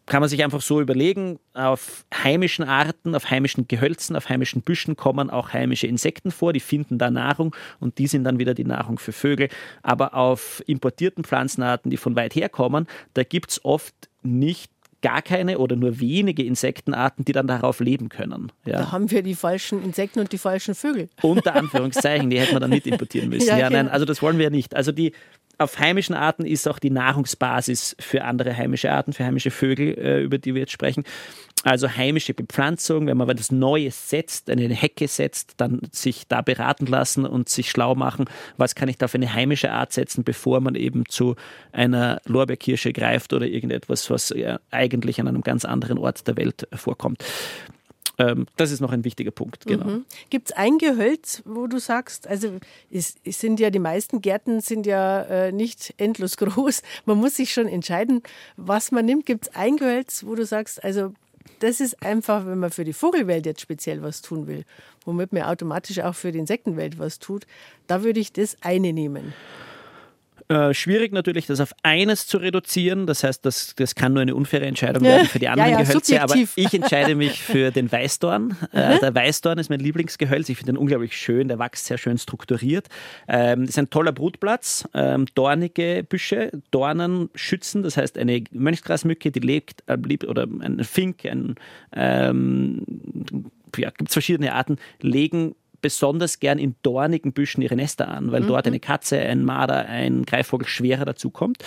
[0.05, 1.39] kann man sich einfach so überlegen.
[1.53, 6.59] Auf heimischen Arten, auf heimischen Gehölzen, auf heimischen Büschen kommen auch heimische Insekten vor, die
[6.59, 9.49] finden da Nahrung und die sind dann wieder die Nahrung für Vögel.
[9.83, 14.71] Aber auf importierten Pflanzenarten, die von weit her kommen, da gibt es oft nicht
[15.05, 18.51] gar keine oder nur wenige Insektenarten, die dann darauf leben können.
[18.65, 18.79] Ja.
[18.79, 21.09] Da haben wir die falschen Insekten und die falschen Vögel.
[21.21, 23.47] Unter Anführungszeichen, die hätten wir dann nicht importieren müssen.
[23.49, 23.93] ja, ja nein, genau.
[23.93, 24.75] also das wollen wir nicht.
[24.75, 25.11] Also die
[25.57, 30.21] auf heimischen Arten ist auch die Nahrungsbasis für andere heimische Arten, für heimische Vögel, äh,
[30.21, 31.03] über die wir jetzt sprechen.
[31.63, 36.85] Also heimische Bepflanzung, wenn man etwas Neues setzt, eine Hecke setzt, dann sich da beraten
[36.85, 38.25] lassen und sich schlau machen,
[38.57, 41.35] was kann ich da für eine heimische Art setzen, bevor man eben zu
[41.71, 44.31] einer Lorbeerkirsche greift oder irgendetwas, was
[44.69, 47.23] eigentlich an einem ganz anderen Ort der Welt vorkommt.
[48.17, 49.85] Ähm, das ist noch ein wichtiger Punkt, genau.
[49.85, 50.05] Mhm.
[50.29, 52.59] Gibt es ein Gehölz, wo du sagst, also
[52.91, 56.81] es, es, sind ja die meisten Gärten sind ja äh, nicht endlos groß.
[57.05, 58.21] Man muss sich schon entscheiden,
[58.57, 59.25] was man nimmt.
[59.25, 61.13] Gibt es ein Gehölz, wo du sagst, also
[61.59, 64.65] das ist einfach, wenn man für die Vogelwelt jetzt speziell was tun will,
[65.05, 67.45] womit man automatisch auch für die Insektenwelt was tut,
[67.87, 69.33] da würde ich das eine nehmen.
[70.47, 73.07] Äh, schwierig natürlich, das auf eines zu reduzieren.
[73.07, 75.83] Das heißt, das, das kann nur eine unfaire Entscheidung werden für die anderen ja, ja,
[75.83, 76.21] Gehölze.
[76.21, 78.55] Aber ich entscheide mich für den Weißdorn.
[78.75, 80.49] Äh, der Weißdorn ist mein Lieblingsgehölz.
[80.49, 81.47] Ich finde ihn unglaublich schön.
[81.47, 82.87] Der wächst sehr schön strukturiert.
[83.27, 84.87] Ähm, ist ein toller Brutplatz.
[84.93, 87.83] Ähm, dornige Büsche, Dornen schützen.
[87.83, 89.97] Das heißt, eine Mönchsgrasmücke, die lebt, äh,
[90.27, 91.55] oder ein Fink, ein,
[91.95, 92.83] ähm,
[93.77, 95.55] ja, gibt es verschiedene Arten, legen
[95.85, 98.47] besonders gern in dornigen Büschen ihre Nester an, weil mhm.
[98.47, 101.63] dort eine Katze, ein Marder, ein Greifvogel schwerer dazukommt.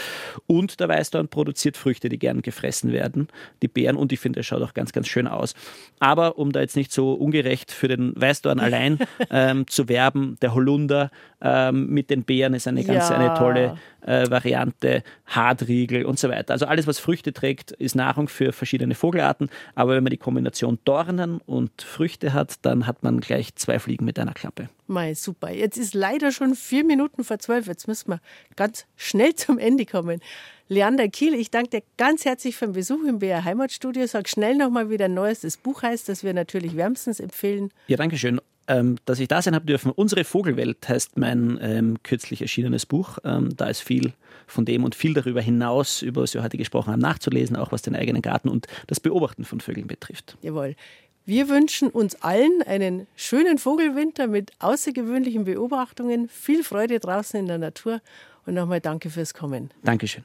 [0.49, 3.29] Und der Weißdorn produziert Früchte, die gern gefressen werden,
[3.63, 3.95] die Beeren.
[3.95, 5.55] Und ich finde, es schaut auch ganz, ganz schön aus.
[6.01, 8.99] Aber um da jetzt nicht so ungerecht für den Weißdorn allein
[9.31, 13.17] ähm, zu werben, der Holunder ähm, mit den Beeren ist eine ganz ja.
[13.17, 16.53] eine tolle äh, Variante, Hartriegel und so weiter.
[16.53, 19.51] Also alles, was Früchte trägt, ist Nahrung für verschiedene Vogelarten.
[19.75, 24.05] Aber wenn man die Kombination Dornen und Früchte hat, dann hat man gleich zwei Fliegen
[24.05, 24.69] mit einer Klappe.
[24.87, 25.51] Mei, super.
[25.51, 27.67] Jetzt ist leider schon vier Minuten vor zwölf.
[27.67, 28.21] Jetzt müssen wir
[28.57, 30.21] ganz schnell zum Ende kommen.
[30.71, 34.07] Leander Kiel, ich danke dir ganz herzlich für den Besuch im BR Heimatstudio.
[34.07, 37.71] Sag schnell nochmal, wie dein neuestes Buch heißt, das wir natürlich wärmstens empfehlen.
[37.87, 38.39] Ja, danke schön
[39.05, 39.91] dass ich da sein habe dürfen.
[39.91, 43.19] Unsere Vogelwelt heißt mein ähm, kürzlich erschienenes Buch.
[43.25, 44.13] Ähm, da ist viel
[44.47, 47.83] von dem und viel darüber hinaus, über was wir heute gesprochen haben, nachzulesen, auch was
[47.83, 50.37] den eigenen Garten und das Beobachten von Vögeln betrifft.
[50.43, 50.75] Jawohl.
[51.25, 57.59] Wir wünschen uns allen einen schönen Vogelwinter mit außergewöhnlichen Beobachtungen, viel Freude draußen in der
[57.59, 58.01] Natur
[58.47, 59.71] und nochmal danke fürs Kommen.
[59.83, 60.25] Dankeschön.